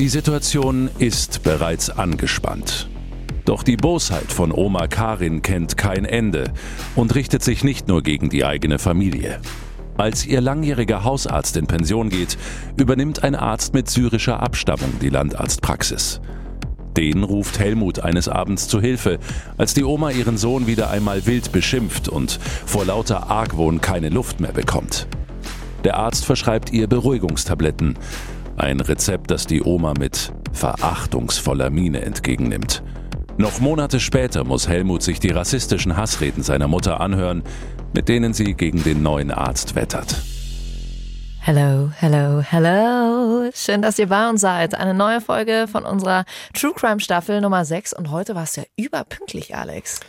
Die 0.00 0.08
Situation 0.08 0.88
ist 0.98 1.42
bereits 1.42 1.90
angespannt. 1.90 2.88
Doch 3.44 3.62
die 3.62 3.76
Bosheit 3.76 4.32
von 4.32 4.50
Oma 4.50 4.86
Karin 4.86 5.42
kennt 5.42 5.76
kein 5.76 6.06
Ende 6.06 6.54
und 6.96 7.14
richtet 7.14 7.42
sich 7.42 7.64
nicht 7.64 7.86
nur 7.86 8.02
gegen 8.02 8.30
die 8.30 8.46
eigene 8.46 8.78
Familie. 8.78 9.42
Als 9.98 10.24
ihr 10.24 10.40
langjähriger 10.40 11.04
Hausarzt 11.04 11.58
in 11.58 11.66
Pension 11.66 12.08
geht, 12.08 12.38
übernimmt 12.78 13.22
ein 13.24 13.34
Arzt 13.34 13.74
mit 13.74 13.90
syrischer 13.90 14.40
Abstammung 14.40 14.90
die 15.02 15.10
Landarztpraxis. 15.10 16.22
Den 16.96 17.22
ruft 17.22 17.58
Helmut 17.58 18.00
eines 18.00 18.26
Abends 18.26 18.68
zu 18.68 18.80
Hilfe, 18.80 19.18
als 19.58 19.74
die 19.74 19.84
Oma 19.84 20.12
ihren 20.12 20.38
Sohn 20.38 20.66
wieder 20.66 20.88
einmal 20.88 21.26
wild 21.26 21.52
beschimpft 21.52 22.08
und 22.08 22.40
vor 22.64 22.86
lauter 22.86 23.28
Argwohn 23.28 23.82
keine 23.82 24.08
Luft 24.08 24.40
mehr 24.40 24.52
bekommt. 24.52 25.06
Der 25.84 25.98
Arzt 25.98 26.24
verschreibt 26.24 26.72
ihr 26.72 26.86
Beruhigungstabletten, 26.86 27.98
ein 28.60 28.80
Rezept, 28.80 29.30
das 29.30 29.46
die 29.46 29.62
Oma 29.62 29.94
mit 29.98 30.32
verachtungsvoller 30.52 31.70
Miene 31.70 32.02
entgegennimmt. 32.02 32.82
Noch 33.38 33.60
Monate 33.60 34.00
später 34.00 34.44
muss 34.44 34.68
Helmut 34.68 35.02
sich 35.02 35.18
die 35.18 35.30
rassistischen 35.30 35.96
Hassreden 35.96 36.42
seiner 36.42 36.68
Mutter 36.68 37.00
anhören, 37.00 37.42
mit 37.94 38.08
denen 38.08 38.34
sie 38.34 38.54
gegen 38.54 38.82
den 38.82 39.02
neuen 39.02 39.30
Arzt 39.30 39.74
wettert. 39.74 40.16
Hello, 41.40 41.90
hello, 41.96 42.42
hello. 42.42 43.50
Schön, 43.54 43.80
dass 43.80 43.98
ihr 43.98 44.08
bei 44.08 44.28
uns 44.28 44.42
seid. 44.42 44.74
Eine 44.74 44.92
neue 44.92 45.22
Folge 45.22 45.66
von 45.72 45.84
unserer 45.84 46.24
True 46.52 46.74
Crime 46.74 47.00
Staffel 47.00 47.40
Nummer 47.40 47.64
6. 47.64 47.94
Und 47.94 48.10
heute 48.10 48.34
war 48.34 48.42
es 48.42 48.56
ja 48.56 48.64
überpünktlich, 48.76 49.56
Alex. 49.56 50.00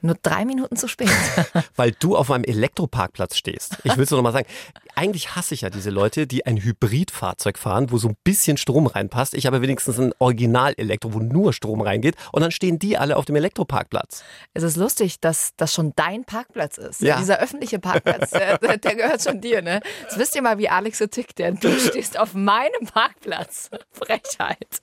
Nur 0.00 0.16
drei 0.22 0.44
Minuten 0.44 0.76
zu 0.76 0.86
spät. 0.86 1.10
Weil 1.76 1.92
du 1.92 2.16
auf 2.16 2.30
einem 2.30 2.44
Elektroparkplatz 2.44 3.36
stehst. 3.36 3.78
Ich 3.82 3.96
will 3.96 4.04
es 4.04 4.10
nur 4.10 4.18
noch 4.18 4.24
mal 4.24 4.32
sagen. 4.32 4.46
Eigentlich 4.94 5.34
hasse 5.34 5.54
ich 5.54 5.62
ja 5.62 5.70
diese 5.70 5.90
Leute, 5.90 6.26
die 6.26 6.46
ein 6.46 6.56
Hybridfahrzeug 6.56 7.58
fahren, 7.58 7.90
wo 7.90 7.98
so 7.98 8.08
ein 8.08 8.16
bisschen 8.22 8.56
Strom 8.56 8.86
reinpasst. 8.86 9.34
Ich 9.34 9.46
habe 9.46 9.60
wenigstens 9.60 9.98
ein 9.98 10.12
Original-Elektro, 10.18 11.14
wo 11.14 11.18
nur 11.18 11.52
Strom 11.52 11.80
reingeht. 11.80 12.14
Und 12.32 12.42
dann 12.42 12.52
stehen 12.52 12.78
die 12.78 12.96
alle 12.96 13.16
auf 13.16 13.24
dem 13.24 13.34
Elektroparkplatz. 13.36 14.22
Es 14.54 14.62
ist 14.62 14.76
lustig, 14.76 15.20
dass 15.20 15.52
das 15.56 15.74
schon 15.74 15.92
dein 15.96 16.24
Parkplatz 16.24 16.78
ist. 16.78 17.00
Ja. 17.00 17.18
Dieser 17.18 17.40
öffentliche 17.40 17.80
Parkplatz, 17.80 18.30
der, 18.30 18.58
der, 18.58 18.94
gehört 18.94 19.22
schon 19.22 19.40
dir, 19.40 19.62
ne? 19.62 19.80
Jetzt 20.02 20.18
wisst 20.18 20.36
ihr 20.36 20.42
mal, 20.42 20.58
wie 20.58 20.68
Alex 20.68 20.98
so 20.98 21.06
tickt. 21.06 21.38
Der, 21.38 21.52
du 21.52 21.78
stehst 21.78 22.18
auf 22.18 22.34
meinem 22.34 22.86
Parkplatz. 22.92 23.70
Frechheit. 23.90 24.82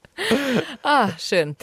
Ah, 0.84 1.12
schön. 1.18 1.56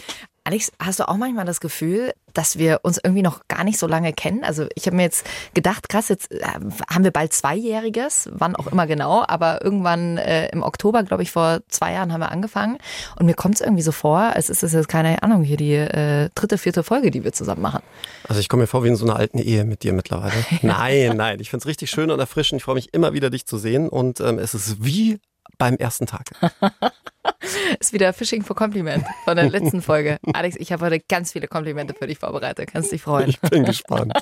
Alex, 0.44 0.72
hast 0.80 0.98
du 0.98 1.08
auch 1.08 1.16
manchmal 1.16 1.44
das 1.44 1.60
Gefühl, 1.60 2.12
dass 2.34 2.58
wir 2.58 2.80
uns 2.82 2.98
irgendwie 3.02 3.22
noch 3.22 3.46
gar 3.46 3.62
nicht 3.62 3.78
so 3.78 3.86
lange 3.86 4.12
kennen? 4.12 4.42
Also 4.42 4.66
ich 4.74 4.86
habe 4.86 4.96
mir 4.96 5.04
jetzt 5.04 5.24
gedacht, 5.54 5.88
krass, 5.88 6.08
jetzt 6.08 6.32
äh, 6.32 6.42
haben 6.90 7.04
wir 7.04 7.12
bald 7.12 7.32
Zweijähriges, 7.32 8.28
wann 8.32 8.56
auch 8.56 8.66
immer 8.66 8.88
genau, 8.88 9.24
aber 9.26 9.62
irgendwann 9.62 10.18
äh, 10.18 10.48
im 10.48 10.64
Oktober, 10.64 11.04
glaube 11.04 11.22
ich, 11.22 11.30
vor 11.30 11.60
zwei 11.68 11.92
Jahren 11.92 12.12
haben 12.12 12.20
wir 12.20 12.32
angefangen. 12.32 12.78
Und 13.16 13.26
mir 13.26 13.34
kommt 13.34 13.54
es 13.54 13.60
irgendwie 13.60 13.82
so 13.82 13.92
vor, 13.92 14.18
als 14.18 14.50
ist 14.50 14.64
es 14.64 14.72
jetzt 14.72 14.88
keine 14.88 15.22
Ahnung, 15.22 15.44
hier 15.44 15.56
die 15.56 15.74
äh, 15.74 16.28
dritte, 16.34 16.58
vierte 16.58 16.82
Folge, 16.82 17.12
die 17.12 17.22
wir 17.22 17.32
zusammen 17.32 17.62
machen. 17.62 17.82
Also 18.26 18.40
ich 18.40 18.48
komme 18.48 18.64
mir 18.64 18.66
vor 18.66 18.82
wie 18.82 18.88
in 18.88 18.96
so 18.96 19.04
einer 19.04 19.16
alten 19.16 19.38
Ehe 19.38 19.64
mit 19.64 19.84
dir 19.84 19.92
mittlerweile. 19.92 20.32
Nein, 20.62 21.16
nein. 21.16 21.38
Ich 21.40 21.50
finde 21.50 21.62
es 21.62 21.66
richtig 21.66 21.90
schön 21.90 22.10
und 22.10 22.18
erfrischend. 22.18 22.60
Ich 22.60 22.64
freue 22.64 22.74
mich 22.74 22.92
immer 22.92 23.12
wieder, 23.12 23.30
dich 23.30 23.46
zu 23.46 23.58
sehen. 23.58 23.88
Und 23.88 24.20
ähm, 24.20 24.38
es 24.38 24.54
ist 24.54 24.84
wie 24.84 25.20
beim 25.62 25.76
ersten 25.76 26.06
Tag. 26.06 26.24
Ist 27.78 27.92
wieder 27.92 28.12
Fishing 28.12 28.42
for 28.42 28.56
Compliment 28.56 29.04
von 29.24 29.36
der 29.36 29.48
letzten 29.48 29.80
Folge. 29.80 30.18
Alex, 30.32 30.56
ich 30.56 30.72
habe 30.72 30.84
heute 30.84 30.98
ganz 30.98 31.30
viele 31.30 31.46
Komplimente 31.46 31.94
für 31.94 32.08
dich 32.08 32.18
vorbereitet. 32.18 32.68
Kannst 32.72 32.90
dich 32.90 33.02
freuen. 33.02 33.28
Ich 33.28 33.40
bin 33.40 33.62
gespannt. 33.64 34.12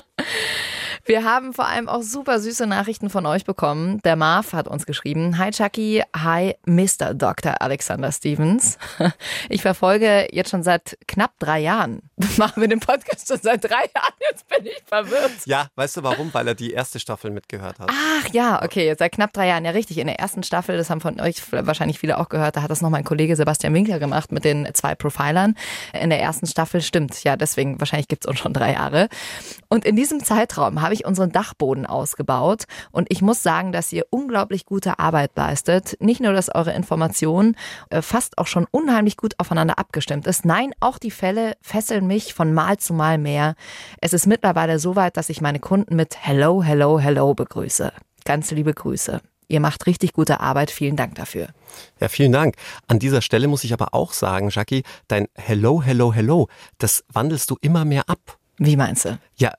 Wir 1.11 1.25
haben 1.25 1.51
vor 1.51 1.65
allem 1.65 1.89
auch 1.89 2.03
super 2.03 2.39
süße 2.39 2.65
Nachrichten 2.67 3.09
von 3.09 3.25
euch 3.25 3.43
bekommen. 3.43 3.99
Der 4.05 4.15
Marv 4.15 4.53
hat 4.53 4.69
uns 4.69 4.85
geschrieben. 4.85 5.37
Hi 5.37 5.51
Chucky, 5.51 6.01
hi 6.15 6.55
Mr. 6.65 7.13
Dr. 7.13 7.61
Alexander 7.61 8.13
Stevens. 8.13 8.77
Ich 9.49 9.61
verfolge 9.61 10.27
jetzt 10.31 10.51
schon 10.51 10.63
seit 10.63 10.97
knapp 11.07 11.31
drei 11.39 11.59
Jahren. 11.59 12.01
Machen 12.37 12.61
wir 12.61 12.69
den 12.69 12.79
Podcast 12.79 13.27
schon 13.27 13.39
seit 13.41 13.63
drei 13.63 13.89
Jahren. 13.93 14.13
Jetzt 14.29 14.47
bin 14.47 14.65
ich 14.65 14.81
verwirrt. 14.85 15.31
Ja, 15.45 15.67
weißt 15.75 15.97
du 15.97 16.03
warum? 16.03 16.33
Weil 16.33 16.47
er 16.47 16.55
die 16.55 16.71
erste 16.71 16.99
Staffel 16.99 17.31
mitgehört 17.31 17.79
hat. 17.79 17.89
Ach 17.91 18.29
ja, 18.31 18.63
okay, 18.63 18.95
seit 18.97 19.11
knapp 19.11 19.33
drei 19.33 19.47
Jahren. 19.47 19.65
Ja, 19.65 19.71
richtig. 19.71 19.97
In 19.97 20.07
der 20.07 20.19
ersten 20.19 20.43
Staffel, 20.43 20.77
das 20.77 20.89
haben 20.89 21.01
von 21.01 21.19
euch 21.19 21.41
wahrscheinlich 21.51 21.99
viele 21.99 22.17
auch 22.17 22.29
gehört, 22.29 22.55
da 22.55 22.61
hat 22.61 22.71
das 22.71 22.81
noch 22.81 22.89
mein 22.89 23.03
Kollege 23.03 23.35
Sebastian 23.35 23.73
Winkler 23.73 23.99
gemacht 23.99 24.31
mit 24.31 24.45
den 24.45 24.69
zwei 24.73 24.95
Profilern. 24.95 25.55
In 25.99 26.09
der 26.09 26.21
ersten 26.21 26.47
Staffel 26.47 26.81
stimmt. 26.81 27.21
Ja, 27.23 27.35
deswegen 27.35 27.79
wahrscheinlich 27.79 28.07
gibt's 28.07 28.27
uns 28.27 28.39
schon 28.39 28.53
drei 28.53 28.73
Jahre. 28.73 29.09
Und 29.67 29.83
in 29.83 29.95
diesem 29.95 30.23
Zeitraum 30.23 30.81
habe 30.81 30.93
ich 30.93 31.00
unseren 31.05 31.31
Dachboden 31.31 31.85
ausgebaut. 31.85 32.63
Und 32.91 33.07
ich 33.09 33.21
muss 33.21 33.43
sagen, 33.43 33.71
dass 33.71 33.91
ihr 33.91 34.05
unglaublich 34.09 34.65
gute 34.65 34.99
Arbeit 34.99 35.31
leistet. 35.35 35.97
Nicht 35.99 36.21
nur, 36.21 36.33
dass 36.33 36.53
eure 36.53 36.73
Information 36.73 37.55
äh, 37.89 38.01
fast 38.01 38.37
auch 38.37 38.47
schon 38.47 38.67
unheimlich 38.71 39.17
gut 39.17 39.35
aufeinander 39.39 39.79
abgestimmt 39.79 40.27
ist. 40.27 40.45
Nein, 40.45 40.71
auch 40.79 40.97
die 40.97 41.11
Fälle 41.11 41.55
fesseln 41.61 42.07
mich 42.07 42.33
von 42.33 42.53
Mal 42.53 42.77
zu 42.77 42.93
Mal 42.93 43.17
mehr. 43.17 43.55
Es 43.99 44.13
ist 44.13 44.27
mittlerweile 44.27 44.79
so 44.79 44.95
weit, 44.95 45.17
dass 45.17 45.29
ich 45.29 45.41
meine 45.41 45.59
Kunden 45.59 45.95
mit 45.95 46.17
Hello, 46.21 46.63
Hello, 46.63 46.99
Hello 46.99 47.33
begrüße. 47.33 47.91
Ganz 48.25 48.51
liebe 48.51 48.73
Grüße. 48.73 49.21
Ihr 49.51 49.59
macht 49.59 49.85
richtig 49.85 50.13
gute 50.13 50.39
Arbeit. 50.39 50.71
Vielen 50.71 50.95
Dank 50.95 51.15
dafür. 51.15 51.49
Ja, 51.99 52.07
vielen 52.07 52.31
Dank. 52.31 52.55
An 52.87 52.99
dieser 52.99 53.21
Stelle 53.21 53.49
muss 53.49 53.65
ich 53.65 53.73
aber 53.73 53.93
auch 53.93 54.13
sagen, 54.13 54.49
Jackie, 54.49 54.83
dein 55.09 55.27
Hello, 55.35 55.81
Hello, 55.83 56.13
Hello, 56.13 56.47
das 56.77 57.03
wandelst 57.11 57.49
du 57.49 57.57
immer 57.59 57.83
mehr 57.83 58.07
ab. 58.07 58.37
Wie 58.57 58.77
meinst 58.77 59.05
du? 59.05 59.19
Ja, 59.35 59.51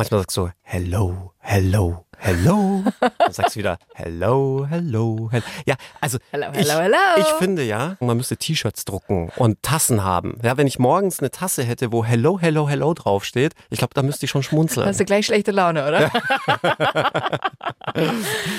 manchmal 0.00 0.20
sagst 0.20 0.36
du 0.38 0.50
Hello, 0.62 1.34
Hello, 1.40 2.06
Hello. 2.16 2.82
Dann 3.18 3.32
sagst 3.32 3.54
du 3.54 3.60
wieder 3.60 3.78
Hello, 3.94 4.66
Hello, 4.66 5.28
Hello. 5.30 5.44
Ja, 5.66 5.74
also 6.00 6.16
Hello, 6.30 6.46
ich, 6.52 6.58
hello, 6.58 6.80
hello. 6.80 6.96
ich 7.18 7.26
finde 7.38 7.62
ja, 7.64 7.96
man 8.00 8.16
müsste 8.16 8.38
T-Shirts 8.38 8.86
drucken 8.86 9.30
und 9.36 9.62
Tassen 9.62 10.02
haben. 10.02 10.38
Ja, 10.42 10.56
wenn 10.56 10.66
ich 10.66 10.78
morgens 10.78 11.20
eine 11.20 11.30
Tasse 11.30 11.64
hätte, 11.64 11.92
wo 11.92 12.02
Hello, 12.02 12.38
Hello, 12.40 12.66
Hello 12.66 12.94
draufsteht, 12.94 13.52
ich 13.68 13.78
glaube, 13.78 13.92
da 13.92 14.02
müsste 14.02 14.24
ich 14.24 14.30
schon 14.30 14.42
schmunzeln. 14.42 14.86
Hast 14.86 15.00
du 15.00 15.04
gleich 15.04 15.26
schlechte 15.26 15.50
Laune, 15.50 15.86
oder? 15.86 16.10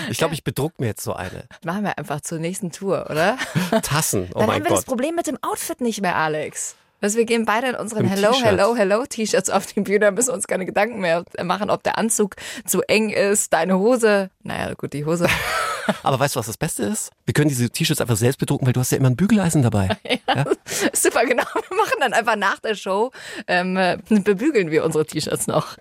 Ich 0.09 0.17
glaube, 0.17 0.33
ich 0.33 0.43
bedruck 0.43 0.79
mir 0.79 0.87
jetzt 0.87 1.03
so 1.03 1.13
eine. 1.13 1.45
Machen 1.63 1.83
wir 1.83 1.97
einfach 1.97 2.19
zur 2.21 2.37
nächsten 2.39 2.71
Tour, 2.71 3.07
oder? 3.09 3.37
Tassen, 3.81 4.27
oh 4.35 4.39
Dann 4.39 4.47
mein 4.47 4.55
haben 4.57 4.63
wir 4.65 4.69
das 4.71 4.79
Gott. 4.81 4.87
Problem 4.87 5.15
mit 5.15 5.25
dem 5.25 5.37
Outfit 5.41 5.79
nicht 5.79 6.01
mehr, 6.01 6.17
Alex. 6.17 6.75
Also 7.01 7.17
wir 7.17 7.25
gehen 7.25 7.45
beide 7.45 7.67
in 7.69 7.75
unseren 7.75 8.05
Im 8.05 8.09
Hello. 8.09 8.31
Hello, 8.39 8.75
Hello 8.75 9.05
T-Shirts 9.07 9.49
auf 9.49 9.65
die 9.65 9.81
Bühne, 9.81 9.99
da 9.99 10.11
müssen 10.11 10.29
wir 10.29 10.35
uns 10.35 10.47
keine 10.47 10.67
Gedanken 10.67 10.99
mehr 11.01 11.25
machen, 11.43 11.71
ob 11.71 11.81
der 11.81 11.97
Anzug 11.97 12.35
zu 12.65 12.83
eng 12.83 13.09
ist, 13.09 13.51
deine 13.53 13.79
Hose. 13.79 14.29
Naja, 14.43 14.75
gut, 14.75 14.93
die 14.93 15.03
Hose. 15.03 15.27
Aber 16.03 16.19
weißt 16.19 16.35
du, 16.35 16.39
was 16.39 16.45
das 16.45 16.57
Beste 16.57 16.83
ist? 16.83 17.09
Wir 17.25 17.33
können 17.33 17.49
diese 17.49 17.71
T-Shirts 17.71 18.01
einfach 18.01 18.17
selbst 18.17 18.37
bedrucken, 18.37 18.67
weil 18.67 18.73
du 18.73 18.79
hast 18.79 18.91
ja 18.91 18.99
immer 18.99 19.09
ein 19.09 19.15
Bügeleisen 19.15 19.63
dabei. 19.63 19.97
Super, 20.93 21.25
genau. 21.25 21.43
Wir 21.69 21.77
machen 21.77 21.97
dann 21.99 22.13
einfach 22.13 22.35
nach 22.35 22.59
der 22.59 22.75
Show, 22.75 23.11
ähm, 23.47 23.77
äh, 23.77 23.97
bebügeln 24.07 24.69
wir 24.69 24.85
unsere 24.85 25.03
T-Shirts 25.03 25.47
noch. 25.47 25.77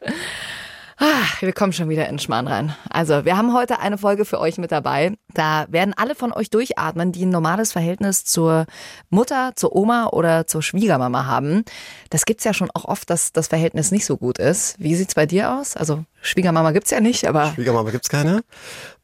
Ah, 1.02 1.24
wir 1.40 1.54
kommen 1.54 1.72
schon 1.72 1.88
wieder 1.88 2.06
in 2.10 2.18
Schmarrn 2.18 2.46
rein. 2.46 2.76
Also, 2.90 3.24
wir 3.24 3.38
haben 3.38 3.54
heute 3.54 3.78
eine 3.78 3.96
Folge 3.96 4.26
für 4.26 4.38
euch 4.38 4.58
mit 4.58 4.70
dabei. 4.70 5.14
Da 5.32 5.64
werden 5.70 5.94
alle 5.96 6.14
von 6.14 6.30
euch 6.30 6.50
durchatmen, 6.50 7.10
die 7.10 7.24
ein 7.24 7.30
normales 7.30 7.72
Verhältnis 7.72 8.26
zur 8.26 8.66
Mutter, 9.08 9.52
zur 9.56 9.74
Oma 9.74 10.08
oder 10.08 10.46
zur 10.46 10.62
Schwiegermama 10.62 11.24
haben. 11.24 11.64
Das 12.10 12.26
gibt's 12.26 12.44
ja 12.44 12.52
schon 12.52 12.70
auch 12.74 12.84
oft, 12.84 13.08
dass 13.08 13.32
das 13.32 13.48
Verhältnis 13.48 13.92
nicht 13.92 14.04
so 14.04 14.18
gut 14.18 14.36
ist. 14.36 14.76
Wie 14.78 14.94
sieht's 14.94 15.14
bei 15.14 15.24
dir 15.24 15.54
aus? 15.54 15.74
Also, 15.74 16.04
Schwiegermama 16.20 16.72
gibt's 16.72 16.90
ja 16.90 17.00
nicht, 17.00 17.26
aber 17.26 17.52
Schwiegermama 17.54 17.92
gibt's 17.92 18.10
keine. 18.10 18.42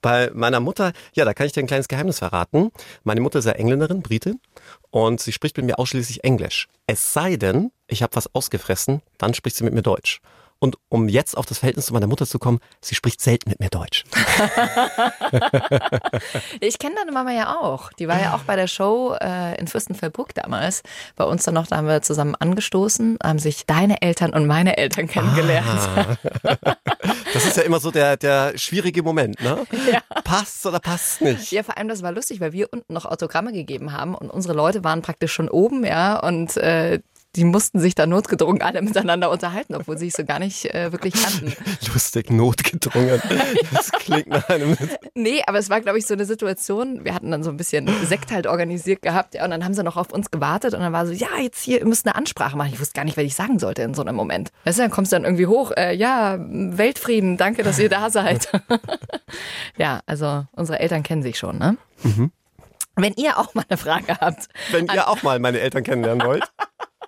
Bei 0.02 0.30
meiner 0.34 0.60
Mutter, 0.60 0.92
ja, 1.14 1.24
da 1.24 1.32
kann 1.32 1.46
ich 1.46 1.54
dir 1.54 1.60
ein 1.60 1.66
kleines 1.66 1.88
Geheimnis 1.88 2.18
verraten. 2.18 2.72
Meine 3.04 3.22
Mutter 3.22 3.38
ist 3.38 3.46
ja 3.46 3.52
Engländerin, 3.52 4.02
Brite, 4.02 4.34
und 4.90 5.22
sie 5.22 5.32
spricht 5.32 5.56
mit 5.56 5.64
mir 5.64 5.78
ausschließlich 5.78 6.24
Englisch. 6.24 6.68
Es 6.86 7.14
sei 7.14 7.36
denn, 7.36 7.70
ich 7.86 8.02
habe 8.02 8.14
was 8.16 8.34
ausgefressen, 8.34 9.00
dann 9.16 9.32
spricht 9.32 9.56
sie 9.56 9.64
mit 9.64 9.72
mir 9.72 9.80
Deutsch. 9.80 10.20
Und 10.58 10.76
um 10.88 11.08
jetzt 11.08 11.36
auf 11.36 11.44
das 11.44 11.58
Verhältnis 11.58 11.86
zu 11.86 11.92
meiner 11.92 12.06
Mutter 12.06 12.26
zu 12.26 12.38
kommen, 12.38 12.60
sie 12.80 12.94
spricht 12.94 13.20
selten 13.20 13.50
mit 13.50 13.60
mir 13.60 13.68
Deutsch. 13.68 14.04
ich 16.60 16.78
kenne 16.78 16.94
deine 16.96 17.12
Mama 17.12 17.32
ja 17.32 17.58
auch. 17.60 17.92
Die 17.92 18.08
war 18.08 18.18
ja 18.20 18.34
auch 18.34 18.42
bei 18.44 18.56
der 18.56 18.66
Show 18.66 19.14
äh, 19.20 19.58
in 19.60 19.68
Fürstenfeldbruck 19.68 20.34
damals. 20.34 20.82
Bei 21.14 21.24
uns 21.24 21.44
dann 21.44 21.54
noch, 21.54 21.66
da 21.66 21.76
haben 21.76 21.86
wir 21.88 22.00
zusammen 22.00 22.34
angestoßen, 22.34 23.18
haben 23.22 23.38
sich 23.38 23.66
deine 23.66 24.00
Eltern 24.00 24.32
und 24.32 24.46
meine 24.46 24.78
Eltern 24.78 25.08
kennengelernt. 25.08 25.66
Ah. 25.96 26.16
Das 27.34 27.44
ist 27.44 27.56
ja 27.58 27.62
immer 27.64 27.80
so 27.80 27.90
der, 27.90 28.16
der 28.16 28.56
schwierige 28.56 29.02
Moment, 29.02 29.40
ne? 29.42 29.64
Ja. 29.92 30.00
Passt 30.24 30.64
oder 30.66 30.80
passt 30.80 31.20
nicht? 31.20 31.52
Ja, 31.52 31.62
vor 31.62 31.76
allem 31.76 31.88
das 31.88 32.02
war 32.02 32.10
lustig, 32.10 32.40
weil 32.40 32.52
wir 32.52 32.72
unten 32.72 32.92
noch 32.92 33.04
Autogramme 33.04 33.52
gegeben 33.52 33.92
haben 33.92 34.14
und 34.14 34.30
unsere 34.30 34.54
Leute 34.54 34.82
waren 34.84 35.02
praktisch 35.02 35.32
schon 35.32 35.48
oben, 35.48 35.84
ja, 35.84 36.18
und 36.18 36.56
äh, 36.56 37.00
die 37.36 37.44
mussten 37.44 37.78
sich 37.80 37.94
da 37.94 38.06
notgedrungen 38.06 38.62
alle 38.62 38.80
miteinander 38.80 39.30
unterhalten, 39.30 39.74
obwohl 39.74 39.98
sie 39.98 40.06
sich 40.06 40.14
so 40.14 40.24
gar 40.24 40.38
nicht 40.38 40.74
äh, 40.74 40.90
wirklich 40.90 41.14
kannten. 41.14 41.52
Lustig, 41.92 42.30
notgedrungen. 42.30 43.20
Das 43.72 43.92
klingt 43.92 44.28
nach 44.28 44.48
einem. 44.48 44.76
Nee, 45.14 45.42
aber 45.46 45.58
es 45.58 45.70
war, 45.70 45.80
glaube 45.80 45.98
ich, 45.98 46.06
so 46.06 46.14
eine 46.14 46.24
Situation. 46.24 47.04
Wir 47.04 47.14
hatten 47.14 47.30
dann 47.30 47.42
so 47.42 47.50
ein 47.50 47.56
bisschen 47.56 47.88
Sekt 48.04 48.32
halt 48.32 48.46
organisiert 48.46 49.02
gehabt 49.02 49.34
ja, 49.34 49.44
und 49.44 49.50
dann 49.50 49.64
haben 49.64 49.74
sie 49.74 49.82
noch 49.82 49.96
auf 49.96 50.12
uns 50.12 50.30
gewartet 50.30 50.74
und 50.74 50.80
dann 50.80 50.92
war 50.92 51.06
so, 51.06 51.12
ja, 51.12 51.28
jetzt 51.42 51.62
hier, 51.62 51.80
ihr 51.80 51.86
müsst 51.86 52.06
eine 52.06 52.14
Ansprache 52.14 52.56
machen. 52.56 52.70
Ich 52.72 52.80
wusste 52.80 52.94
gar 52.94 53.04
nicht, 53.04 53.16
was 53.16 53.24
ich 53.24 53.34
sagen 53.34 53.58
sollte 53.58 53.82
in 53.82 53.94
so 53.94 54.02
einem 54.02 54.14
Moment. 54.14 54.50
Weißt 54.64 54.78
du, 54.78 54.82
dann 54.82 54.90
kommst 54.90 55.12
du 55.12 55.16
dann 55.16 55.24
irgendwie 55.24 55.46
hoch, 55.46 55.72
äh, 55.76 55.94
ja, 55.94 56.36
Weltfrieden, 56.38 57.36
danke, 57.36 57.62
dass 57.62 57.78
ihr 57.78 57.88
da 57.88 58.10
seid. 58.16 58.48
ja, 59.76 60.00
also 60.06 60.44
unsere 60.52 60.80
Eltern 60.80 61.02
kennen 61.02 61.22
sich 61.22 61.38
schon, 61.38 61.58
ne? 61.58 61.76
Mhm. 62.02 62.30
Wenn 62.96 63.12
ihr 63.16 63.38
auch 63.38 63.54
mal 63.54 63.64
eine 63.68 63.76
Frage 63.76 64.16
habt. 64.20 64.48
Wenn 64.70 64.86
ihr 64.86 65.08
auch 65.08 65.22
mal 65.22 65.38
meine 65.38 65.60
Eltern 65.60 65.84
kennenlernen 65.84 66.26
wollt. 66.26 66.44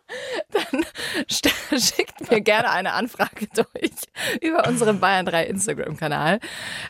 dann 0.50 0.84
schickt 1.28 2.30
mir 2.30 2.40
gerne 2.40 2.70
eine 2.70 2.92
Anfrage 2.92 3.46
durch 3.54 3.92
über 4.40 4.66
unseren 4.66 5.00
Bayern 5.00 5.26
3 5.26 5.46
Instagram-Kanal. 5.46 6.40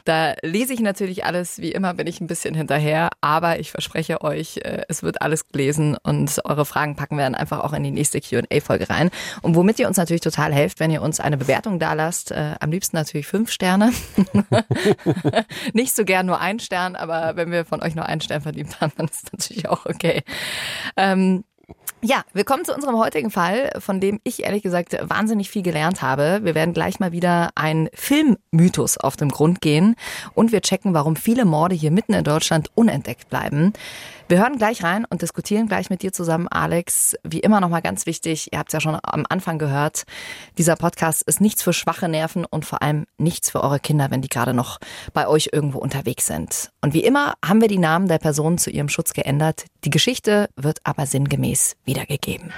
Da 0.05 0.35
lese 0.43 0.73
ich 0.73 0.81
natürlich 0.81 1.25
alles, 1.25 1.59
wie 1.59 1.73
immer 1.73 1.95
bin 1.95 2.07
ich 2.07 2.21
ein 2.21 2.27
bisschen 2.27 2.55
hinterher, 2.55 3.11
aber 3.21 3.59
ich 3.59 3.71
verspreche 3.71 4.23
euch, 4.23 4.59
äh, 4.59 4.83
es 4.89 5.03
wird 5.03 5.23
alles 5.23 5.49
gelesen 5.49 5.97
und 6.03 6.41
eure 6.45 6.65
Fragen 6.65 6.97
packen 6.97 7.17
wir 7.17 7.25
dann 7.25 7.35
einfach 7.35 7.61
auch 7.61 7.73
in 7.73 7.83
die 7.83 7.91
nächste 7.91 8.21
QA-Folge 8.21 8.91
rein. 8.91 9.11
Und 9.43 9.55
womit 9.55 9.79
ihr 9.79 9.89
uns 9.89 9.97
natürlich 9.97 10.23
total 10.23 10.53
helft, 10.53 10.81
wenn 10.81 10.91
ihr 10.91 11.03
uns 11.03 11.21
eine 11.21 11.37
Bewertung 11.37 11.79
da 11.79 11.93
lasst, 11.95 12.31
äh, 12.31 12.55
am 12.61 12.71
liebsten 12.71 12.97
natürlich 12.97 13.27
fünf 13.27 13.51
Sterne. 13.51 13.93
Nicht 15.73 15.95
so 15.95 16.05
gern 16.05 16.27
nur 16.27 16.41
ein 16.41 16.59
Stern, 16.61 16.97
aber 16.97 17.37
wenn 17.37 17.51
wir 17.51 17.65
von 17.65 17.83
euch 17.83 17.95
nur 17.95 18.07
einen 18.07 18.21
Stern 18.21 18.43
verdient 18.43 18.81
haben, 18.81 18.93
dann 18.97 19.07
ist 19.07 19.25
das 19.25 19.33
natürlich 19.33 19.69
auch 19.69 19.87
okay. 19.87 20.23
Ähm, 20.97 21.45
ja, 22.01 22.23
wir 22.33 22.45
kommen 22.45 22.65
zu 22.65 22.75
unserem 22.75 22.97
heutigen 22.97 23.31
Fall, 23.31 23.71
von 23.79 24.01
dem 24.01 24.21
ich 24.25 24.45
ehrlich 24.45 24.63
gesagt 24.63 24.97
wahnsinnig 25.03 25.51
viel 25.51 25.63
gelernt 25.63 26.03
habe. 26.03 26.41
Wir 26.43 26.55
werden 26.55 26.75
gleich 26.75 27.01
mal 27.01 27.13
wieder 27.13 27.51
einen 27.55 27.89
Filmmythos 27.95 28.99
auf 28.99 29.17
den 29.17 29.31
Grund 29.31 29.61
gehen 29.61 29.97
und 30.35 30.53
wir 30.53 30.61
checken, 30.61 30.95
warum 30.95 31.17
viele 31.17 31.45
Morde 31.45 31.75
hier 31.75 31.91
mitten 31.91 32.15
in 32.15 32.25
Deutschland 32.25 32.71
unentdeckt 32.75 33.29
bleiben. 33.29 33.73
Wir 34.29 34.41
hören 34.41 34.59
gleich 34.59 34.85
rein 34.85 35.07
und 35.09 35.23
diskutieren 35.23 35.69
gleich 35.69 35.89
mit 35.89 36.03
dir 36.03 36.13
zusammen, 36.13 36.49
Alex. 36.49 37.17
Wie 37.25 37.41
immer 37.41 37.61
nochmal 37.61 37.81
ganz 37.81 38.05
wichtig, 38.05 38.53
ihr 38.53 38.59
habt 38.59 38.69
es 38.69 38.75
ja 38.75 38.81
schon 38.81 38.99
am 39.03 39.25
Anfang 39.27 39.59
gehört, 39.59 40.05
dieser 40.59 40.77
Podcast 40.77 41.23
ist 41.23 41.41
nichts 41.41 41.63
für 41.63 41.73
schwache 41.73 42.11
Nerven 42.11 42.45
und 42.45 42.67
vor 42.67 42.83
allem 42.83 43.07
nichts 43.17 43.51
für 43.51 43.63
eure 43.63 43.81
Kinder, 43.81 44.11
wenn 44.11 44.21
die 44.21 44.29
gerade 44.29 44.53
noch 44.53 44.81
bei 45.15 45.27
euch 45.27 45.49
irgendwo 45.53 45.79
unterwegs 45.79 46.27
sind. 46.27 46.71
Und 46.83 46.93
wie 46.93 47.05
immer 47.05 47.35
haben 47.43 47.63
wir 47.63 47.69
die 47.69 47.79
Namen 47.79 48.07
der 48.07 48.19
Personen 48.19 48.59
zu 48.59 48.69
ihrem 48.71 48.91
Schutz 48.91 49.15
geändert. 49.15 49.65
Die 49.85 49.91
Geschichte 49.91 50.51
wird 50.57 50.81
aber 50.85 51.07
sinngemäß 51.07 51.78
wiedergegeben. 51.89 52.53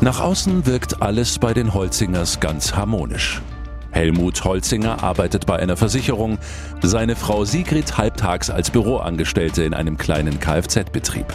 Nach 0.00 0.20
außen 0.20 0.66
wirkt 0.66 1.02
alles 1.02 1.40
bei 1.40 1.52
den 1.52 1.74
Holzingers 1.74 2.38
ganz 2.38 2.76
harmonisch. 2.76 3.42
Helmut 3.90 4.44
Holzinger 4.44 5.02
arbeitet 5.02 5.46
bei 5.46 5.58
einer 5.58 5.76
Versicherung, 5.76 6.38
seine 6.82 7.16
Frau 7.16 7.44
Sigrid 7.44 7.96
halbtags 7.96 8.50
als 8.50 8.70
Büroangestellte 8.70 9.64
in 9.64 9.72
einem 9.74 9.96
kleinen 9.96 10.38
Kfz-Betrieb. 10.38 11.26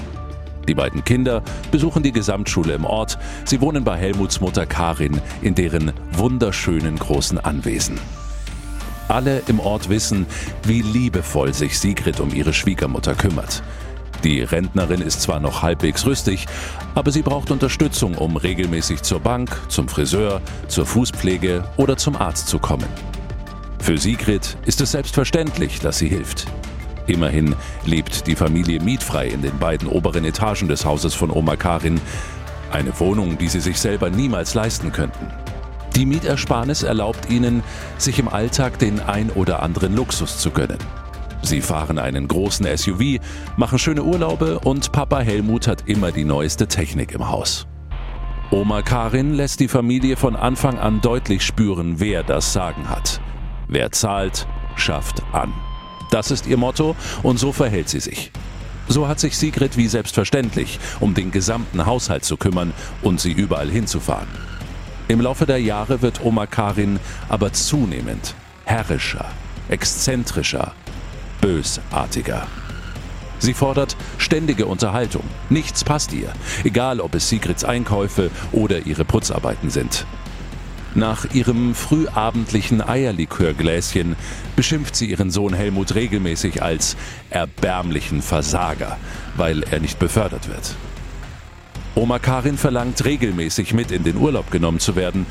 Die 0.67 0.75
beiden 0.75 1.03
Kinder 1.03 1.41
besuchen 1.71 2.03
die 2.03 2.11
Gesamtschule 2.11 2.73
im 2.73 2.85
Ort. 2.85 3.17
Sie 3.45 3.61
wohnen 3.61 3.83
bei 3.83 3.97
Helmuts 3.97 4.41
Mutter 4.41 4.67
Karin 4.67 5.19
in 5.41 5.55
deren 5.55 5.91
wunderschönen 6.11 6.97
großen 6.97 7.39
Anwesen. 7.39 7.99
Alle 9.07 9.41
im 9.47 9.59
Ort 9.59 9.89
wissen, 9.89 10.27
wie 10.63 10.81
liebevoll 10.81 11.53
sich 11.53 11.79
Sigrid 11.79 12.19
um 12.19 12.33
ihre 12.33 12.53
Schwiegermutter 12.53 13.15
kümmert. 13.15 13.63
Die 14.23 14.41
Rentnerin 14.41 15.01
ist 15.01 15.21
zwar 15.21 15.39
noch 15.39 15.63
halbwegs 15.63 16.05
rüstig, 16.05 16.45
aber 16.93 17.11
sie 17.11 17.23
braucht 17.23 17.49
Unterstützung, 17.49 18.15
um 18.15 18.37
regelmäßig 18.37 19.01
zur 19.01 19.19
Bank, 19.19 19.49
zum 19.67 19.87
Friseur, 19.87 20.41
zur 20.67 20.85
Fußpflege 20.85 21.63
oder 21.77 21.97
zum 21.97 22.15
Arzt 22.15 22.47
zu 22.47 22.59
kommen. 22.59 22.87
Für 23.79 23.97
Sigrid 23.97 24.57
ist 24.65 24.79
es 24.79 24.91
selbstverständlich, 24.91 25.79
dass 25.79 25.97
sie 25.97 26.07
hilft. 26.07 26.45
Immerhin 27.07 27.55
lebt 27.83 28.27
die 28.27 28.35
Familie 28.35 28.79
mietfrei 28.79 29.27
in 29.27 29.41
den 29.41 29.57
beiden 29.57 29.87
oberen 29.87 30.23
Etagen 30.23 30.67
des 30.67 30.85
Hauses 30.85 31.15
von 31.15 31.31
Oma 31.31 31.55
Karin. 31.55 31.99
Eine 32.71 32.97
Wohnung, 32.99 33.39
die 33.39 33.47
sie 33.47 33.59
sich 33.59 33.79
selber 33.79 34.11
niemals 34.11 34.53
leisten 34.53 34.91
könnten. 34.91 35.27
Die 35.95 36.05
Mietersparnis 36.05 36.83
erlaubt 36.83 37.29
ihnen, 37.29 37.63
sich 37.97 38.19
im 38.19 38.27
Alltag 38.27 38.77
den 38.77 38.99
ein 38.99 39.31
oder 39.31 39.63
anderen 39.63 39.95
Luxus 39.95 40.37
zu 40.37 40.51
gönnen. 40.51 40.77
Sie 41.43 41.61
fahren 41.61 41.97
einen 41.97 42.27
großen 42.27 42.65
SUV, 42.77 43.19
machen 43.57 43.79
schöne 43.79 44.03
Urlaube 44.03 44.59
und 44.59 44.91
Papa 44.91 45.19
Helmut 45.19 45.67
hat 45.67 45.87
immer 45.87 46.11
die 46.11 46.23
neueste 46.23 46.67
Technik 46.67 47.13
im 47.13 47.27
Haus. 47.29 47.67
Oma 48.51 48.81
Karin 48.81 49.33
lässt 49.33 49.59
die 49.59 49.67
Familie 49.67 50.17
von 50.17 50.35
Anfang 50.35 50.77
an 50.77 51.01
deutlich 51.01 51.43
spüren, 51.43 51.99
wer 51.99 52.23
das 52.23 52.53
Sagen 52.53 52.89
hat. 52.89 53.21
Wer 53.67 53.91
zahlt, 53.91 54.45
schafft 54.75 55.23
an. 55.31 55.53
Das 56.11 56.31
ist 56.31 56.45
ihr 56.47 56.57
Motto 56.57 56.95
und 57.23 57.39
so 57.39 57.53
verhält 57.53 57.89
sie 57.89 58.01
sich. 58.01 58.31
So 58.87 59.07
hat 59.07 59.19
sich 59.19 59.37
Sigrid 59.37 59.77
wie 59.77 59.87
selbstverständlich 59.87 60.79
um 60.99 61.13
den 61.13 61.31
gesamten 61.31 61.85
Haushalt 61.85 62.25
zu 62.25 62.35
kümmern 62.35 62.73
und 63.01 63.21
sie 63.21 63.31
überall 63.31 63.69
hinzufahren. 63.69 64.27
Im 65.07 65.21
Laufe 65.21 65.45
der 65.45 65.61
Jahre 65.61 66.01
wird 66.01 66.23
Oma 66.23 66.45
Karin 66.45 66.99
aber 67.29 67.53
zunehmend 67.53 68.35
herrischer, 68.65 69.25
exzentrischer 69.69 70.73
bösartiger. 71.41 72.47
Sie 73.39 73.55
fordert 73.55 73.97
ständige 74.19 74.67
Unterhaltung. 74.67 75.23
Nichts 75.49 75.83
passt 75.83 76.13
ihr, 76.13 76.31
egal 76.63 77.01
ob 77.01 77.15
es 77.15 77.27
Sigrids 77.27 77.63
Einkäufe 77.63 78.29
oder 78.51 78.85
ihre 78.85 79.03
Putzarbeiten 79.03 79.71
sind. 79.71 80.05
Nach 80.93 81.25
ihrem 81.33 81.73
frühabendlichen 81.73 82.81
Eierlikörgläschen 82.81 84.15
beschimpft 84.55 84.95
sie 84.95 85.09
ihren 85.09 85.31
Sohn 85.31 85.53
Helmut 85.53 85.95
regelmäßig 85.95 86.61
als 86.61 86.97
erbärmlichen 87.29 88.21
Versager, 88.21 88.97
weil 89.37 89.63
er 89.63 89.79
nicht 89.79 89.99
befördert 89.99 90.49
wird. 90.49 90.75
Oma 91.95 92.19
Karin 92.19 92.57
verlangt 92.57 93.03
regelmäßig 93.03 93.73
mit 93.73 93.91
in 93.91 94.03
den 94.03 94.17
Urlaub 94.17 94.49
genommen 94.51 94.79
zu 94.79 94.95
werden, 94.95 95.25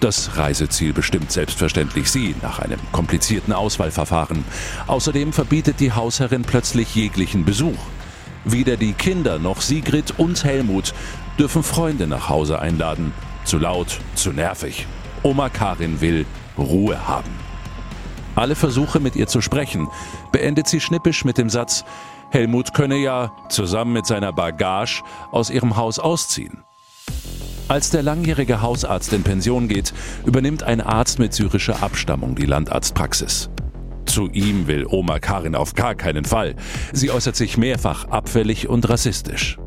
das 0.00 0.36
Reiseziel 0.36 0.92
bestimmt 0.92 1.32
selbstverständlich 1.32 2.10
sie 2.10 2.34
nach 2.42 2.58
einem 2.58 2.80
komplizierten 2.92 3.52
Auswahlverfahren. 3.52 4.44
Außerdem 4.86 5.32
verbietet 5.32 5.80
die 5.80 5.92
Hausherrin 5.92 6.42
plötzlich 6.42 6.94
jeglichen 6.94 7.44
Besuch. 7.44 7.78
Weder 8.44 8.76
die 8.76 8.92
Kinder 8.92 9.38
noch 9.38 9.60
Sigrid 9.60 10.14
und 10.18 10.44
Helmut 10.44 10.94
dürfen 11.38 11.62
Freunde 11.62 12.06
nach 12.06 12.28
Hause 12.28 12.58
einladen. 12.60 13.12
Zu 13.44 13.58
laut, 13.58 13.98
zu 14.14 14.32
nervig. 14.32 14.86
Oma 15.22 15.48
Karin 15.48 16.00
will 16.00 16.26
Ruhe 16.58 17.08
haben. 17.08 17.30
Alle 18.34 18.54
Versuche 18.54 19.00
mit 19.00 19.16
ihr 19.16 19.26
zu 19.26 19.40
sprechen 19.40 19.88
beendet 20.30 20.68
sie 20.68 20.80
schnippisch 20.80 21.24
mit 21.24 21.38
dem 21.38 21.48
Satz, 21.48 21.84
Helmut 22.30 22.74
könne 22.74 22.96
ja 22.96 23.32
zusammen 23.48 23.92
mit 23.92 24.06
seiner 24.06 24.32
Bagage 24.32 25.02
aus 25.30 25.48
ihrem 25.48 25.76
Haus 25.76 25.98
ausziehen. 25.98 26.65
Als 27.68 27.90
der 27.90 28.04
langjährige 28.04 28.62
Hausarzt 28.62 29.12
in 29.12 29.24
Pension 29.24 29.66
geht, 29.66 29.92
übernimmt 30.24 30.62
ein 30.62 30.80
Arzt 30.80 31.18
mit 31.18 31.34
syrischer 31.34 31.82
Abstammung 31.82 32.36
die 32.36 32.46
Landarztpraxis. 32.46 33.50
Zu 34.04 34.28
ihm 34.28 34.68
will 34.68 34.86
Oma 34.86 35.18
Karin 35.18 35.56
auf 35.56 35.74
gar 35.74 35.96
keinen 35.96 36.24
Fall. 36.24 36.54
Sie 36.92 37.10
äußert 37.10 37.34
sich 37.34 37.58
mehrfach 37.58 38.04
abfällig 38.04 38.68
und 38.68 38.88
rassistisch. 38.88 39.58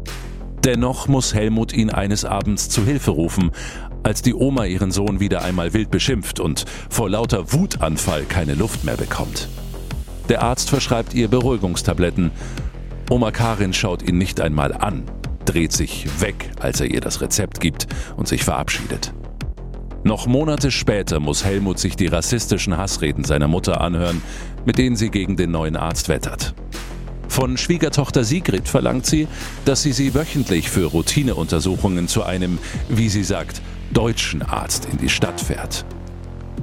Dennoch 0.64 1.10
muss 1.10 1.34
Helmut 1.34 1.74
ihn 1.74 1.90
eines 1.90 2.24
Abends 2.24 2.70
zu 2.70 2.86
Hilfe 2.86 3.12
rufen, 3.12 3.52
als 4.02 4.22
die 4.22 4.34
Oma 4.34 4.64
ihren 4.64 4.92
Sohn 4.92 5.20
wieder 5.20 5.42
einmal 5.44 5.74
wild 5.74 5.92
beschimpft 5.92 6.40
und 6.40 6.64
vor 6.90 7.10
lauter 7.10 7.52
Wutanfall 7.52 8.24
keine 8.24 8.56
Luft 8.56 8.86
mehr 8.86 8.96
bekommt. 8.96 9.50
Der 10.30 10.42
Arzt 10.42 10.70
verschreibt 10.70 11.14
ihr 11.14 11.28
Beruhigungstabletten. 11.28 12.32
Oma 13.10 13.32
Karin 13.32 13.74
schaut 13.74 14.02
ihn 14.04 14.18
nicht 14.18 14.40
einmal 14.40 14.74
an 14.74 15.04
dreht 15.50 15.74
sich 15.74 16.06
weg, 16.22 16.52
als 16.60 16.80
er 16.80 16.88
ihr 16.88 17.02
das 17.02 17.22
Rezept 17.22 17.60
gibt 17.60 17.88
und 18.18 18.28
sich 18.28 18.44
verabschiedet. 18.44 19.14
Noch 20.04 20.28
Monate 20.28 20.72
später 20.72 21.20
muss 21.20 21.44
Helmut 21.44 21.80
sich 21.80 21.96
die 21.96 22.08
rassistischen 22.08 22.78
Hassreden 22.78 23.24
seiner 23.24 23.48
Mutter 23.48 23.82
anhören, 23.82 24.22
mit 24.66 24.78
denen 24.78 24.96
sie 24.96 25.10
gegen 25.10 25.36
den 25.36 25.52
neuen 25.52 25.76
Arzt 25.76 26.08
wettert. 26.08 26.54
Von 27.28 27.58
Schwiegertochter 27.58 28.24
Sigrid 28.24 28.68
verlangt 28.68 29.06
sie, 29.06 29.28
dass 29.66 29.82
sie 29.82 29.92
sie 29.92 30.14
wöchentlich 30.14 30.70
für 30.70 30.86
Routineuntersuchungen 30.86 32.08
zu 32.08 32.24
einem, 32.24 32.60
wie 32.88 33.10
sie 33.10 33.24
sagt, 33.24 33.62
deutschen 33.92 34.42
Arzt 34.42 34.88
in 34.92 35.00
die 35.00 35.10
Stadt 35.10 35.42
fährt. 35.42 35.84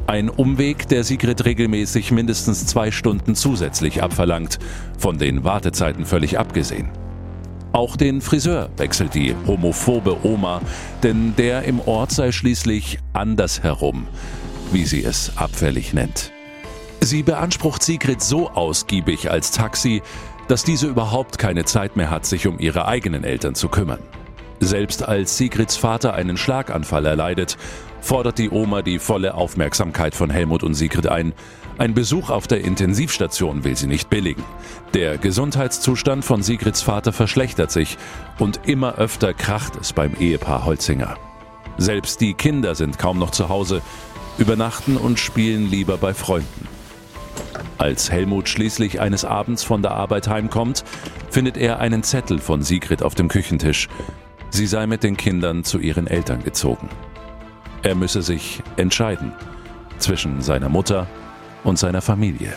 Ein 0.07 0.29
Umweg, 0.31 0.87
der 0.89 1.03
Sigrid 1.03 1.45
regelmäßig 1.45 2.13
mindestens 2.13 2.67
zwei 2.67 2.93
Stunden 2.93 3.35
zusätzlich 3.35 4.03
abverlangt, 4.03 4.59
von 4.97 5.19
den 5.19 5.43
Wartezeiten 5.43 6.07
völlig 6.07 6.39
abgesehen. 6.39 6.89
Auch 7.77 7.95
den 7.95 8.23
Friseur 8.23 8.71
wechselt 8.79 9.13
die 9.13 9.37
homophobe 9.47 10.25
Oma, 10.25 10.63
denn 11.03 11.37
der 11.37 11.65
im 11.65 11.79
Ort 11.81 12.11
sei 12.11 12.33
schließlich 12.33 12.99
andersherum, 13.13 14.09
wie 14.73 14.87
sie 14.87 15.05
es 15.05 15.37
abfällig 15.37 15.93
nennt. 15.93 16.33
Sie 17.03 17.23
beansprucht 17.23 17.83
Sigrid 17.83 18.23
so 18.23 18.49
ausgiebig 18.49 19.31
als 19.31 19.51
Taxi, 19.51 20.01
dass 20.49 20.65
diese 20.65 20.87
überhaupt 20.87 21.37
keine 21.37 21.67
Zeit 21.67 21.97
mehr 21.97 22.09
hat, 22.09 22.25
sich 22.25 22.47
um 22.47 22.59
ihre 22.59 22.89
eigenen 22.89 23.25
Eltern 23.25 23.55
zu 23.55 23.69
kümmern. 23.69 24.01
Selbst 24.59 25.07
als 25.07 25.37
Sigrids 25.37 25.77
Vater 25.77 26.15
einen 26.15 26.39
Schlaganfall 26.39 27.05
erleidet, 27.05 27.59
fordert 28.01 28.39
die 28.39 28.49
Oma 28.49 28.81
die 28.81 28.99
volle 28.99 29.35
Aufmerksamkeit 29.35 30.15
von 30.15 30.31
Helmut 30.31 30.63
und 30.63 30.73
Sigrid 30.73 31.09
ein. 31.09 31.35
Ein 31.79 31.93
Besuch 31.93 32.31
auf 32.31 32.47
der 32.47 32.63
Intensivstation 32.63 33.63
will 33.63 33.77
sie 33.77 33.87
nicht 33.87 34.09
billigen. 34.09 34.43
Der 34.95 35.19
Gesundheitszustand 35.19 36.25
von 36.25 36.43
Sigrids 36.43 36.81
Vater 36.81 37.13
verschlechtert 37.13 37.71
sich 37.71 37.99
und 38.39 38.61
immer 38.65 38.95
öfter 38.95 39.35
kracht 39.35 39.77
es 39.77 39.93
beim 39.93 40.15
Ehepaar 40.15 40.65
Holzinger. 40.65 41.19
Selbst 41.77 42.23
die 42.23 42.33
Kinder 42.33 42.75
sind 42.75 42.99
kaum 42.99 43.19
noch 43.19 43.31
zu 43.31 43.51
Hause, 43.51 43.83
übernachten 44.39 44.97
und 44.97 45.19
spielen 45.19 45.71
lieber 45.71 45.99
bei 45.99 46.15
Freunden. 46.15 46.67
Als 47.77 48.11
Helmut 48.11 48.49
schließlich 48.49 49.01
eines 49.03 49.27
Abends 49.27 49.63
von 49.63 49.83
der 49.83 49.91
Arbeit 49.91 50.29
heimkommt, 50.29 50.83
findet 51.31 51.59
er 51.59 51.79
einen 51.81 52.03
Zettel 52.03 52.39
von 52.39 52.63
Sigrid 52.63 53.03
auf 53.03 53.15
dem 53.15 53.29
Küchentisch. 53.29 53.89
Sie 54.49 54.67
sei 54.67 54.87
mit 54.87 55.03
den 55.03 55.19
Kindern 55.19 55.63
zu 55.63 55.79
ihren 55.79 56.07
Eltern 56.07 56.43
gezogen. 56.43 56.89
Er 57.83 57.95
müsse 57.95 58.23
sich 58.23 58.63
entscheiden 58.79 59.33
zwischen 59.99 60.41
seiner 60.41 60.71
Mutter 60.71 61.07
und 61.67 61.79
seiner 61.79 62.01
Familie. 62.01 62.55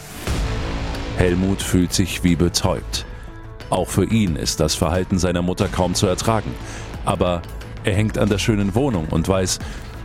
Helmut 1.17 1.61
fühlt 1.61 1.93
sich 1.93 2.23
wie 2.23 2.35
betäubt. 2.35 3.05
Auch 3.69 3.87
für 3.87 4.05
ihn 4.05 4.35
ist 4.35 4.59
das 4.59 4.75
Verhalten 4.75 5.19
seiner 5.19 5.41
Mutter 5.41 5.67
kaum 5.67 5.93
zu 5.93 6.07
ertragen. 6.07 6.51
Aber 7.05 7.41
er 7.83 7.93
hängt 7.93 8.17
an 8.17 8.29
der 8.29 8.37
schönen 8.37 8.75
Wohnung 8.75 9.07
und 9.09 9.27
weiß, 9.27 9.59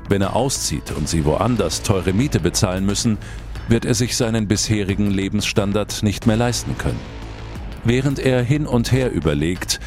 wenn 0.08 0.22
er 0.22 0.36
auszieht 0.36 0.92
und 0.92 1.08
sie 1.08 1.24
woanders 1.24 1.82
teure 1.82 2.12
Miete 2.12 2.40
bezahlen 2.40 2.84
müssen, 2.84 3.18
wird 3.68 3.84
er 3.84 3.94
sich 3.94 4.16
seinen 4.16 4.48
bisherigen 4.48 5.10
Lebensstandard 5.10 6.02
nicht 6.02 6.26
mehr 6.26 6.36
leisten 6.36 6.76
können. 6.76 7.00
Während 7.84 8.18
er 8.18 8.42
hin 8.42 8.66
und 8.66 8.92
her 8.92 9.12
überlegt, 9.12 9.80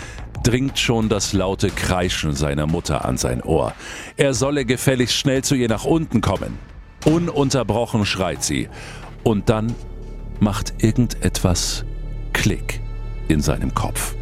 dringt 0.44 0.80
schon 0.80 1.10
das 1.10 1.34
laute 1.34 1.70
Kreischen 1.70 2.34
seiner 2.34 2.68
Mutter 2.68 3.06
an 3.06 3.18
sein 3.18 3.44
Ohr. 3.44 3.74
Er 4.16 4.34
solle 4.34 4.66
gefälligst 4.66 5.16
schnell 5.16 5.44
zu 5.44 5.56
ihr 5.56 5.68
nach 5.68 5.86
unten 5.86 6.22
kommen. 6.22 6.58
Ununterbrochen 7.06 8.06
schreit 8.06 8.44
sie. 8.44 8.70
Und 9.28 9.50
dann 9.50 9.76
macht 10.40 10.82
irgendetwas 10.82 11.84
Klick 12.32 12.80
in 13.28 13.42
seinem 13.42 13.74
Kopf. 13.74 14.16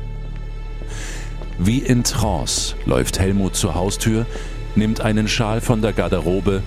Wie 1.60 1.78
in 1.78 2.04
Trance 2.04 2.74
läuft 2.88 3.20
Helmut 3.20 3.56
zur 3.56 3.76
Haustür, 3.76 4.26
nimmt 4.74 5.02
einen 5.02 5.28
Schal 5.28 5.62
von 5.62 5.84
der 5.84 5.94
Garderobe 5.94 6.64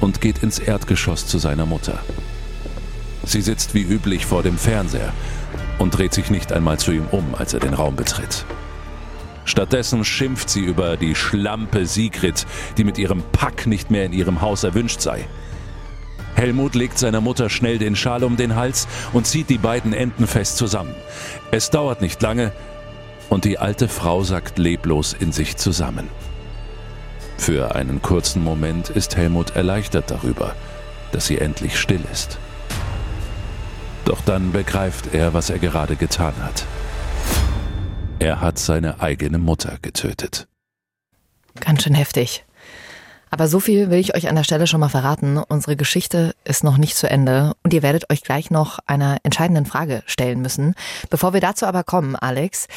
und 0.00 0.22
geht 0.22 0.42
ins 0.42 0.58
Erdgeschoss 0.58 1.26
zu 1.26 1.36
seiner 1.36 1.66
Mutter. 1.66 1.98
Sie 3.26 3.42
sitzt 3.42 3.74
wie 3.74 3.82
üblich 3.82 4.24
vor 4.24 4.42
dem 4.42 4.56
Fernseher 4.56 5.12
und 5.78 5.98
dreht 5.98 6.14
sich 6.14 6.30
nicht 6.30 6.54
einmal 6.54 6.78
zu 6.78 6.92
ihm 6.92 7.04
um, 7.10 7.34
als 7.34 7.52
er 7.52 7.60
den 7.60 7.74
Raum 7.74 7.94
betritt. 7.94 8.46
Stattdessen 9.44 10.02
schimpft 10.02 10.48
sie 10.48 10.64
über 10.64 10.96
die 10.96 11.14
Schlampe 11.14 11.84
Sigrid, 11.84 12.46
die 12.78 12.84
mit 12.84 12.96
ihrem 12.96 13.22
Pack 13.32 13.66
nicht 13.66 13.90
mehr 13.90 14.06
in 14.06 14.14
ihrem 14.14 14.40
Haus 14.40 14.64
erwünscht 14.64 15.02
sei. 15.02 15.26
Helmut 16.36 16.74
legt 16.74 16.98
seiner 16.98 17.20
Mutter 17.20 17.48
schnell 17.50 17.78
den 17.78 17.96
Schal 17.96 18.22
um 18.22 18.36
den 18.36 18.56
Hals 18.56 18.86
und 19.12 19.26
zieht 19.26 19.48
die 19.50 19.58
beiden 19.58 19.92
Enden 19.92 20.26
fest 20.26 20.58
zusammen. 20.58 20.94
Es 21.50 21.70
dauert 21.70 22.02
nicht 22.02 22.20
lange 22.22 22.52
und 23.28 23.44
die 23.44 23.58
alte 23.58 23.88
Frau 23.88 24.22
sackt 24.22 24.58
leblos 24.58 25.14
in 25.18 25.32
sich 25.32 25.56
zusammen. 25.56 26.08
Für 27.38 27.74
einen 27.74 28.02
kurzen 28.02 28.42
Moment 28.42 28.90
ist 28.90 29.16
Helmut 29.16 29.56
erleichtert 29.56 30.10
darüber, 30.10 30.54
dass 31.12 31.26
sie 31.26 31.38
endlich 31.38 31.78
still 31.78 32.02
ist. 32.12 32.38
Doch 34.04 34.20
dann 34.20 34.52
begreift 34.52 35.14
er, 35.14 35.34
was 35.34 35.50
er 35.50 35.58
gerade 35.58 35.96
getan 35.96 36.34
hat. 36.42 36.64
Er 38.18 38.40
hat 38.40 38.58
seine 38.58 39.00
eigene 39.00 39.38
Mutter 39.38 39.78
getötet. 39.82 40.48
Ganz 41.60 41.82
schön 41.82 41.94
heftig. 41.94 42.45
Aber 43.30 43.48
so 43.48 43.60
viel 43.60 43.90
will 43.90 43.98
ich 43.98 44.14
euch 44.14 44.28
an 44.28 44.36
der 44.36 44.44
Stelle 44.44 44.66
schon 44.66 44.80
mal 44.80 44.88
verraten. 44.88 45.38
Unsere 45.38 45.76
Geschichte 45.76 46.34
ist 46.44 46.64
noch 46.64 46.78
nicht 46.78 46.96
zu 46.96 47.08
Ende 47.10 47.54
und 47.62 47.74
ihr 47.74 47.82
werdet 47.82 48.10
euch 48.10 48.22
gleich 48.22 48.50
noch 48.50 48.78
einer 48.86 49.18
entscheidenden 49.24 49.66
Frage 49.66 50.02
stellen 50.06 50.40
müssen. 50.40 50.74
Bevor 51.10 51.32
wir 51.32 51.40
dazu 51.40 51.66
aber 51.66 51.84
kommen, 51.84 52.16
Alex, 52.16 52.68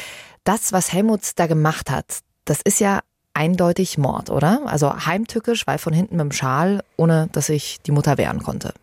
das, 0.44 0.72
was 0.72 0.92
Helmut 0.92 1.20
da 1.36 1.46
gemacht 1.46 1.90
hat, 1.90 2.20
das 2.44 2.60
ist 2.62 2.80
ja 2.80 3.00
eindeutig 3.34 3.96
Mord, 3.96 4.30
oder? 4.30 4.62
Also 4.66 5.06
heimtückisch, 5.06 5.66
weil 5.66 5.78
von 5.78 5.92
hinten 5.92 6.16
mit 6.16 6.24
dem 6.24 6.32
Schal, 6.32 6.82
ohne 6.96 7.28
dass 7.32 7.46
sich 7.46 7.78
die 7.86 7.92
Mutter 7.92 8.18
wehren 8.18 8.42
konnte. 8.42 8.74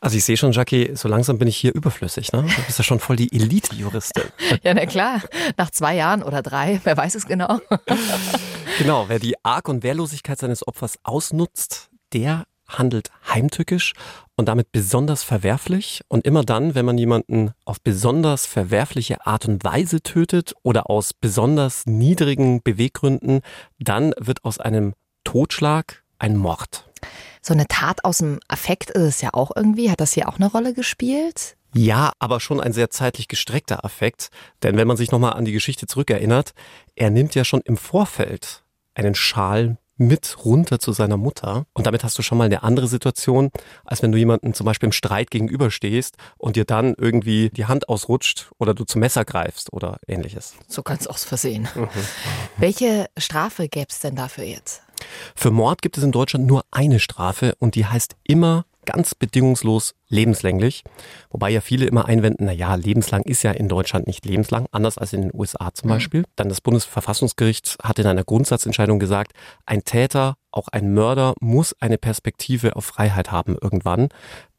Also 0.00 0.16
ich 0.16 0.24
sehe 0.24 0.36
schon, 0.36 0.52
Jackie, 0.52 0.92
so 0.94 1.08
langsam 1.08 1.38
bin 1.38 1.48
ich 1.48 1.56
hier 1.56 1.74
überflüssig. 1.74 2.32
Ne? 2.32 2.42
Du 2.42 2.62
bist 2.62 2.78
ja 2.78 2.84
schon 2.84 3.00
voll 3.00 3.16
die 3.16 3.32
Elite-Juristin. 3.32 4.24
ja, 4.62 4.72
na 4.74 4.86
klar. 4.86 5.22
Nach 5.56 5.70
zwei 5.70 5.96
Jahren 5.96 6.22
oder 6.22 6.42
drei, 6.42 6.80
wer 6.84 6.96
weiß 6.96 7.16
es 7.16 7.26
genau. 7.26 7.58
genau, 8.78 9.08
wer 9.08 9.18
die 9.18 9.34
Arg- 9.44 9.68
und 9.68 9.82
Wehrlosigkeit 9.82 10.38
seines 10.38 10.66
Opfers 10.66 10.98
ausnutzt, 11.02 11.90
der 12.12 12.46
handelt 12.68 13.10
heimtückisch 13.26 13.94
und 14.36 14.46
damit 14.46 14.72
besonders 14.72 15.22
verwerflich. 15.22 16.02
Und 16.08 16.26
immer 16.26 16.44
dann, 16.44 16.74
wenn 16.74 16.84
man 16.84 16.98
jemanden 16.98 17.52
auf 17.64 17.80
besonders 17.80 18.46
verwerfliche 18.46 19.26
Art 19.26 19.46
und 19.46 19.64
Weise 19.64 20.02
tötet 20.02 20.54
oder 20.62 20.90
aus 20.90 21.14
besonders 21.14 21.86
niedrigen 21.86 22.62
Beweggründen, 22.62 23.40
dann 23.78 24.12
wird 24.18 24.44
aus 24.44 24.58
einem 24.58 24.94
Totschlag 25.24 26.04
ein 26.18 26.36
Mord. 26.36 26.84
So 27.42 27.54
eine 27.54 27.66
Tat 27.68 28.04
aus 28.04 28.18
dem 28.18 28.40
Affekt 28.48 28.90
ist 28.90 29.02
es 29.02 29.20
ja 29.22 29.30
auch 29.32 29.52
irgendwie. 29.54 29.90
Hat 29.90 30.00
das 30.00 30.12
hier 30.12 30.28
auch 30.28 30.36
eine 30.36 30.50
Rolle 30.50 30.74
gespielt? 30.74 31.56
Ja, 31.74 32.12
aber 32.18 32.40
schon 32.40 32.60
ein 32.60 32.72
sehr 32.72 32.90
zeitlich 32.90 33.28
gestreckter 33.28 33.84
Affekt. 33.84 34.28
Denn 34.62 34.76
wenn 34.76 34.88
man 34.88 34.96
sich 34.96 35.10
nochmal 35.10 35.34
an 35.34 35.44
die 35.44 35.52
Geschichte 35.52 35.86
zurückerinnert, 35.86 36.52
er 36.96 37.10
nimmt 37.10 37.34
ja 37.34 37.44
schon 37.44 37.60
im 37.60 37.76
Vorfeld 37.76 38.64
einen 38.98 39.14
Schal 39.14 39.78
mit 39.98 40.44
runter 40.44 40.78
zu 40.78 40.92
seiner 40.92 41.16
Mutter. 41.16 41.66
Und 41.72 41.86
damit 41.86 42.04
hast 42.04 42.16
du 42.18 42.22
schon 42.22 42.38
mal 42.38 42.44
eine 42.44 42.62
andere 42.62 42.86
Situation, 42.86 43.50
als 43.84 44.02
wenn 44.02 44.12
du 44.12 44.18
jemanden 44.18 44.54
zum 44.54 44.64
Beispiel 44.64 44.86
im 44.86 44.92
Streit 44.92 45.30
gegenüberstehst 45.30 46.16
und 46.38 46.56
dir 46.56 46.64
dann 46.64 46.94
irgendwie 46.96 47.50
die 47.50 47.66
Hand 47.66 47.88
ausrutscht 47.88 48.50
oder 48.58 48.74
du 48.74 48.84
zum 48.84 49.00
Messer 49.00 49.24
greifst 49.24 49.72
oder 49.72 49.98
ähnliches. 50.06 50.54
So 50.68 50.82
ganz 50.82 51.06
aus 51.06 51.24
Versehen. 51.24 51.68
Mhm. 51.74 51.88
Welche 52.56 53.06
Strafe 53.16 53.68
gäbe 53.68 53.88
es 53.90 53.98
denn 53.98 54.14
dafür 54.14 54.44
jetzt? 54.44 54.82
Für 55.34 55.50
Mord 55.50 55.82
gibt 55.82 55.98
es 55.98 56.04
in 56.04 56.12
Deutschland 56.12 56.46
nur 56.46 56.64
eine 56.70 57.00
Strafe 57.00 57.54
und 57.58 57.74
die 57.74 57.86
heißt 57.86 58.16
immer 58.24 58.64
ganz 58.88 59.14
bedingungslos 59.14 59.94
lebenslänglich. 60.08 60.82
Wobei 61.28 61.50
ja 61.50 61.60
viele 61.60 61.84
immer 61.84 62.06
einwenden, 62.06 62.46
na 62.46 62.52
ja, 62.52 62.74
lebenslang 62.74 63.22
ist 63.24 63.42
ja 63.42 63.50
in 63.50 63.68
Deutschland 63.68 64.06
nicht 64.06 64.24
lebenslang, 64.24 64.66
anders 64.72 64.96
als 64.96 65.12
in 65.12 65.20
den 65.20 65.30
USA 65.34 65.74
zum 65.74 65.88
mhm. 65.88 65.92
Beispiel. 65.92 66.24
Dann 66.36 66.48
das 66.48 66.62
Bundesverfassungsgericht 66.62 67.76
hat 67.82 67.98
in 67.98 68.06
einer 68.06 68.24
Grundsatzentscheidung 68.24 68.98
gesagt, 68.98 69.32
ein 69.66 69.84
Täter, 69.84 70.36
auch 70.50 70.68
ein 70.68 70.94
Mörder 70.94 71.34
muss 71.38 71.74
eine 71.80 71.98
Perspektive 71.98 72.76
auf 72.76 72.86
Freiheit 72.86 73.30
haben 73.30 73.58
irgendwann. 73.60 74.08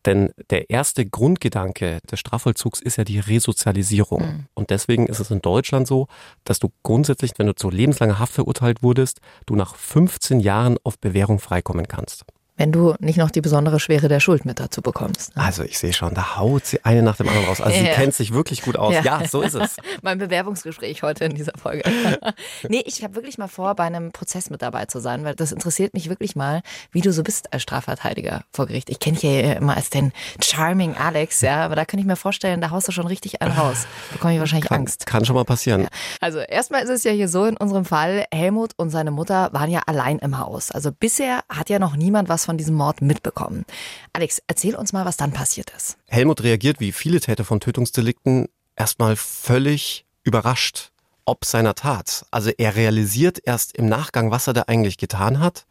Denn 0.05 0.29
der 0.51 0.69
erste 0.69 1.07
Grundgedanke 1.07 1.98
des 2.09 2.19
Strafvollzugs 2.19 2.81
ist 2.81 2.98
ja 2.98 3.03
die 3.03 3.19
Resozialisierung. 3.19 4.21
Mhm. 4.21 4.45
Und 4.53 4.69
deswegen 4.69 5.07
ist 5.07 5.19
es 5.19 5.31
in 5.31 5.41
Deutschland 5.41 5.88
so, 5.88 6.07
dass 6.43 6.59
du 6.59 6.69
grundsätzlich, 6.83 7.31
wenn 7.38 7.48
du 7.48 7.55
zu 7.55 7.71
lebenslanger 7.71 8.19
Haft 8.19 8.33
verurteilt 8.33 8.83
wurdest, 8.83 9.21
du 9.48 9.55
nach 9.55 9.75
15 9.75 10.39
Jahren 10.39 10.77
auf 10.83 11.00
Bewährung 11.00 11.39
freikommen 11.39 11.88
kannst 11.88 12.25
wenn 12.59 12.73
du 12.73 12.93
nicht 12.99 13.17
noch 13.17 13.31
die 13.31 13.39
besondere 13.39 13.79
Schwere 13.79 14.09
der 14.09 14.19
Schuld 14.19 14.43
mit 14.43 14.59
dazu 14.59 14.81
bekommst. 14.81 15.35
Ne? 15.37 15.43
Also 15.43 15.63
ich 15.63 15.79
sehe 15.79 15.93
schon, 15.93 16.13
da 16.13 16.35
haut 16.35 16.65
sie 16.65 16.83
eine 16.83 17.01
nach 17.01 17.15
dem 17.15 17.29
anderen 17.29 17.47
raus. 17.47 17.61
Also 17.61 17.77
ja. 17.77 17.85
sie 17.85 17.89
kennt 17.91 18.13
sich 18.13 18.33
wirklich 18.33 18.61
gut 18.63 18.75
aus. 18.75 18.93
Ja, 18.93 19.01
ja 19.01 19.27
so 19.27 19.41
ist 19.41 19.53
es. 19.53 19.77
mein 20.01 20.17
Bewerbungsgespräch 20.17 21.01
heute 21.01 21.23
in 21.23 21.35
dieser 21.35 21.53
Folge. 21.57 21.89
nee, 22.67 22.83
ich 22.85 23.01
habe 23.01 23.15
wirklich 23.15 23.37
mal 23.37 23.47
vor, 23.47 23.75
bei 23.75 23.85
einem 23.85 24.11
Prozess 24.11 24.49
mit 24.49 24.61
dabei 24.61 24.85
zu 24.85 24.99
sein, 24.99 25.23
weil 25.23 25.35
das 25.35 25.53
interessiert 25.53 25.93
mich 25.93 26.09
wirklich 26.09 26.35
mal, 26.35 26.61
wie 26.91 26.99
du 26.99 27.13
so 27.13 27.23
bist 27.23 27.53
als 27.53 27.63
Strafverteidiger 27.63 28.43
vor 28.51 28.67
Gericht. 28.67 28.89
Ich 28.89 28.99
kenne 28.99 29.17
dich 29.17 29.23
ja 29.23 29.53
immer 29.53 29.77
als 29.77 29.89
den 29.89 30.11
charming 30.43 30.95
Alex, 30.95 31.39
ja, 31.39 31.63
aber 31.63 31.77
da 31.77 31.85
könnte 31.85 32.01
ich 32.01 32.07
mir 32.07 32.17
vorstellen, 32.17 32.59
da 32.59 32.71
haust 32.71 32.89
du 32.89 32.91
schon 32.91 33.07
richtig 33.07 33.41
ein 33.41 33.55
Haus. 33.55 33.87
Da 34.09 34.15
bekomme 34.15 34.33
ich 34.33 34.39
wahrscheinlich 34.41 34.67
kann, 34.67 34.81
Angst. 34.81 35.05
Kann 35.05 35.23
schon 35.23 35.35
mal 35.35 35.45
passieren. 35.45 35.83
Ja. 35.83 35.87
Also 36.19 36.39
erstmal 36.39 36.83
ist 36.83 36.89
es 36.89 37.05
ja 37.05 37.11
hier 37.13 37.29
so 37.29 37.45
in 37.45 37.55
unserem 37.55 37.85
Fall, 37.85 38.25
Helmut 38.33 38.73
und 38.75 38.89
seine 38.89 39.11
Mutter 39.11 39.47
waren 39.53 39.71
ja 39.71 39.83
allein 39.85 40.19
im 40.19 40.39
Haus. 40.39 40.71
Also 40.71 40.91
bisher 40.91 41.39
hat 41.47 41.69
ja 41.69 41.79
noch 41.79 41.95
niemand 41.95 42.27
was 42.27 42.48
von 42.49 42.57
diesem 42.57 42.75
Mord 42.75 43.03
mitbekommen. 43.03 43.63
Alex, 44.11 44.41
erzähl 44.47 44.75
uns 44.75 44.91
mal, 44.91 45.05
was 45.05 45.17
dann 45.17 45.31
passiert 45.31 45.71
ist. 45.77 45.97
Helmut 46.07 46.41
reagiert 46.41 46.79
wie 46.79 46.91
viele 46.91 47.19
Täter 47.19 47.45
von 47.45 47.59
Tötungsdelikten 47.59 48.47
erstmal 48.75 49.15
völlig 49.15 50.05
überrascht 50.23 50.91
ob 51.29 51.45
seiner 51.45 51.75
Tat. 51.75 52.25
Also 52.31 52.49
er 52.57 52.75
realisiert 52.75 53.39
erst 53.43 53.77
im 53.77 53.85
Nachgang, 53.85 54.31
was 54.31 54.47
er 54.47 54.53
da 54.53 54.63
eigentlich 54.63 54.97
getan 54.97 55.39
hat. 55.39 55.67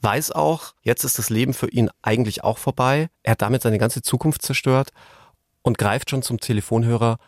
weiß 0.00 0.32
auch, 0.32 0.74
jetzt 0.82 1.04
ist 1.04 1.18
das 1.18 1.30
Leben 1.30 1.54
für 1.54 1.68
ihn 1.68 1.88
eigentlich 2.02 2.42
auch 2.42 2.58
vorbei. 2.58 3.08
Er 3.22 3.32
hat 3.32 3.42
damit 3.42 3.62
seine 3.62 3.78
ganze 3.78 4.02
Zukunft 4.02 4.42
zerstört 4.42 4.90
und 5.62 5.78
greift 5.78 6.10
schon 6.10 6.22
zum 6.22 6.40
Telefonhörer 6.40 7.18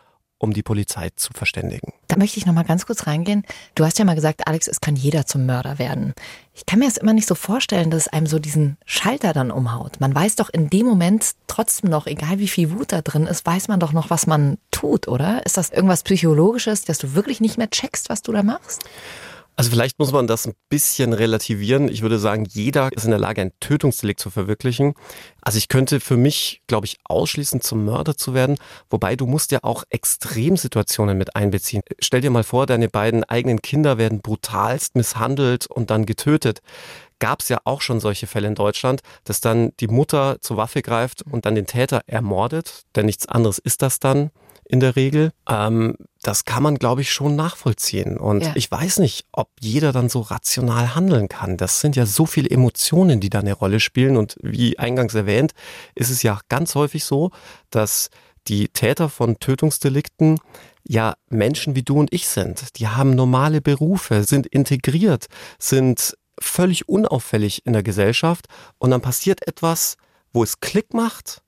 um 0.41 0.53
die 0.53 0.63
Polizei 0.63 1.11
zu 1.15 1.33
verständigen. 1.33 1.93
Da 2.07 2.17
möchte 2.17 2.39
ich 2.39 2.47
noch 2.47 2.53
mal 2.53 2.63
ganz 2.63 2.87
kurz 2.87 3.05
reingehen. 3.05 3.45
Du 3.75 3.85
hast 3.85 3.99
ja 3.99 4.05
mal 4.05 4.15
gesagt, 4.15 4.47
Alex, 4.47 4.67
es 4.67 4.81
kann 4.81 4.95
jeder 4.95 5.27
zum 5.27 5.45
Mörder 5.45 5.77
werden. 5.77 6.13
Ich 6.55 6.65
kann 6.65 6.79
mir 6.79 6.85
das 6.85 6.97
immer 6.97 7.13
nicht 7.13 7.27
so 7.27 7.35
vorstellen, 7.35 7.91
dass 7.91 8.07
es 8.07 8.13
einem 8.13 8.25
so 8.25 8.39
diesen 8.39 8.77
Schalter 8.85 9.33
dann 9.33 9.51
umhaut. 9.51 9.99
Man 9.99 10.13
weiß 10.13 10.37
doch 10.37 10.49
in 10.49 10.69
dem 10.69 10.87
Moment 10.87 11.31
trotzdem 11.45 11.91
noch, 11.91 12.07
egal 12.07 12.39
wie 12.39 12.47
viel 12.47 12.71
Wut 12.71 12.91
da 12.91 13.01
drin 13.01 13.27
ist, 13.27 13.45
weiß 13.45 13.67
man 13.67 13.79
doch 13.79 13.93
noch, 13.93 14.09
was 14.09 14.25
man 14.25 14.57
tut, 14.71 15.07
oder? 15.07 15.45
Ist 15.45 15.57
das 15.57 15.69
irgendwas 15.69 16.01
Psychologisches, 16.03 16.85
dass 16.85 16.97
du 16.97 17.13
wirklich 17.13 17.39
nicht 17.39 17.59
mehr 17.59 17.69
checkst, 17.69 18.09
was 18.09 18.23
du 18.23 18.31
da 18.31 18.41
machst? 18.41 18.81
Also 19.61 19.69
vielleicht 19.69 19.99
muss 19.99 20.11
man 20.11 20.25
das 20.25 20.47
ein 20.47 20.55
bisschen 20.69 21.13
relativieren. 21.13 21.87
Ich 21.87 22.01
würde 22.01 22.17
sagen, 22.17 22.45
jeder 22.49 22.91
ist 22.93 23.03
in 23.05 23.11
der 23.11 23.19
Lage, 23.19 23.43
ein 23.43 23.51
Tötungsdelikt 23.59 24.19
zu 24.19 24.31
verwirklichen. 24.31 24.95
Also 25.39 25.59
ich 25.59 25.67
könnte 25.67 25.99
für 25.99 26.17
mich, 26.17 26.63
glaube 26.65 26.87
ich, 26.87 26.97
ausschließen, 27.03 27.61
zum 27.61 27.85
Mörder 27.85 28.17
zu 28.17 28.33
werden. 28.33 28.57
Wobei 28.89 29.15
du 29.15 29.27
musst 29.27 29.51
ja 29.51 29.59
auch 29.61 29.83
Extremsituationen 29.91 31.15
mit 31.15 31.35
einbeziehen. 31.35 31.83
Stell 31.99 32.21
dir 32.21 32.31
mal 32.31 32.43
vor, 32.43 32.65
deine 32.65 32.89
beiden 32.89 33.23
eigenen 33.23 33.61
Kinder 33.61 33.99
werden 33.99 34.23
brutalst 34.23 34.95
misshandelt 34.95 35.67
und 35.67 35.91
dann 35.91 36.07
getötet 36.07 36.61
gab 37.19 37.41
es 37.41 37.49
ja 37.49 37.59
auch 37.65 37.81
schon 37.81 37.99
solche 37.99 38.25
Fälle 38.25 38.47
in 38.47 38.55
Deutschland, 38.55 39.01
dass 39.25 39.41
dann 39.41 39.73
die 39.79 39.87
Mutter 39.87 40.41
zur 40.41 40.57
Waffe 40.57 40.81
greift 40.81 41.21
und 41.21 41.45
dann 41.45 41.53
den 41.53 41.67
Täter 41.67 42.01
ermordet, 42.07 42.81
denn 42.95 43.05
nichts 43.05 43.27
anderes 43.27 43.59
ist 43.59 43.83
das 43.83 43.99
dann 43.99 44.31
in 44.71 44.79
der 44.79 44.95
Regel. 44.95 45.31
Ähm, 45.49 45.95
das 46.21 46.45
kann 46.45 46.63
man, 46.63 46.75
glaube 46.75 47.01
ich, 47.01 47.11
schon 47.11 47.35
nachvollziehen. 47.35 48.17
Und 48.17 48.43
ja. 48.43 48.53
ich 48.55 48.71
weiß 48.71 48.99
nicht, 48.99 49.25
ob 49.33 49.49
jeder 49.59 49.91
dann 49.91 50.07
so 50.07 50.21
rational 50.21 50.95
handeln 50.95 51.27
kann. 51.27 51.57
Das 51.57 51.81
sind 51.81 51.95
ja 51.95 52.05
so 52.05 52.25
viele 52.25 52.49
Emotionen, 52.49 53.19
die 53.19 53.29
da 53.29 53.39
eine 53.39 53.53
Rolle 53.53 53.79
spielen. 53.79 54.15
Und 54.15 54.37
wie 54.41 54.79
eingangs 54.79 55.13
erwähnt, 55.13 55.51
ist 55.93 56.09
es 56.09 56.23
ja 56.23 56.39
ganz 56.47 56.73
häufig 56.75 57.03
so, 57.03 57.31
dass 57.69 58.09
die 58.47 58.69
Täter 58.69 59.09
von 59.09 59.39
Tötungsdelikten 59.39 60.39
ja 60.87 61.15
Menschen 61.29 61.75
wie 61.75 61.83
du 61.83 61.99
und 61.99 62.13
ich 62.13 62.27
sind. 62.27 62.79
Die 62.79 62.87
haben 62.87 63.13
normale 63.13 63.61
Berufe, 63.61 64.23
sind 64.23 64.47
integriert, 64.47 65.27
sind 65.59 66.17
völlig 66.39 66.87
unauffällig 66.87 67.65
in 67.65 67.73
der 67.73 67.83
Gesellschaft. 67.83 68.47
Und 68.77 68.91
dann 68.91 69.01
passiert 69.01 69.45
etwas, 69.47 69.97
wo 70.31 70.43
es 70.43 70.61
Klick 70.61 70.93
macht 70.93 71.41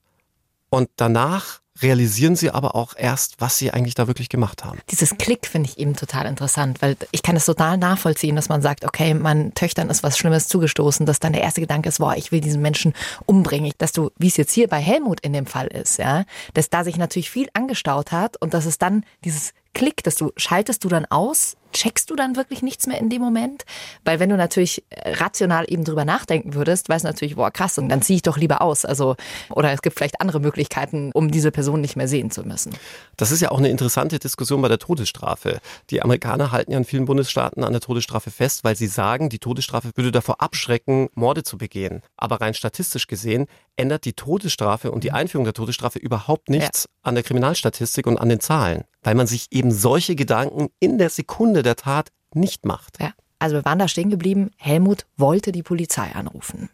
und 0.74 0.89
danach 0.96 1.60
realisieren 1.84 2.36
sie 2.36 2.50
aber 2.50 2.75
auch 2.75 2.96
erst, 2.98 3.36
was 3.39 3.60
sie 3.60 3.70
eigentlich 3.70 3.94
da 3.94 4.08
wirklich 4.08 4.27
gemacht 4.27 4.65
haben. 4.65 4.80
Dieses 4.89 5.18
Klick 5.20 5.46
finde 5.46 5.70
ich 5.70 5.77
eben 5.77 5.96
total 5.96 6.25
interessant, 6.25 6.82
weil 6.82 6.98
ich 7.12 7.22
kann 7.22 7.36
es 7.36 7.46
total 7.46 7.77
nachvollziehen, 7.77 8.36
dass 8.36 8.50
man 8.50 8.63
sagt, 8.63 8.84
okay, 8.84 9.13
meinen 9.13 9.53
Töchtern 9.53 9.92
ist 9.92 10.01
was 10.01 10.18
Schlimmes 10.18 10.48
zugestoßen, 10.48 11.06
dass 11.06 11.20
dann 11.20 11.34
der 11.34 11.44
erste 11.44 11.62
Gedanke 11.62 11.89
ist, 11.89 12.00
boah, 12.00 12.15
ich 12.15 12.32
will 12.32 12.42
diesen 12.42 12.63
Menschen 12.63 12.94
umbringen. 13.27 13.72
Dass 13.77 13.92
du, 13.92 14.10
wie 14.18 14.30
es 14.30 14.38
jetzt 14.38 14.51
hier 14.51 14.68
bei 14.68 14.80
Helmut 14.80 15.20
in 15.20 15.34
dem 15.34 15.46
Fall 15.46 15.68
ist, 15.68 16.00
ja, 16.00 16.25
dass 16.56 16.72
da 16.72 16.84
sich 16.84 16.98
natürlich 16.98 17.30
viel 17.30 17.50
angestaut 17.53 18.12
hat 18.12 18.36
und 18.42 18.56
dass 18.56 18.65
es 18.65 18.80
dann 18.80 19.06
dieses 19.24 19.53
Klick, 19.74 20.03
dass 20.03 20.15
du 20.15 20.32
schaltest 20.36 20.84
du 20.84 20.89
dann 20.89 21.06
aus, 21.06 21.56
checkst 21.72 22.10
du 22.10 22.15
dann 22.15 22.36
wirklich 22.36 22.62
nichts 22.62 22.86
mehr 22.86 23.00
in 23.00 23.10
dem 23.10 23.22
Moment? 23.22 23.63
Weil 24.06 24.20
wenn 24.20 24.30
du 24.30 24.38
natürlich 24.38 24.84
äh, 24.89 25.13
rational 25.13 25.65
eben 25.68 25.84
drüber 25.84 26.06
nachdenken 26.06 26.53
würdest, 26.53 26.89
weißt 26.89 27.06
du 27.06 27.08
natürlich, 27.08 27.36
boah, 27.36 27.50
krass, 27.50 27.77
und 27.77 27.89
dann 27.89 28.01
ziehe 28.01 28.18
ich 28.18 28.22
doch 28.22 28.38
lieber 28.38 28.62
aus. 28.62 28.86
Also, 28.86 29.15
oder 29.50 29.72
es 29.72 29.82
gibt 29.82 29.98
vielleicht 29.98 30.22
andere 30.22 30.39
Möglichkeiten, 30.39 31.12
um 31.13 31.32
diese 31.32 31.51
Person 31.51 31.82
nicht 31.82 31.96
mehr 31.96 32.08
sehen 32.08 32.30
zu 32.30 32.44
müssen. 32.44 32.75
Das 33.18 33.32
ist 33.32 33.42
ja 33.42 33.51
auch 33.51 33.58
eine 33.58 33.70
interessante 33.70 34.20
Diskussion 34.20 34.62
bei 34.62 34.68
der 34.68 34.80
Todesstrafe. 34.80 35.60
Die 35.89 36.01
Amerikaner 36.01 36.51
halten 36.51 36.72
ja 36.72 36.77
in 36.77 36.86
vielen 36.86 37.06
Bundesstaaten 37.06 37.63
an 37.63 37.72
der 37.72 37.82
Todesstrafe 37.82 38.30
fest, 38.30 38.63
weil 38.63 38.75
sie 38.75 38.88
sagen, 38.88 39.30
die 39.30 39.39
Todesstrafe 39.39 39.92
würde 39.96 40.12
davor 40.12 40.42
abschrecken, 40.42 41.10
Morde 41.15 41.44
zu 41.44 41.58
begehen. 41.58 42.01
Aber 42.18 42.42
rein 42.42 42.53
statistisch 42.53 43.08
gesehen 43.08 43.48
ändert 43.75 44.06
die 44.06 44.13
Todesstrafe 44.13 44.92
und 44.92 45.03
die. 45.03 45.13
Einführung 45.13 45.46
der 45.46 45.53
Todesstrafe 45.53 46.00
überhaupt 46.00 46.50
nichts 46.50 46.84
ja. 46.84 46.89
an 47.03 47.15
der 47.15 47.24
Kriminalstatistik 47.24 48.08
und 48.08 48.18
an 48.18 48.30
den 48.30 48.39
Zahlen, 48.39 48.84
weil 49.03 49.15
man 49.15 49.27
sich 49.27 49.48
eben 49.51 49.72
solche 49.72 50.15
Gedanken 50.15 50.69
in 50.79 50.98
der 50.98 51.10
Sekunde 51.10 51.63
der 51.63 51.75
Tat 51.75 52.10
nicht 52.33 52.65
macht. 52.65 53.00
Ja. 53.01 53.13
Also 53.39 53.57
wir 53.57 53.65
waren 53.65 53.79
da 53.79 53.89
stehen 53.89 54.10
geblieben, 54.10 54.51
Helmut 54.55 55.05
wollte 55.17 55.51
die 55.51 55.63
Polizei 55.63 56.13
anrufen. 56.13 56.69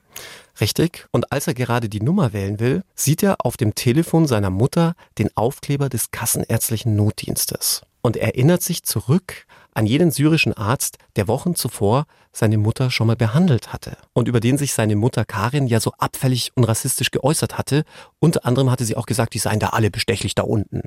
Richtig. 0.61 1.07
Und 1.11 1.31
als 1.31 1.47
er 1.47 1.55
gerade 1.55 1.89
die 1.89 2.01
Nummer 2.01 2.31
wählen 2.31 2.59
will, 2.59 2.83
sieht 2.93 3.23
er 3.23 3.37
auf 3.43 3.57
dem 3.57 3.73
Telefon 3.73 4.27
seiner 4.27 4.51
Mutter 4.51 4.93
den 5.17 5.35
Aufkleber 5.35 5.89
des 5.89 6.11
kassenärztlichen 6.11 6.95
Notdienstes 6.95 7.81
und 8.01 8.17
erinnert 8.17 8.61
sich 8.61 8.83
zurück 8.83 9.45
an 9.73 9.85
jenen 9.85 10.11
syrischen 10.11 10.53
Arzt, 10.53 10.97
der 11.15 11.27
Wochen 11.27 11.55
zuvor 11.55 12.05
seine 12.31 12.57
Mutter 12.57 12.91
schon 12.91 13.07
mal 13.07 13.15
behandelt 13.15 13.73
hatte 13.73 13.97
und 14.13 14.27
über 14.27 14.39
den 14.39 14.57
sich 14.57 14.73
seine 14.73 14.95
Mutter 14.95 15.25
Karin 15.25 15.67
ja 15.67 15.79
so 15.79 15.93
abfällig 15.97 16.51
und 16.55 16.65
rassistisch 16.65 17.11
geäußert 17.11 17.57
hatte. 17.57 17.83
Unter 18.19 18.45
anderem 18.45 18.69
hatte 18.69 18.85
sie 18.85 18.95
auch 18.95 19.05
gesagt, 19.05 19.33
die 19.33 19.39
seien 19.39 19.59
da 19.59 19.69
alle 19.69 19.89
bestechlich 19.89 20.35
da 20.35 20.43
unten. 20.43 20.83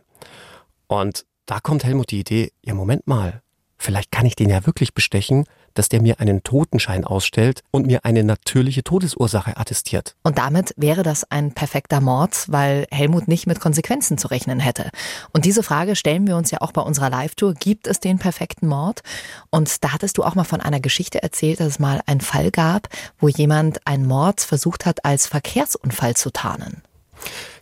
Und 0.87 1.25
da 1.53 1.61
kommt 1.61 1.85
Helmut 1.85 2.11
die 2.11 2.21
Idee, 2.21 2.51
ja 2.65 2.73
Moment 2.73 3.07
mal, 3.07 3.43
vielleicht 3.77 4.11
kann 4.11 4.25
ich 4.25 4.37
den 4.37 4.49
ja 4.49 4.65
wirklich 4.65 4.95
bestechen 4.95 5.45
dass 5.75 5.89
der 5.89 6.03
mir 6.03 6.21
einen 6.21 6.43
Totenschein 6.43 7.05
ausstellt 7.05 7.63
und 7.71 7.87
mir 7.87 8.05
eine 8.05 8.25
natürliche 8.25 8.85
Todesursache 8.85 9.57
attestiert. 9.57 10.15
Und 10.23 10.39
damit 10.39 10.75
wäre 10.77 11.03
das 11.03 11.31
ein 11.31 11.53
perfekter 11.53 12.01
Mord, 12.01 12.47
weil 12.49 12.87
Helmut 12.91 13.29
nicht 13.29 13.47
mit 13.47 13.61
Konsequenzen 13.61 14.19
zu 14.19 14.29
rechnen 14.29 14.61
hätte. 14.61 14.91
Und 15.33 15.45
diese 15.45 15.63
Frage 15.63 15.97
stellen 15.97 16.27
wir 16.27 16.37
uns 16.37 16.51
ja 16.51 16.61
auch 16.61 16.73
bei 16.73 16.83
unserer 16.83 17.11
Live-Tour. 17.11 17.55
Gibt 17.55 17.87
es 17.87 18.01
den 18.01 18.19
perfekten 18.19 18.67
Mord? 18.67 19.03
Und 19.51 19.83
da 19.85 19.93
hattest 19.93 20.19
du 20.19 20.25
auch 20.25 20.35
mal 20.35 20.45
von 20.45 20.61
einer 20.61 20.81
Geschichte 20.81 21.23
erzählt, 21.23 21.61
dass 21.61 21.69
es 21.69 21.79
mal 21.79 22.01
einen 22.07 22.21
Fall 22.21 22.51
gab, 22.51 22.89
wo 23.19 23.29
jemand 23.29 23.87
einen 23.87 24.07
Mord 24.07 24.41
versucht 24.41 24.87
hat, 24.87 25.05
als 25.05 25.27
Verkehrsunfall 25.27 26.17
zu 26.17 26.31
tarnen. 26.31 26.83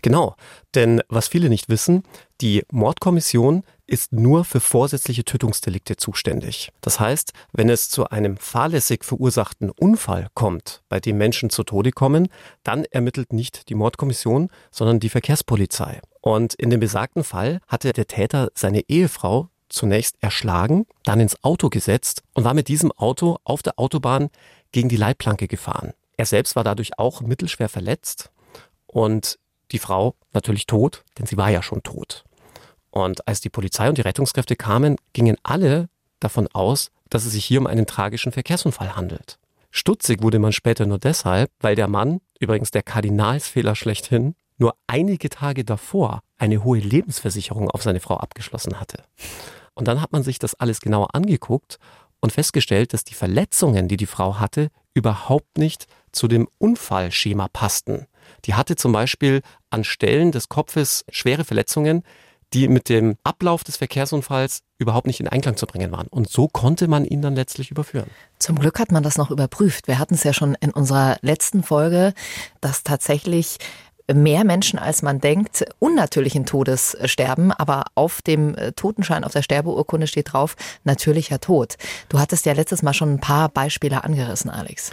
Genau, 0.03 0.37
denn 0.75 1.03
was 1.09 1.29
viele 1.29 1.51
nicht 1.51 1.69
wissen, 1.69 2.05
die 2.41 2.65
Mordkommission 2.73 3.65
ist 3.91 4.13
nur 4.13 4.45
für 4.45 4.61
vorsätzliche 4.61 5.25
Tötungsdelikte 5.25 5.97
zuständig. 5.97 6.71
Das 6.81 7.01
heißt, 7.01 7.33
wenn 7.53 7.69
es 7.69 7.91
zu 7.91 8.09
einem 8.09 8.37
fahrlässig 8.37 9.05
verursachten 9.05 9.71
Unfall 9.71 10.29
kommt, 10.35 10.83
bei 10.89 11.01
dem 11.01 11.19
Menschen 11.19 11.51
zu 11.51 11.65
Tode 11.65 11.91
kommen, 11.91 12.29
dann 12.63 12.85
ermittelt 12.85 13.33
nicht 13.33 13.69
die 13.69 13.75
Mordkommission, 13.75 14.49
sondern 14.71 15.01
die 15.01 15.09
Verkehrspolizei. 15.09 16.01
Und 16.21 16.55
in 16.55 16.71
dem 16.71 16.81
besagten 16.81 17.25
Fall 17.25 17.61
hatte 17.67 17.93
der 17.93 18.07
Täter 18.07 18.51
seine 18.55 18.89
Ehefrau 18.89 19.49
zunächst 19.69 20.17
erschlagen, 20.21 20.87
dann 21.05 21.21
ins 21.21 21.43
Auto 21.43 21.69
gesetzt 21.69 22.23
und 22.35 22.45
war 22.45 22.55
mit 22.55 22.69
diesem 22.69 22.93
Auto 22.93 23.39
auf 23.45 23.63
der 23.63 23.79
Autobahn 23.79 24.31
gegen 24.73 24.89
die 24.89 24.97
Leitplanke 24.97 25.49
gefahren. 25.49 25.93
Er 26.17 26.27
selbst 26.27 26.55
war 26.55 26.65
dadurch 26.65 26.99
auch 26.99 27.23
mittelschwer 27.23 27.69
verletzt 27.69 28.31
und 28.87 29.39
die 29.73 29.79
Frau 29.79 30.15
natürlich 30.33 30.67
tot, 30.67 31.05
denn 31.19 31.27
sie 31.27 31.37
war 31.37 31.51
ja 31.51 31.63
schon 31.63 31.83
tot. 31.83 32.25
Und 32.91 33.27
als 33.29 33.41
die 33.41 33.51
Polizei 33.51 33.89
und 33.89 33.99
die 33.99 34.03
Rettungskräfte 34.03 34.57
kamen, 34.57 34.97
gingen 35.13 35.37
alle 35.43 35.89
davon 36.19 36.49
aus, 36.53 36.91
dass 37.09 37.25
es 37.25 37.33
sich 37.33 37.45
hier 37.45 37.61
um 37.61 37.67
einen 37.67 37.87
tragischen 37.87 38.33
Verkehrsunfall 38.33 38.97
handelt. 38.97 39.39
Stutzig 39.71 40.23
wurde 40.23 40.39
man 40.39 40.53
später 40.53 40.87
nur 40.87 40.99
deshalb, 40.99 41.51
weil 41.61 41.77
der 41.77 41.89
Mann, 41.89 42.21
übrigens 42.41 42.71
der 42.71 42.83
Kardinalsfehler 42.83 43.77
schlechthin, 43.77 44.35
nur 44.59 44.75
einige 44.87 45.31
Tage 45.31 45.65
davor 45.65 46.23
eine 46.39 46.65
hohe 46.65 46.81
Lebensversicherung 46.81 47.71
auf 47.71 47.83
seine 47.83 48.01
Frau 48.01 48.17
abgeschlossen 48.17 48.81
hatte. 48.81 49.05
Und 49.75 49.89
dann 49.89 50.01
hat 50.01 50.13
man 50.13 50.23
sich 50.23 50.39
das 50.39 50.55
alles 50.55 50.81
genauer 50.81 51.15
angeguckt 51.15 51.79
und 52.21 52.33
festgestellt, 52.33 52.93
dass 52.93 53.05
die 53.05 53.15
Verletzungen, 53.15 53.89
die 53.89 53.97
die 53.97 54.07
Frau 54.07 54.39
hatte, 54.39 54.69
überhaupt 54.93 55.57
nicht 55.57 55.87
zu 56.13 56.29
dem 56.29 56.49
Unfallschema 56.59 57.49
passten. 57.49 58.07
Die 58.45 58.55
hatte 58.55 58.77
zum 58.77 58.93
Beispiel 58.93 59.43
an 59.71 59.85
Stellen 59.85 60.33
des 60.33 60.49
Kopfes 60.49 61.05
schwere 61.11 61.45
Verletzungen, 61.45 62.03
die 62.53 62.69
mit 62.69 62.89
dem 62.89 63.17
Ablauf 63.23 63.65
des 63.65 63.77
Verkehrsunfalls 63.77 64.61
überhaupt 64.79 65.07
nicht 65.07 65.21
in 65.21 65.29
Einklang 65.29 65.57
zu 65.57 65.67
bringen 65.67 65.93
waren. 65.93 66.09
Und 66.09 66.29
so 66.29 66.49
konnte 66.49 66.89
man 66.89 67.05
ihn 67.05 67.23
dann 67.23 67.35
letztlich 67.35 67.71
überführen. 67.71 68.11
Zum 68.39 68.59
Glück 68.59 68.79
hat 68.79 68.93
man 68.93 69.03
das 69.03 69.19
noch 69.19 69.31
überprüft. 69.31 69.87
Wir 69.87 69.99
hatten 69.99 70.15
es 70.15 70.25
ja 70.25 70.33
schon 70.33 70.57
in 70.61 70.71
unserer 70.71 71.19
letzten 71.23 71.63
Folge, 71.63 72.15
dass 72.61 72.83
tatsächlich 72.83 73.59
mehr 74.13 74.45
Menschen, 74.45 74.79
als 74.79 75.03
man 75.03 75.21
denkt, 75.21 75.65
unnatürlichen 75.79 76.47
Todes 76.47 76.97
sterben, 77.05 77.53
aber 77.53 77.85
auf 77.95 78.23
dem 78.23 78.57
Totenschein, 78.77 79.25
auf 79.25 79.33
der 79.33 79.43
Sterbeurkunde 79.43 80.07
steht 80.07 80.33
drauf, 80.33 80.57
natürlicher 80.85 81.41
Tod. 81.41 81.77
Du 82.09 82.19
hattest 82.19 82.47
ja 82.47 82.53
letztes 82.53 82.83
Mal 82.83 82.95
schon 82.95 83.15
ein 83.15 83.21
paar 83.21 83.49
Beispiele 83.49 84.05
angerissen, 84.05 84.51
Alex. 84.51 84.91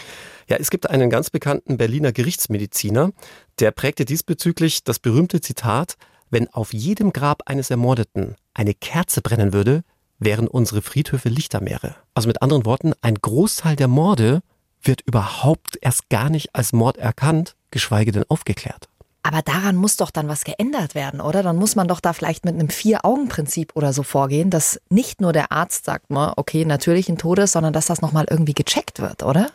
Ja, 0.47 0.57
es 0.57 0.69
gibt 0.69 0.89
einen 0.89 1.09
ganz 1.09 1.29
bekannten 1.29 1.77
Berliner 1.77 2.11
Gerichtsmediziner, 2.11 3.11
der 3.59 3.71
prägte 3.71 4.05
diesbezüglich 4.05 4.83
das 4.83 4.99
berühmte 4.99 5.41
Zitat, 5.41 5.95
wenn 6.29 6.47
auf 6.53 6.73
jedem 6.73 7.13
Grab 7.13 7.43
eines 7.45 7.69
Ermordeten 7.69 8.35
eine 8.53 8.73
Kerze 8.73 9.21
brennen 9.21 9.53
würde, 9.53 9.83
wären 10.19 10.47
unsere 10.47 10.81
Friedhöfe 10.81 11.29
Lichtermeere. 11.29 11.95
Also 12.13 12.27
mit 12.27 12.41
anderen 12.41 12.65
Worten, 12.65 12.93
ein 13.01 13.15
Großteil 13.15 13.75
der 13.75 13.87
Morde 13.87 14.41
wird 14.81 15.01
überhaupt 15.01 15.77
erst 15.81 16.09
gar 16.09 16.29
nicht 16.29 16.55
als 16.55 16.73
Mord 16.73 16.97
erkannt, 16.97 17.55
geschweige 17.71 18.11
denn 18.11 18.25
aufgeklärt. 18.27 18.87
Aber 19.23 19.41
daran 19.41 19.75
muss 19.75 19.97
doch 19.97 20.09
dann 20.09 20.29
was 20.29 20.45
geändert 20.45 20.95
werden, 20.95 21.19
oder? 21.19 21.43
Dann 21.43 21.57
muss 21.57 21.75
man 21.75 21.89
doch 21.89 21.99
da 21.99 22.13
vielleicht 22.13 22.45
mit 22.45 22.53
einem 22.53 22.69
Vier-Augen-Prinzip 22.69 23.75
oder 23.75 23.91
so 23.91 24.03
vorgehen, 24.03 24.49
dass 24.49 24.79
nicht 24.89 25.19
nur 25.19 25.33
der 25.33 25.51
Arzt 25.51 25.83
sagt, 25.83 26.05
okay, 26.09 26.63
natürlich 26.63 27.09
ein 27.09 27.17
Todes, 27.17 27.51
sondern 27.51 27.73
dass 27.73 27.87
das 27.87 28.01
nochmal 28.01 28.25
irgendwie 28.29 28.53
gecheckt 28.53 29.01
wird, 29.01 29.23
oder? 29.23 29.49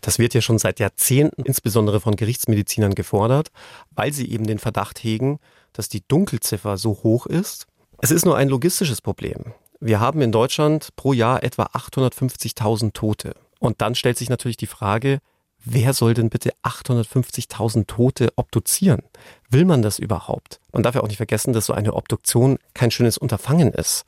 Das 0.00 0.18
wird 0.18 0.34
ja 0.34 0.40
schon 0.40 0.58
seit 0.58 0.80
Jahrzehnten 0.80 1.42
insbesondere 1.42 2.00
von 2.00 2.16
Gerichtsmedizinern 2.16 2.96
gefordert, 2.96 3.52
weil 3.92 4.12
sie 4.12 4.28
eben 4.28 4.46
den 4.46 4.58
Verdacht 4.58 5.02
hegen, 5.02 5.38
dass 5.76 5.88
die 5.88 6.02
Dunkelziffer 6.06 6.76
so 6.76 7.00
hoch 7.02 7.26
ist. 7.26 7.66
Es 7.98 8.10
ist 8.10 8.24
nur 8.24 8.36
ein 8.36 8.48
logistisches 8.48 9.00
Problem. 9.00 9.54
Wir 9.80 10.00
haben 10.00 10.20
in 10.22 10.32
Deutschland 10.32 10.88
pro 10.96 11.12
Jahr 11.12 11.42
etwa 11.42 11.64
850.000 11.64 12.92
Tote. 12.92 13.34
Und 13.58 13.80
dann 13.80 13.94
stellt 13.94 14.18
sich 14.18 14.30
natürlich 14.30 14.56
die 14.56 14.66
Frage, 14.66 15.18
wer 15.64 15.92
soll 15.92 16.14
denn 16.14 16.30
bitte 16.30 16.52
850.000 16.62 17.86
Tote 17.86 18.32
obduzieren? 18.36 19.02
Will 19.50 19.64
man 19.64 19.82
das 19.82 19.98
überhaupt? 19.98 20.60
Man 20.72 20.82
darf 20.82 20.94
ja 20.94 21.02
auch 21.02 21.08
nicht 21.08 21.16
vergessen, 21.18 21.52
dass 21.52 21.66
so 21.66 21.72
eine 21.72 21.94
Obduktion 21.94 22.58
kein 22.74 22.90
schönes 22.90 23.18
Unterfangen 23.18 23.72
ist. 23.72 24.04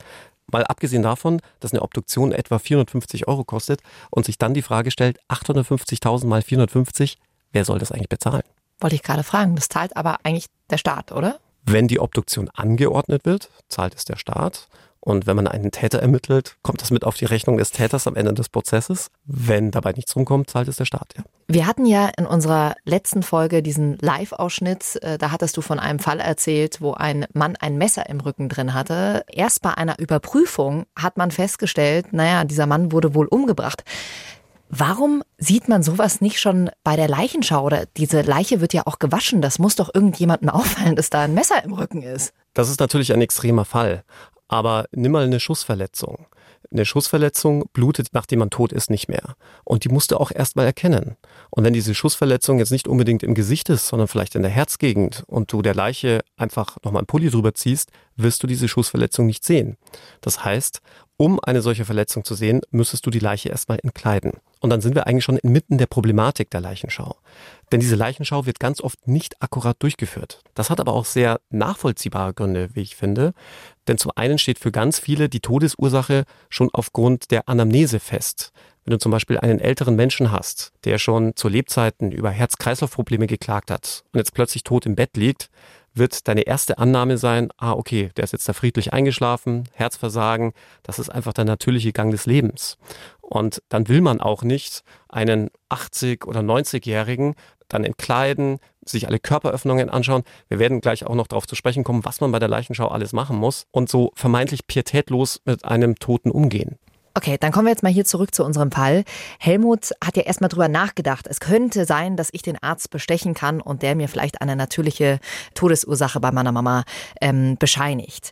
Mal 0.51 0.63
abgesehen 0.63 1.03
davon, 1.03 1.41
dass 1.59 1.73
eine 1.73 1.83
Obduktion 1.83 2.31
etwa 2.31 2.57
450 2.57 3.27
Euro 3.27 3.43
kostet 3.43 3.81
und 4.09 4.25
sich 4.25 4.39
dann 4.39 4.55
die 4.55 4.63
Frage 4.63 4.89
stellt, 4.89 5.19
850.000 5.29 6.25
mal 6.25 6.41
450, 6.41 7.19
wer 7.51 7.65
soll 7.65 7.77
das 7.77 7.91
eigentlich 7.91 8.09
bezahlen? 8.09 8.43
Wollte 8.79 8.95
ich 8.95 9.03
gerade 9.03 9.23
fragen. 9.23 9.55
Das 9.55 9.69
zahlt 9.69 9.95
aber 9.95 10.19
eigentlich 10.23 10.47
der 10.69 10.77
Staat, 10.77 11.11
oder? 11.11 11.39
Wenn 11.71 11.87
die 11.87 11.99
Obduktion 11.99 12.49
angeordnet 12.49 13.25
wird, 13.25 13.51
zahlt 13.67 13.93
es 13.93 14.03
der 14.03 14.15
Staat. 14.15 14.67
Und 15.01 15.27
wenn 15.27 15.35
man 15.35 15.47
einen 15.47 15.69
Täter 15.69 15.99
ermittelt, 15.99 16.57
kommt 16.63 16.81
das 16.81 16.89
mit 16.89 17.03
auf 17.03 17.15
die 17.15 17.25
Rechnung 17.25 17.57
des 17.57 17.71
Täters 17.71 18.07
am 18.07 18.15
Ende 18.15 18.33
des 18.33 18.49
Prozesses. 18.49 19.11
Wenn 19.25 19.69
dabei 19.69 19.91
nichts 19.91 20.15
rumkommt, 20.15 20.49
zahlt 20.49 20.67
es 20.67 20.77
der 20.77 20.85
Staat, 20.85 21.13
ja. 21.15 21.23
Wir 21.47 21.67
hatten 21.67 21.85
ja 21.85 22.09
in 22.17 22.25
unserer 22.25 22.75
letzten 22.85 23.23
Folge 23.23 23.61
diesen 23.61 23.97
Live-Ausschnitt, 23.99 24.99
äh, 25.03 25.17
da 25.19 25.31
hattest 25.31 25.55
du 25.57 25.61
von 25.61 25.79
einem 25.79 25.99
Fall 25.99 26.19
erzählt, 26.19 26.81
wo 26.81 26.93
ein 26.93 27.27
Mann 27.33 27.55
ein 27.55 27.77
Messer 27.77 28.09
im 28.09 28.19
Rücken 28.19 28.49
drin 28.49 28.73
hatte. 28.73 29.23
Erst 29.31 29.61
bei 29.61 29.75
einer 29.75 29.99
Überprüfung 29.99 30.85
hat 30.95 31.17
man 31.17 31.29
festgestellt, 31.31 32.11
naja, 32.13 32.43
dieser 32.45 32.65
Mann 32.65 32.91
wurde 32.91 33.13
wohl 33.13 33.27
umgebracht. 33.27 33.83
Warum 34.69 35.23
sieht 35.39 35.67
man 35.67 35.81
sowas 35.81 36.21
nicht 36.21 36.39
schon 36.39 36.69
bei 36.83 36.95
der 36.95 37.07
Leichenschau? 37.07 37.63
Oder 37.65 37.87
diese 37.97 38.21
Leiche 38.21 38.61
wird 38.61 38.73
ja 38.73 38.83
auch 38.85 38.99
gewaschen. 38.99 39.41
Das 39.41 39.57
muss 39.57 39.75
doch 39.75 39.89
irgendjemandem 39.93 40.49
auffallen, 40.49 40.95
dass 40.95 41.09
da 41.09 41.21
ein 41.21 41.33
Messer 41.33 41.63
im 41.63 41.73
Rücken 41.73 42.03
ist. 42.03 42.33
Das 42.53 42.69
ist 42.69 42.79
natürlich 42.79 43.11
ein 43.11 43.21
extremer 43.21 43.65
Fall. 43.65 44.03
Aber 44.47 44.85
nimm 44.91 45.11
mal 45.11 45.25
eine 45.25 45.39
Schussverletzung. 45.39 46.27
Eine 46.71 46.85
Schussverletzung 46.85 47.65
blutet, 47.73 48.09
nachdem 48.13 48.39
man 48.39 48.49
tot 48.49 48.71
ist, 48.71 48.89
nicht 48.89 49.07
mehr. 49.07 49.35
Und 49.63 49.83
die 49.83 49.89
musst 49.89 50.11
du 50.11 50.17
auch 50.17 50.31
erstmal 50.31 50.65
erkennen. 50.65 51.15
Und 51.49 51.63
wenn 51.63 51.73
diese 51.73 51.95
Schussverletzung 51.95 52.59
jetzt 52.59 52.71
nicht 52.71 52.87
unbedingt 52.87 53.23
im 53.23 53.33
Gesicht 53.33 53.69
ist, 53.69 53.87
sondern 53.87 54.07
vielleicht 54.07 54.35
in 54.35 54.43
der 54.43 54.51
Herzgegend 54.51 55.23
und 55.27 55.51
du 55.51 55.61
der 55.61 55.73
Leiche 55.73 56.21
einfach 56.37 56.77
nochmal 56.83 57.01
einen 57.01 57.07
Pulli 57.07 57.29
drüber 57.29 57.53
ziehst, 57.53 57.91
wirst 58.15 58.43
du 58.43 58.47
diese 58.47 58.67
Schussverletzung 58.67 59.25
nicht 59.25 59.43
sehen. 59.43 59.77
Das 60.21 60.45
heißt, 60.45 60.81
um 61.17 61.39
eine 61.43 61.61
solche 61.61 61.83
Verletzung 61.83 62.23
zu 62.23 62.33
sehen, 62.33 62.61
müsstest 62.71 63.05
du 63.05 63.09
die 63.09 63.19
Leiche 63.19 63.49
erstmal 63.49 63.79
entkleiden. 63.83 64.33
Und 64.61 64.69
dann 64.69 64.79
sind 64.79 64.95
wir 64.95 65.05
eigentlich 65.05 65.25
schon 65.25 65.37
inmitten 65.37 65.77
der 65.77 65.87
Problematik 65.87 66.49
der 66.49 66.61
Leichenschau. 66.61 67.17
Denn 67.71 67.79
diese 67.79 67.95
Leichenschau 67.95 68.45
wird 68.45 68.59
ganz 68.59 68.81
oft 68.81 69.07
nicht 69.07 69.41
akkurat 69.41 69.77
durchgeführt. 69.81 70.41
Das 70.55 70.69
hat 70.69 70.79
aber 70.79 70.93
auch 70.93 71.05
sehr 71.05 71.39
nachvollziehbare 71.49 72.33
Gründe, 72.33 72.69
wie 72.73 72.81
ich 72.81 72.95
finde. 72.95 73.33
Denn 73.87 73.97
zum 73.97 74.11
einen 74.15 74.37
steht 74.37 74.59
für 74.59 74.71
ganz 74.71 74.99
viele 74.99 75.29
die 75.29 75.39
Todesursache 75.39 76.25
schon 76.49 76.69
aufgrund 76.73 77.31
der 77.31 77.47
Anamnese 77.47 77.99
fest. 77.99 78.51
Wenn 78.85 78.91
du 78.91 78.99
zum 78.99 79.11
Beispiel 79.11 79.37
einen 79.37 79.59
älteren 79.59 79.95
Menschen 79.95 80.31
hast, 80.31 80.71
der 80.83 80.97
schon 80.97 81.35
zu 81.35 81.47
Lebzeiten 81.47 82.11
über 82.11 82.31
Herz-Kreislauf-Probleme 82.31 83.27
geklagt 83.27 83.69
hat 83.69 84.03
und 84.13 84.17
jetzt 84.17 84.33
plötzlich 84.33 84.63
tot 84.63 84.85
im 84.87 84.95
Bett 84.95 85.15
liegt, 85.15 85.49
wird 85.93 86.27
deine 86.27 86.41
erste 86.41 86.77
Annahme 86.77 87.17
sein, 87.17 87.49
ah, 87.57 87.73
okay, 87.73 88.09
der 88.15 88.23
ist 88.23 88.31
jetzt 88.31 88.47
da 88.47 88.53
friedlich 88.53 88.93
eingeschlafen, 88.93 89.69
Herzversagen, 89.73 90.53
das 90.83 90.97
ist 90.97 91.09
einfach 91.09 91.33
der 91.33 91.45
natürliche 91.45 91.91
Gang 91.91 92.11
des 92.11 92.25
Lebens. 92.25 92.77
Und 93.29 93.61
dann 93.69 93.87
will 93.87 94.01
man 94.01 94.19
auch 94.19 94.41
nicht 94.41 94.83
einen 95.07 95.51
80- 95.69 96.25
oder 96.25 96.39
90-Jährigen 96.39 97.35
dann 97.67 97.83
entkleiden, 97.83 98.57
sich 98.83 99.07
alle 99.07 99.19
Körperöffnungen 99.19 99.91
anschauen. 99.91 100.23
Wir 100.47 100.57
werden 100.57 100.81
gleich 100.81 101.05
auch 101.05 101.13
noch 101.13 101.27
darauf 101.27 101.45
zu 101.45 101.55
sprechen 101.55 101.83
kommen, 101.83 102.05
was 102.05 102.21
man 102.21 102.31
bei 102.31 102.39
der 102.39 102.49
Leichenschau 102.49 102.87
alles 102.87 103.13
machen 103.13 103.37
muss 103.37 103.67
und 103.69 103.87
so 103.87 104.11
vermeintlich 104.15 104.65
pietätlos 104.65 105.41
mit 105.45 105.63
einem 105.63 105.95
Toten 105.99 106.31
umgehen. 106.31 106.79
Okay, 107.15 107.37
dann 107.39 107.51
kommen 107.51 107.65
wir 107.65 107.71
jetzt 107.71 107.83
mal 107.83 107.91
hier 107.91 108.05
zurück 108.05 108.33
zu 108.33 108.45
unserem 108.45 108.71
Fall. 108.71 109.03
Helmut 109.39 109.91
hat 110.03 110.15
ja 110.15 110.23
erstmal 110.23 110.47
drüber 110.47 110.67
nachgedacht. 110.69 111.27
Es 111.27 111.39
könnte 111.39 111.85
sein, 111.85 112.15
dass 112.15 112.29
ich 112.31 112.43
den 112.43 112.61
Arzt 112.61 112.91
bestechen 112.91 113.33
kann 113.33 113.61
und 113.61 113.81
der 113.81 113.95
mir 113.95 114.07
vielleicht 114.07 114.41
eine 114.41 114.55
natürliche 114.55 115.19
Todesursache 115.53 116.19
bei 116.19 116.31
meiner 116.31 116.51
Mama 116.51 116.83
ähm, 117.19 117.57
bescheinigt. 117.59 118.31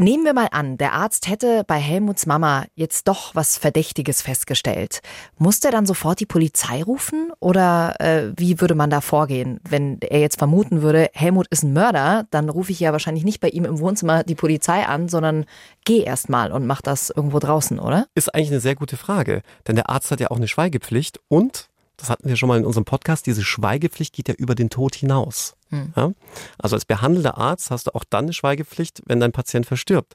Nehmen 0.00 0.24
wir 0.24 0.32
mal 0.32 0.46
an, 0.52 0.78
der 0.78 0.92
Arzt 0.92 1.26
hätte 1.26 1.64
bei 1.66 1.80
Helmuts 1.80 2.24
Mama 2.24 2.66
jetzt 2.76 3.08
doch 3.08 3.34
was 3.34 3.58
Verdächtiges 3.58 4.22
festgestellt. 4.22 5.00
Muss 5.38 5.58
der 5.58 5.72
dann 5.72 5.86
sofort 5.86 6.20
die 6.20 6.26
Polizei 6.26 6.84
rufen 6.84 7.32
oder 7.40 7.96
äh, 7.98 8.32
wie 8.36 8.60
würde 8.60 8.76
man 8.76 8.90
da 8.90 9.00
vorgehen? 9.00 9.58
Wenn 9.68 9.98
er 10.00 10.20
jetzt 10.20 10.38
vermuten 10.38 10.82
würde, 10.82 11.10
Helmut 11.14 11.48
ist 11.50 11.64
ein 11.64 11.72
Mörder, 11.72 12.28
dann 12.30 12.48
rufe 12.48 12.70
ich 12.70 12.78
ja 12.78 12.92
wahrscheinlich 12.92 13.24
nicht 13.24 13.40
bei 13.40 13.48
ihm 13.48 13.64
im 13.64 13.80
Wohnzimmer 13.80 14.22
die 14.22 14.36
Polizei 14.36 14.86
an, 14.86 15.08
sondern 15.08 15.46
geh 15.84 16.04
erst 16.04 16.28
mal 16.28 16.52
und 16.52 16.64
mach 16.64 16.80
das 16.80 17.10
irgendwo 17.10 17.40
draußen, 17.40 17.80
oder? 17.80 18.06
Ist 18.14 18.32
eigentlich 18.32 18.52
eine 18.52 18.60
sehr 18.60 18.76
gute 18.76 18.96
Frage, 18.96 19.42
denn 19.66 19.74
der 19.74 19.88
Arzt 19.88 20.12
hat 20.12 20.20
ja 20.20 20.30
auch 20.30 20.36
eine 20.36 20.46
Schweigepflicht 20.46 21.18
und 21.26 21.70
das 21.98 22.08
hatten 22.08 22.28
wir 22.28 22.36
schon 22.36 22.48
mal 22.48 22.58
in 22.58 22.64
unserem 22.64 22.84
Podcast, 22.84 23.26
diese 23.26 23.44
Schweigepflicht 23.44 24.14
geht 24.14 24.28
ja 24.28 24.34
über 24.34 24.54
den 24.54 24.70
Tod 24.70 24.94
hinaus. 24.94 25.54
Hm. 25.70 25.92
Ja? 25.96 26.12
Also 26.56 26.76
als 26.76 26.84
behandelnder 26.84 27.36
Arzt 27.36 27.70
hast 27.70 27.88
du 27.88 27.94
auch 27.94 28.04
dann 28.08 28.26
eine 28.26 28.32
Schweigepflicht, 28.32 29.02
wenn 29.06 29.20
dein 29.20 29.32
Patient 29.32 29.66
verstirbt. 29.66 30.14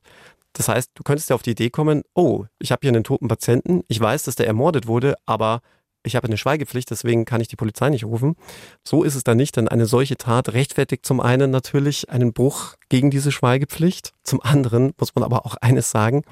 Das 0.54 0.70
heißt, 0.70 0.92
du 0.96 1.04
könntest 1.04 1.30
ja 1.30 1.36
auf 1.36 1.42
die 1.42 1.52
Idee 1.52 1.70
kommen, 1.70 2.04
oh, 2.14 2.46
ich 2.60 2.72
habe 2.72 2.80
hier 2.82 2.90
einen 2.90 3.04
toten 3.04 3.28
Patienten, 3.28 3.82
ich 3.88 4.00
weiß, 4.00 4.24
dass 4.24 4.36
der 4.36 4.48
ermordet 4.48 4.88
wurde, 4.88 5.16
aber 5.26 5.62
ich 6.04 6.16
habe 6.16 6.28
eine 6.28 6.38
Schweigepflicht, 6.38 6.90
deswegen 6.90 7.26
kann 7.26 7.42
ich 7.42 7.48
die 7.48 7.56
Polizei 7.56 7.90
nicht 7.90 8.06
rufen. 8.06 8.36
So 8.84 9.04
ist 9.04 9.16
es 9.16 9.24
dann 9.24 9.38
nicht, 9.38 9.56
denn 9.56 9.68
eine 9.68 9.86
solche 9.86 10.18
Tat 10.18 10.54
rechtfertigt 10.54 11.06
zum 11.06 11.20
einen 11.20 11.50
natürlich 11.50 12.10
einen 12.10 12.34
Bruch 12.34 12.76
gegen 12.90 13.10
diese 13.10 13.32
Schweigepflicht. 13.32 14.12
Zum 14.24 14.42
anderen 14.42 14.94
muss 14.98 15.16
man 15.16 15.24
aber 15.24 15.46
auch 15.46 15.56
eines 15.56 15.92
sagen, 15.92 16.24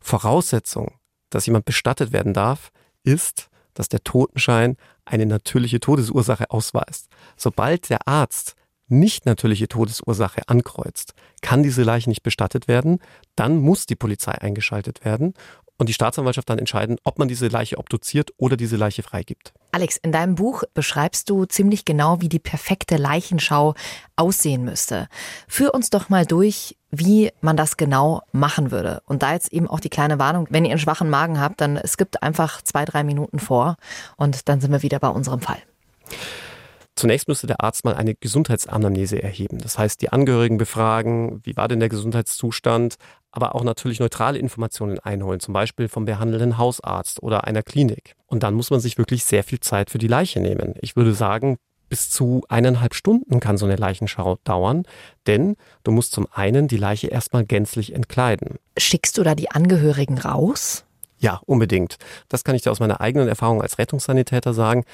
Voraussetzung, 0.00 0.94
dass 1.30 1.46
jemand 1.46 1.64
bestattet 1.64 2.12
werden 2.12 2.34
darf, 2.34 2.70
ist, 3.02 3.48
dass 3.74 3.88
der 3.88 4.02
Totenschein 4.02 4.76
eine 5.04 5.26
natürliche 5.26 5.80
Todesursache 5.80 6.50
ausweist. 6.50 7.08
Sobald 7.36 7.90
der 7.90 8.06
Arzt 8.08 8.56
nicht 8.88 9.26
natürliche 9.26 9.68
Todesursache 9.68 10.42
ankreuzt, 10.48 11.14
kann 11.42 11.62
diese 11.62 11.82
Leiche 11.82 12.10
nicht 12.10 12.22
bestattet 12.22 12.68
werden, 12.68 13.00
dann 13.36 13.58
muss 13.58 13.86
die 13.86 13.96
Polizei 13.96 14.32
eingeschaltet 14.32 15.04
werden 15.04 15.34
und 15.76 15.88
die 15.88 15.92
Staatsanwaltschaft 15.92 16.48
dann 16.48 16.58
entscheiden, 16.58 16.98
ob 17.04 17.18
man 17.18 17.28
diese 17.28 17.48
Leiche 17.48 17.78
obduziert 17.78 18.30
oder 18.36 18.56
diese 18.56 18.76
Leiche 18.76 19.02
freigibt. 19.02 19.52
Alex, 19.72 19.96
in 19.96 20.12
deinem 20.12 20.36
Buch 20.36 20.62
beschreibst 20.72 21.28
du 21.30 21.46
ziemlich 21.46 21.84
genau, 21.84 22.20
wie 22.20 22.28
die 22.28 22.38
perfekte 22.38 22.96
Leichenschau 22.96 23.74
aussehen 24.14 24.64
müsste. 24.64 25.08
Führ 25.48 25.74
uns 25.74 25.90
doch 25.90 26.08
mal 26.08 26.26
durch, 26.26 26.76
wie 26.90 27.32
man 27.40 27.56
das 27.56 27.76
genau 27.76 28.22
machen 28.30 28.70
würde. 28.70 29.02
Und 29.06 29.24
da 29.24 29.32
jetzt 29.32 29.52
eben 29.52 29.66
auch 29.66 29.80
die 29.80 29.90
kleine 29.90 30.18
Warnung, 30.20 30.46
wenn 30.50 30.64
ihr 30.64 30.70
einen 30.70 30.78
schwachen 30.78 31.10
Magen 31.10 31.40
habt, 31.40 31.60
dann 31.60 31.80
gibt 31.96 32.22
einfach 32.22 32.62
zwei, 32.62 32.84
drei 32.84 33.02
Minuten 33.02 33.40
vor 33.40 33.76
und 34.16 34.48
dann 34.48 34.60
sind 34.60 34.70
wir 34.70 34.82
wieder 34.82 35.00
bei 35.00 35.08
unserem 35.08 35.40
Fall. 35.40 35.58
Zunächst 36.96 37.26
müsste 37.26 37.46
der 37.46 37.60
Arzt 37.60 37.84
mal 37.84 37.94
eine 37.94 38.14
Gesundheitsanamnese 38.14 39.20
erheben. 39.22 39.58
Das 39.58 39.78
heißt, 39.78 40.00
die 40.00 40.12
Angehörigen 40.12 40.58
befragen, 40.58 41.40
wie 41.42 41.56
war 41.56 41.66
denn 41.66 41.80
der 41.80 41.88
Gesundheitszustand, 41.88 42.96
aber 43.32 43.56
auch 43.56 43.64
natürlich 43.64 43.98
neutrale 43.98 44.38
Informationen 44.38 45.00
einholen, 45.00 45.40
zum 45.40 45.54
Beispiel 45.54 45.88
vom 45.88 46.04
behandelnden 46.04 46.56
Hausarzt 46.56 47.20
oder 47.20 47.44
einer 47.44 47.64
Klinik. 47.64 48.14
Und 48.26 48.44
dann 48.44 48.54
muss 48.54 48.70
man 48.70 48.78
sich 48.78 48.96
wirklich 48.96 49.24
sehr 49.24 49.42
viel 49.42 49.58
Zeit 49.58 49.90
für 49.90 49.98
die 49.98 50.06
Leiche 50.06 50.38
nehmen. 50.40 50.74
Ich 50.80 50.94
würde 50.94 51.14
sagen, 51.14 51.56
bis 51.88 52.10
zu 52.10 52.44
eineinhalb 52.48 52.94
Stunden 52.94 53.40
kann 53.40 53.58
so 53.58 53.66
eine 53.66 53.76
Leichenschau 53.76 54.38
dauern, 54.44 54.84
denn 55.26 55.56
du 55.82 55.90
musst 55.90 56.12
zum 56.12 56.28
einen 56.32 56.68
die 56.68 56.76
Leiche 56.76 57.08
erstmal 57.08 57.44
gänzlich 57.44 57.92
entkleiden. 57.92 58.58
Schickst 58.78 59.18
du 59.18 59.22
da 59.22 59.34
die 59.34 59.50
Angehörigen 59.50 60.18
raus? 60.18 60.84
Ja, 61.18 61.40
unbedingt. 61.46 61.96
Das 62.28 62.44
kann 62.44 62.54
ich 62.54 62.62
dir 62.62 62.70
aus 62.70 62.80
meiner 62.80 63.00
eigenen 63.00 63.28
Erfahrung 63.28 63.62
als 63.62 63.78
Rettungssanitäter 63.78 64.52
sagen. 64.52 64.84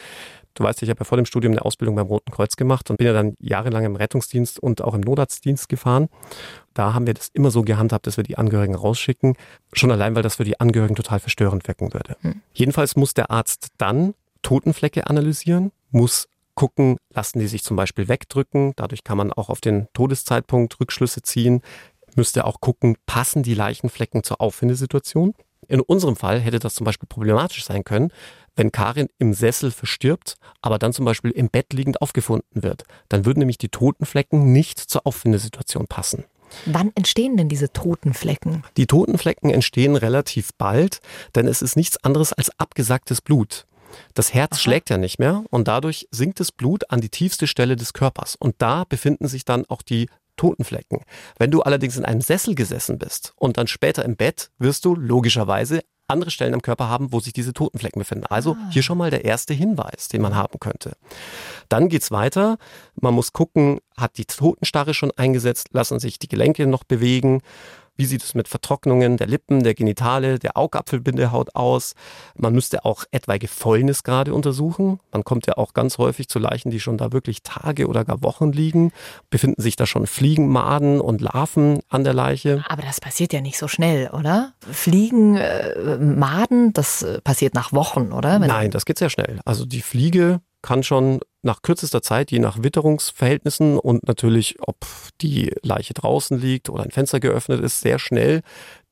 Du 0.60 0.66
weißt, 0.66 0.82
ich 0.82 0.90
habe 0.90 1.00
ja 1.00 1.04
vor 1.06 1.16
dem 1.16 1.24
Studium 1.24 1.54
eine 1.54 1.64
Ausbildung 1.64 1.96
beim 1.96 2.06
Roten 2.06 2.30
Kreuz 2.30 2.54
gemacht 2.54 2.90
und 2.90 2.98
bin 2.98 3.06
ja 3.06 3.14
dann 3.14 3.34
jahrelang 3.40 3.86
im 3.86 3.96
Rettungsdienst 3.96 4.60
und 4.60 4.82
auch 4.82 4.92
im 4.92 5.00
Notarztdienst 5.00 5.70
gefahren. 5.70 6.10
Da 6.74 6.92
haben 6.92 7.06
wir 7.06 7.14
das 7.14 7.30
immer 7.32 7.50
so 7.50 7.62
gehandhabt, 7.62 8.06
dass 8.06 8.18
wir 8.18 8.24
die 8.24 8.36
Angehörigen 8.36 8.74
rausschicken. 8.74 9.38
Schon 9.72 9.90
allein, 9.90 10.14
weil 10.14 10.22
das 10.22 10.34
für 10.34 10.44
die 10.44 10.60
Angehörigen 10.60 10.96
total 10.96 11.18
verstörend 11.18 11.66
wecken 11.66 11.94
würde. 11.94 12.14
Hm. 12.20 12.42
Jedenfalls 12.52 12.94
muss 12.94 13.14
der 13.14 13.30
Arzt 13.30 13.68
dann 13.78 14.12
Totenflecke 14.42 15.06
analysieren, 15.06 15.72
muss 15.92 16.28
gucken, 16.54 16.98
lassen 17.14 17.38
die 17.38 17.46
sich 17.46 17.64
zum 17.64 17.78
Beispiel 17.78 18.08
wegdrücken. 18.08 18.74
Dadurch 18.76 19.02
kann 19.02 19.16
man 19.16 19.32
auch 19.32 19.48
auf 19.48 19.62
den 19.62 19.88
Todeszeitpunkt 19.94 20.78
Rückschlüsse 20.78 21.22
ziehen. 21.22 21.62
Müsste 22.16 22.44
auch 22.44 22.60
gucken, 22.60 22.96
passen 23.06 23.42
die 23.42 23.54
Leichenflecken 23.54 24.24
zur 24.24 24.42
Auffindesituation. 24.42 25.32
In 25.68 25.80
unserem 25.80 26.16
Fall 26.16 26.40
hätte 26.40 26.58
das 26.58 26.74
zum 26.74 26.84
Beispiel 26.84 27.06
problematisch 27.08 27.64
sein 27.64 27.84
können, 27.84 28.12
wenn 28.60 28.72
Karin 28.72 29.08
im 29.18 29.32
Sessel 29.32 29.70
verstirbt, 29.70 30.36
aber 30.60 30.78
dann 30.78 30.92
zum 30.92 31.06
Beispiel 31.06 31.30
im 31.30 31.48
Bett 31.48 31.72
liegend 31.72 32.02
aufgefunden 32.02 32.62
wird. 32.62 32.84
Dann 33.08 33.24
würden 33.24 33.38
nämlich 33.38 33.56
die 33.56 33.70
Totenflecken 33.70 34.52
nicht 34.52 34.78
zur 34.78 35.06
Auffindesituation 35.06 35.86
passen. 35.86 36.24
Wann 36.66 36.92
entstehen 36.94 37.38
denn 37.38 37.48
diese 37.48 37.72
Totenflecken? 37.72 38.62
Die 38.76 38.86
Totenflecken 38.86 39.48
entstehen 39.48 39.96
relativ 39.96 40.50
bald, 40.58 41.00
denn 41.34 41.46
es 41.48 41.62
ist 41.62 41.74
nichts 41.74 42.04
anderes 42.04 42.34
als 42.34 42.50
abgesagtes 42.58 43.22
Blut. 43.22 43.66
Das 44.12 44.34
Herz 44.34 44.52
Aha. 44.52 44.60
schlägt 44.60 44.90
ja 44.90 44.98
nicht 44.98 45.18
mehr 45.18 45.42
und 45.48 45.66
dadurch 45.66 46.06
sinkt 46.10 46.38
das 46.38 46.52
Blut 46.52 46.90
an 46.90 47.00
die 47.00 47.08
tiefste 47.08 47.46
Stelle 47.46 47.76
des 47.76 47.94
Körpers. 47.94 48.36
Und 48.36 48.56
da 48.58 48.84
befinden 48.84 49.26
sich 49.26 49.46
dann 49.46 49.64
auch 49.70 49.80
die 49.80 50.06
Totenflecken. 50.36 51.00
Wenn 51.38 51.50
du 51.50 51.62
allerdings 51.62 51.96
in 51.96 52.04
einem 52.04 52.20
Sessel 52.20 52.54
gesessen 52.54 52.98
bist 52.98 53.32
und 53.36 53.56
dann 53.56 53.68
später 53.68 54.04
im 54.04 54.16
Bett, 54.16 54.50
wirst 54.58 54.84
du 54.84 54.94
logischerweise 54.94 55.80
andere 56.10 56.30
Stellen 56.30 56.54
am 56.54 56.62
Körper 56.62 56.88
haben, 56.88 57.12
wo 57.12 57.20
sich 57.20 57.32
diese 57.32 57.52
Totenflecken 57.52 58.00
befinden. 58.00 58.26
Also 58.26 58.52
ah. 58.52 58.70
hier 58.70 58.82
schon 58.82 58.98
mal 58.98 59.10
der 59.10 59.24
erste 59.24 59.54
Hinweis, 59.54 60.08
den 60.08 60.22
man 60.22 60.34
haben 60.34 60.58
könnte. 60.60 60.92
Dann 61.68 61.88
geht's 61.88 62.10
weiter. 62.10 62.58
Man 63.00 63.14
muss 63.14 63.32
gucken, 63.32 63.80
hat 63.96 64.18
die 64.18 64.24
Totenstarre 64.24 64.94
schon 64.94 65.12
eingesetzt, 65.16 65.68
lassen 65.72 66.00
sich 66.00 66.18
die 66.18 66.28
Gelenke 66.28 66.66
noch 66.66 66.84
bewegen 66.84 67.42
wie 68.00 68.06
sieht 68.06 68.24
es 68.24 68.34
mit 68.34 68.48
Vertrocknungen 68.48 69.18
der 69.18 69.26
Lippen, 69.26 69.62
der 69.62 69.74
Genitale, 69.74 70.38
der 70.38 70.56
Augapfelbindehaut 70.56 71.54
aus? 71.54 71.92
Man 72.34 72.54
müsste 72.54 72.86
auch 72.86 73.04
etwaige 73.10 73.46
Fäulnisgrade 73.46 74.32
untersuchen. 74.32 75.00
Man 75.12 75.22
kommt 75.22 75.46
ja 75.46 75.58
auch 75.58 75.74
ganz 75.74 75.98
häufig 75.98 76.26
zu 76.28 76.38
Leichen, 76.38 76.70
die 76.70 76.80
schon 76.80 76.96
da 76.96 77.12
wirklich 77.12 77.42
Tage 77.42 77.88
oder 77.88 78.06
gar 78.06 78.22
Wochen 78.22 78.52
liegen. 78.52 78.92
Befinden 79.28 79.60
sich 79.60 79.76
da 79.76 79.84
schon 79.84 80.06
Fliegen, 80.06 80.48
Maden 80.48 80.98
und 80.98 81.20
Larven 81.20 81.80
an 81.90 82.02
der 82.02 82.14
Leiche? 82.14 82.64
Aber 82.70 82.80
das 82.80 83.02
passiert 83.02 83.34
ja 83.34 83.42
nicht 83.42 83.58
so 83.58 83.68
schnell, 83.68 84.08
oder? 84.08 84.54
Fliegen, 84.60 85.36
äh, 85.36 85.98
Maden, 85.98 86.72
das 86.72 87.02
äh, 87.02 87.20
passiert 87.20 87.52
nach 87.52 87.74
Wochen, 87.74 88.12
oder? 88.12 88.40
Wenn 88.40 88.48
Nein, 88.48 88.70
das 88.70 88.86
geht 88.86 88.96
sehr 88.96 89.10
schnell. 89.10 89.40
Also 89.44 89.66
die 89.66 89.82
Fliege 89.82 90.40
kann 90.62 90.82
schon 90.82 91.20
nach 91.42 91.62
kürzester 91.62 92.02
Zeit, 92.02 92.30
je 92.30 92.38
nach 92.38 92.62
Witterungsverhältnissen 92.62 93.78
und 93.78 94.06
natürlich, 94.06 94.56
ob 94.60 94.86
die 95.20 95.52
Leiche 95.62 95.94
draußen 95.94 96.38
liegt 96.38 96.68
oder 96.68 96.82
ein 96.82 96.90
Fenster 96.90 97.20
geöffnet 97.20 97.60
ist, 97.60 97.80
sehr 97.80 97.98
schnell 97.98 98.42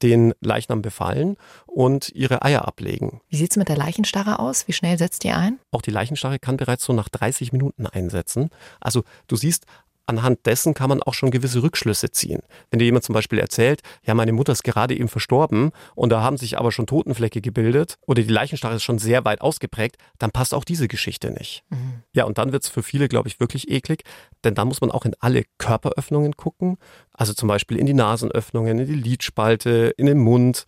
den 0.02 0.32
Leichnam 0.40 0.80
befallen 0.80 1.36
und 1.66 2.08
ihre 2.10 2.42
Eier 2.42 2.66
ablegen. 2.66 3.20
Wie 3.28 3.36
sieht 3.36 3.50
es 3.50 3.56
mit 3.56 3.68
der 3.68 3.76
Leichenstarre 3.76 4.38
aus? 4.38 4.68
Wie 4.68 4.72
schnell 4.72 4.96
setzt 4.96 5.24
die 5.24 5.32
ein? 5.32 5.58
Auch 5.72 5.82
die 5.82 5.90
Leichenstarre 5.90 6.38
kann 6.38 6.56
bereits 6.56 6.84
so 6.84 6.92
nach 6.92 7.08
30 7.08 7.52
Minuten 7.52 7.86
einsetzen. 7.86 8.50
Also 8.80 9.04
du 9.26 9.36
siehst, 9.36 9.66
anhand 10.08 10.46
dessen 10.46 10.74
kann 10.74 10.88
man 10.88 11.02
auch 11.02 11.14
schon 11.14 11.30
gewisse 11.30 11.62
Rückschlüsse 11.62 12.10
ziehen. 12.10 12.40
Wenn 12.70 12.78
dir 12.78 12.86
jemand 12.86 13.04
zum 13.04 13.12
Beispiel 13.12 13.38
erzählt, 13.38 13.82
ja, 14.02 14.14
meine 14.14 14.32
Mutter 14.32 14.52
ist 14.52 14.64
gerade 14.64 14.96
eben 14.96 15.08
verstorben 15.08 15.70
und 15.94 16.10
da 16.10 16.22
haben 16.22 16.36
sich 16.36 16.58
aber 16.58 16.72
schon 16.72 16.86
Totenflecke 16.86 17.40
gebildet 17.40 17.98
oder 18.06 18.22
die 18.22 18.32
Leichenstarre 18.32 18.76
ist 18.76 18.82
schon 18.82 18.98
sehr 18.98 19.24
weit 19.24 19.40
ausgeprägt, 19.40 19.96
dann 20.18 20.30
passt 20.30 20.54
auch 20.54 20.64
diese 20.64 20.88
Geschichte 20.88 21.30
nicht. 21.30 21.62
Mhm. 21.68 22.02
Ja, 22.12 22.24
und 22.24 22.38
dann 22.38 22.52
wird 22.52 22.64
es 22.64 22.68
für 22.68 22.82
viele, 22.82 23.08
glaube 23.08 23.28
ich, 23.28 23.38
wirklich 23.38 23.70
eklig, 23.70 24.02
denn 24.44 24.54
dann 24.54 24.68
muss 24.68 24.80
man 24.80 24.90
auch 24.90 25.04
in 25.04 25.14
alle 25.20 25.44
Körperöffnungen 25.58 26.36
gucken, 26.36 26.78
also 27.12 27.34
zum 27.34 27.48
Beispiel 27.48 27.76
in 27.78 27.86
die 27.86 27.94
Nasenöffnungen, 27.94 28.78
in 28.78 28.86
die 28.86 28.94
Lidspalte, 28.94 29.92
in 29.96 30.06
den 30.06 30.18
Mund, 30.18 30.64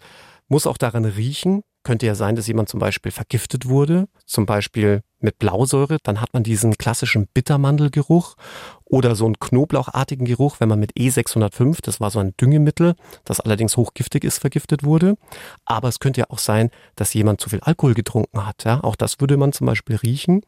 muss 0.49 0.67
auch 0.67 0.77
daran 0.77 1.05
riechen, 1.05 1.63
könnte 1.83 2.07
ja 2.07 2.15
sein, 2.15 2.37
dass 2.37 2.47
jemand 2.47 2.69
zum 2.69 2.81
Beispiel 2.81 3.13
vergiftet 3.13 3.67
wurde, 3.67 4.09
zum 4.27 4.47
Beispiel 4.47 5.03
mit 5.19 5.39
Blausäure, 5.39 5.99
dann 6.03 6.21
hat 6.21 6.33
man 6.33 6.43
diesen 6.43 6.77
klassischen 6.77 7.27
Bittermandelgeruch 7.33 8.37
oder 8.91 9.15
so 9.15 9.25
einen 9.25 9.39
knoblauchartigen 9.39 10.27
Geruch, 10.27 10.57
wenn 10.59 10.69
man 10.69 10.81
mit 10.81 10.93
E605, 10.95 11.79
das 11.83 12.01
war 12.01 12.11
so 12.11 12.19
ein 12.19 12.35
Düngemittel, 12.41 12.95
das 13.25 13.41
allerdings 13.41 13.77
hochgiftig 13.77 14.25
ist, 14.25 14.39
vergiftet 14.39 14.83
wurde. 14.83 15.17
Aber 15.65 15.89
es 15.89 16.01
könnte 16.01 16.21
ja 16.21 16.27
auch 16.29 16.39
sein, 16.39 16.71
dass 16.97 17.15
jemand 17.15 17.41
zu 17.41 17.49
viel 17.49 17.61
Alkohol 17.61 17.95
getrunken 17.95 18.45
hat. 18.45 18.65
Ja? 18.65 18.83
Auch 18.83 18.97
das 18.97 19.21
würde 19.21 19.37
man 19.37 19.53
zum 19.53 19.69
Beispiel 19.69 19.97
riechen. 19.97 20.43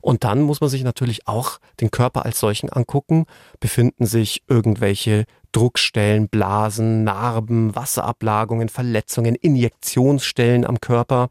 Und 0.00 0.24
dann 0.24 0.42
muss 0.42 0.60
man 0.60 0.70
sich 0.70 0.82
natürlich 0.82 1.28
auch 1.28 1.58
den 1.80 1.90
Körper 1.90 2.24
als 2.24 2.40
solchen 2.40 2.70
angucken. 2.70 3.26
Befinden 3.60 4.06
sich 4.06 4.42
irgendwelche 4.48 5.26
Druckstellen, 5.52 6.28
Blasen, 6.28 7.04
Narben, 7.04 7.76
Wasserablagerungen, 7.76 8.68
Verletzungen, 8.68 9.34
Injektionsstellen 9.36 10.66
am 10.66 10.80
Körper, 10.80 11.28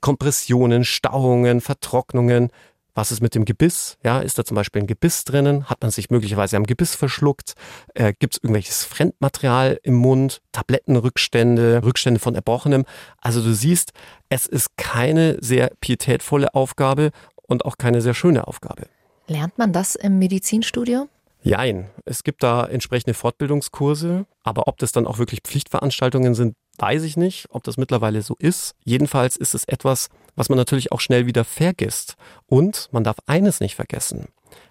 Kompressionen, 0.00 0.84
Stauungen, 0.84 1.60
Vertrocknungen. 1.60 2.50
Was 2.96 3.10
ist 3.10 3.20
mit 3.20 3.34
dem 3.34 3.44
Gebiss? 3.44 3.98
Ja, 4.04 4.20
ist 4.20 4.38
da 4.38 4.44
zum 4.44 4.54
Beispiel 4.54 4.82
ein 4.82 4.86
Gebiss 4.86 5.24
drinnen? 5.24 5.68
Hat 5.68 5.82
man 5.82 5.90
sich 5.90 6.10
möglicherweise 6.10 6.56
am 6.56 6.64
Gebiss 6.64 6.94
verschluckt? 6.94 7.54
Äh, 7.94 8.12
Gibt 8.16 8.34
es 8.34 8.40
irgendwelches 8.42 8.84
Fremdmaterial 8.84 9.80
im 9.82 9.94
Mund? 9.94 10.40
Tablettenrückstände, 10.52 11.82
Rückstände 11.84 12.20
von 12.20 12.36
Erbrochenem? 12.36 12.84
Also 13.20 13.42
du 13.42 13.52
siehst, 13.52 13.92
es 14.28 14.46
ist 14.46 14.76
keine 14.76 15.36
sehr 15.40 15.72
pietätvolle 15.80 16.54
Aufgabe 16.54 17.10
und 17.42 17.64
auch 17.64 17.78
keine 17.78 18.00
sehr 18.00 18.14
schöne 18.14 18.46
Aufgabe. 18.46 18.86
Lernt 19.26 19.58
man 19.58 19.72
das 19.72 19.96
im 19.96 20.20
Medizinstudium? 20.20 21.08
Jein. 21.42 21.90
Es 22.04 22.22
gibt 22.22 22.42
da 22.42 22.64
entsprechende 22.64 23.12
Fortbildungskurse, 23.12 24.24
aber 24.44 24.68
ob 24.68 24.78
das 24.78 24.92
dann 24.92 25.06
auch 25.06 25.18
wirklich 25.18 25.40
Pflichtveranstaltungen 25.42 26.34
sind, 26.34 26.54
weiß 26.78 27.02
ich 27.02 27.16
nicht, 27.16 27.46
ob 27.50 27.64
das 27.64 27.76
mittlerweile 27.76 28.22
so 28.22 28.34
ist. 28.38 28.74
Jedenfalls 28.84 29.36
ist 29.36 29.54
es 29.54 29.64
etwas, 29.64 30.08
was 30.36 30.48
man 30.48 30.58
natürlich 30.58 30.92
auch 30.92 31.00
schnell 31.00 31.26
wieder 31.26 31.44
vergisst. 31.44 32.16
Und 32.46 32.88
man 32.92 33.04
darf 33.04 33.16
eines 33.26 33.60
nicht 33.60 33.74
vergessen. 33.74 34.28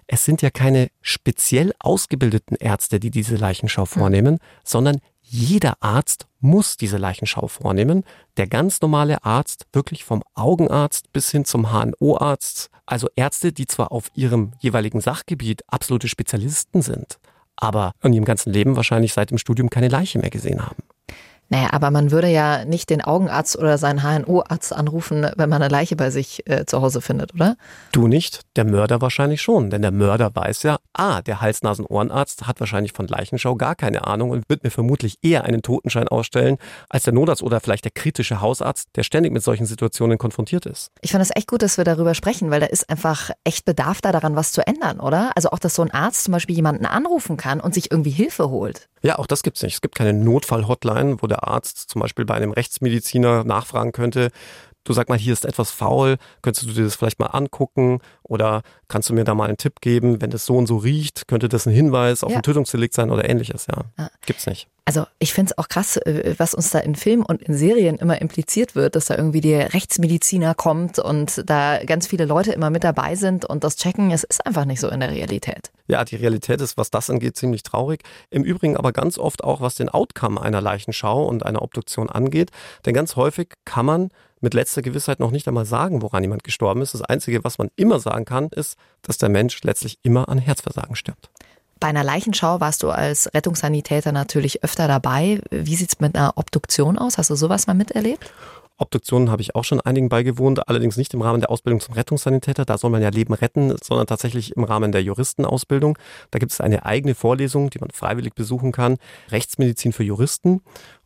Es 0.07 0.25
sind 0.25 0.41
ja 0.41 0.49
keine 0.49 0.89
speziell 1.01 1.73
ausgebildeten 1.79 2.57
Ärzte, 2.57 2.99
die 2.99 3.11
diese 3.11 3.35
Leichenschau 3.35 3.85
vornehmen, 3.85 4.35
mhm. 4.35 4.39
sondern 4.63 4.99
jeder 5.21 5.81
Arzt 5.81 6.27
muss 6.41 6.77
diese 6.77 6.97
Leichenschau 6.97 7.47
vornehmen. 7.47 8.03
Der 8.37 8.47
ganz 8.47 8.81
normale 8.81 9.23
Arzt, 9.23 9.65
wirklich 9.71 10.03
vom 10.03 10.23
Augenarzt 10.35 11.11
bis 11.13 11.31
hin 11.31 11.45
zum 11.45 11.71
HNO-Arzt, 11.71 12.69
also 12.85 13.07
Ärzte, 13.15 13.53
die 13.53 13.65
zwar 13.65 13.91
auf 13.91 14.11
ihrem 14.13 14.51
jeweiligen 14.59 14.99
Sachgebiet 14.99 15.63
absolute 15.67 16.09
Spezialisten 16.09 16.81
sind, 16.81 17.17
aber 17.55 17.93
in 18.03 18.13
ihrem 18.13 18.25
ganzen 18.25 18.51
Leben 18.51 18.75
wahrscheinlich 18.75 19.13
seit 19.13 19.31
dem 19.31 19.37
Studium 19.37 19.69
keine 19.69 19.87
Leiche 19.87 20.19
mehr 20.19 20.29
gesehen 20.29 20.65
haben. 20.65 20.83
Naja, 21.53 21.67
aber 21.71 21.91
man 21.91 22.09
würde 22.09 22.29
ja 22.29 22.65
nicht 22.65 22.89
den 22.89 23.01
Augenarzt 23.01 23.59
oder 23.59 23.77
seinen 23.77 24.01
HNO-Arzt 24.01 24.73
anrufen, 24.73 25.27
wenn 25.35 25.49
man 25.49 25.61
eine 25.61 25.71
Leiche 25.71 25.95
bei 25.95 26.09
sich 26.09 26.41
äh, 26.49 26.65
zu 26.65 26.81
Hause 26.81 26.99
findet, 26.99 27.35
oder? 27.35 27.57
Du 27.91 28.07
nicht, 28.07 28.41
der 28.55 28.65
Mörder 28.65 29.01
wahrscheinlich 29.01 29.43
schon. 29.43 29.69
Denn 29.69 29.83
der 29.83 29.91
Mörder 29.91 30.31
weiß 30.33 30.63
ja, 30.63 30.79
ah, 30.93 31.21
der 31.21 31.41
Hals-Nasen-Ohrenarzt 31.41 32.47
hat 32.47 32.59
wahrscheinlich 32.59 32.93
von 32.93 33.07
Leichenschau 33.07 33.55
gar 33.55 33.75
keine 33.75 34.07
Ahnung 34.07 34.31
und 34.31 34.49
wird 34.49 34.63
mir 34.63 34.71
vermutlich 34.71 35.19
eher 35.21 35.43
einen 35.43 35.61
Totenschein 35.61 36.07
ausstellen, 36.07 36.57
als 36.89 37.03
der 37.03 37.13
Notarzt 37.13 37.43
oder 37.43 37.59
vielleicht 37.59 37.85
der 37.85 37.91
kritische 37.91 38.41
Hausarzt, 38.41 38.89
der 38.95 39.03
ständig 39.03 39.31
mit 39.31 39.43
solchen 39.43 39.67
Situationen 39.67 40.17
konfrontiert 40.17 40.65
ist. 40.65 40.89
Ich 41.01 41.11
fand 41.11 41.23
es 41.23 41.29
echt 41.35 41.47
gut, 41.47 41.61
dass 41.61 41.77
wir 41.77 41.83
darüber 41.83 42.15
sprechen, 42.15 42.49
weil 42.49 42.61
da 42.61 42.65
ist 42.65 42.89
einfach 42.89 43.29
echt 43.43 43.65
Bedarf 43.65 44.01
da 44.01 44.11
daran, 44.11 44.35
was 44.35 44.53
zu 44.53 44.65
ändern, 44.65 44.99
oder? 44.99 45.29
Also 45.35 45.51
auch, 45.51 45.59
dass 45.59 45.75
so 45.75 45.83
ein 45.83 45.91
Arzt 45.91 46.23
zum 46.23 46.31
Beispiel 46.31 46.55
jemanden 46.55 46.87
anrufen 46.87 47.37
kann 47.37 47.59
und 47.59 47.75
sich 47.75 47.91
irgendwie 47.91 48.09
Hilfe 48.09 48.49
holt. 48.49 48.89
Ja, 49.05 49.19
auch 49.19 49.27
das 49.27 49.43
gibt's 49.43 49.61
nicht. 49.61 49.75
Es 49.75 49.81
gibt 49.81 49.95
keine 49.95 50.13
Notfall-Hotline, 50.13 51.17
wo 51.21 51.27
der 51.27 51.42
Arzt 51.47 51.89
zum 51.89 52.01
Beispiel 52.01 52.25
bei 52.25 52.35
einem 52.35 52.51
Rechtsmediziner 52.51 53.43
nachfragen 53.43 53.91
könnte, 53.91 54.29
du 54.83 54.93
sag 54.93 55.09
mal, 55.09 55.17
hier 55.17 55.33
ist 55.33 55.45
etwas 55.45 55.71
faul, 55.71 56.17
könntest 56.41 56.67
du 56.67 56.73
dir 56.73 56.83
das 56.83 56.95
vielleicht 56.95 57.19
mal 57.19 57.27
angucken 57.27 57.99
oder 58.23 58.61
kannst 58.87 59.09
du 59.09 59.13
mir 59.13 59.23
da 59.23 59.33
mal 59.35 59.47
einen 59.47 59.57
Tipp 59.57 59.81
geben, 59.81 60.21
wenn 60.21 60.29
das 60.29 60.45
so 60.45 60.57
und 60.57 60.67
so 60.67 60.77
riecht, 60.77 61.27
könnte 61.27 61.49
das 61.49 61.65
ein 61.65 61.73
Hinweis 61.73 62.23
auf 62.23 62.31
ja. 62.31 62.37
ein 62.37 62.43
Tötungsdelikt 62.43 62.93
sein 62.93 63.11
oder 63.11 63.29
ähnliches, 63.29 63.67
ja. 63.67 63.83
ja. 63.97 64.09
Gibt's 64.25 64.45
nicht. 64.45 64.67
Also 64.85 65.05
ich 65.17 65.33
finde 65.33 65.51
es 65.51 65.57
auch 65.57 65.69
krass, 65.69 65.95
äh, 65.97 66.35
was 66.37 66.53
uns 66.53 66.71
da 66.71 66.79
in 66.79 66.95
Filmen 66.95 67.23
und 67.23 67.41
in 67.41 67.53
Serien 67.53 67.95
immer 67.95 68.21
impliziert 68.21 68.75
wird, 68.75 68.95
dass 68.95 69.05
da 69.05 69.15
irgendwie 69.15 69.39
der 69.39 69.73
Rechtsmediziner 69.73 70.55
kommt 70.55 70.99
und 70.99 71.41
da 71.49 71.81
ganz 71.85 72.07
viele 72.07 72.25
Leute 72.25 72.51
immer 72.51 72.69
mit 72.69 72.83
dabei 72.83 73.15
sind 73.15 73.45
und 73.45 73.63
das 73.63 73.77
checken. 73.77 74.11
Es 74.11 74.25
ist 74.25 74.45
einfach 74.45 74.65
nicht 74.65 74.81
so 74.81 74.89
in 74.89 74.99
der 74.99 75.11
Realität. 75.11 75.71
Ja, 75.87 76.03
die 76.03 76.17
Realität 76.17 76.59
ist, 76.59 76.75
was 76.77 76.91
das 76.91 77.09
angeht, 77.09 77.37
ziemlich 77.37 77.63
traurig. 77.63 78.03
Im 78.29 78.43
Übrigen 78.43 78.75
aber 78.75 78.91
ganz 78.91 79.17
oft 79.17 79.43
auch, 79.43 79.61
was 79.61 79.75
den 79.75 79.87
Outcome 79.87 80.41
einer 80.41 80.59
Leichenschau 80.59 81.25
und 81.25 81.45
einer 81.45 81.61
Obduktion 81.61 82.09
angeht. 82.09 82.51
Denn 82.85 82.93
ganz 82.93 83.15
häufig 83.15 83.53
kann 83.63 83.85
man 83.85 84.09
mit 84.43 84.53
letzter 84.53 84.81
Gewissheit 84.81 85.19
noch 85.19 85.31
nicht 85.31 85.47
einmal 85.47 85.65
sagen, 85.65 86.01
woran 86.01 86.23
jemand 86.23 86.43
gestorben 86.43 86.81
ist. 86.81 86.93
Das 86.93 87.01
Einzige, 87.01 87.43
was 87.43 87.57
man 87.57 87.69
immer 87.75 87.99
sagen 87.99 88.25
kann, 88.25 88.49
ist, 88.49 88.77
dass 89.01 89.17
der 89.17 89.29
Mensch 89.29 89.61
letztlich 89.63 89.97
immer 90.03 90.29
an 90.29 90.37
Herzversagen 90.37 90.95
stirbt. 90.95 91.29
Bei 91.79 91.87
einer 91.87 92.03
Leichenschau 92.03 92.61
warst 92.61 92.83
du 92.83 92.91
als 92.91 93.33
Rettungssanitäter 93.33 94.11
natürlich 94.11 94.63
öfter 94.63 94.87
dabei. 94.87 95.41
Wie 95.49 95.75
sieht 95.75 95.89
es 95.89 95.99
mit 95.99 96.15
einer 96.15 96.37
Obduktion 96.37 96.97
aus? 96.97 97.17
Hast 97.17 97.29
du 97.29 97.35
sowas 97.35 97.67
mal 97.67 97.73
miterlebt? 97.73 98.31
Obduktionen 98.77 99.29
habe 99.29 99.41
ich 99.41 99.55
auch 99.55 99.63
schon 99.63 99.81
einigen 99.81 100.09
beigewohnt, 100.09 100.67
allerdings 100.67 100.97
nicht 100.97 101.13
im 101.13 101.21
Rahmen 101.21 101.41
der 101.41 101.49
Ausbildung 101.49 101.79
zum 101.79 101.93
Rettungssanitäter. 101.93 102.65
Da 102.65 102.77
soll 102.77 102.89
man 102.89 103.01
ja 103.01 103.09
Leben 103.09 103.33
retten, 103.33 103.75
sondern 103.81 104.07
tatsächlich 104.07 104.55
im 104.55 104.63
Rahmen 104.63 104.91
der 104.91 105.03
Juristenausbildung. 105.03 105.97
Da 106.31 106.39
gibt 106.39 106.51
es 106.51 106.59
eine 106.59 106.85
eigene 106.85 107.15
Vorlesung, 107.15 107.69
die 107.69 107.79
man 107.79 107.91
freiwillig 107.91 108.33
besuchen 108.33 108.71
kann. 108.71 108.97
Rechtsmedizin 109.29 109.93
für 109.93 110.03
Juristen. 110.03 110.61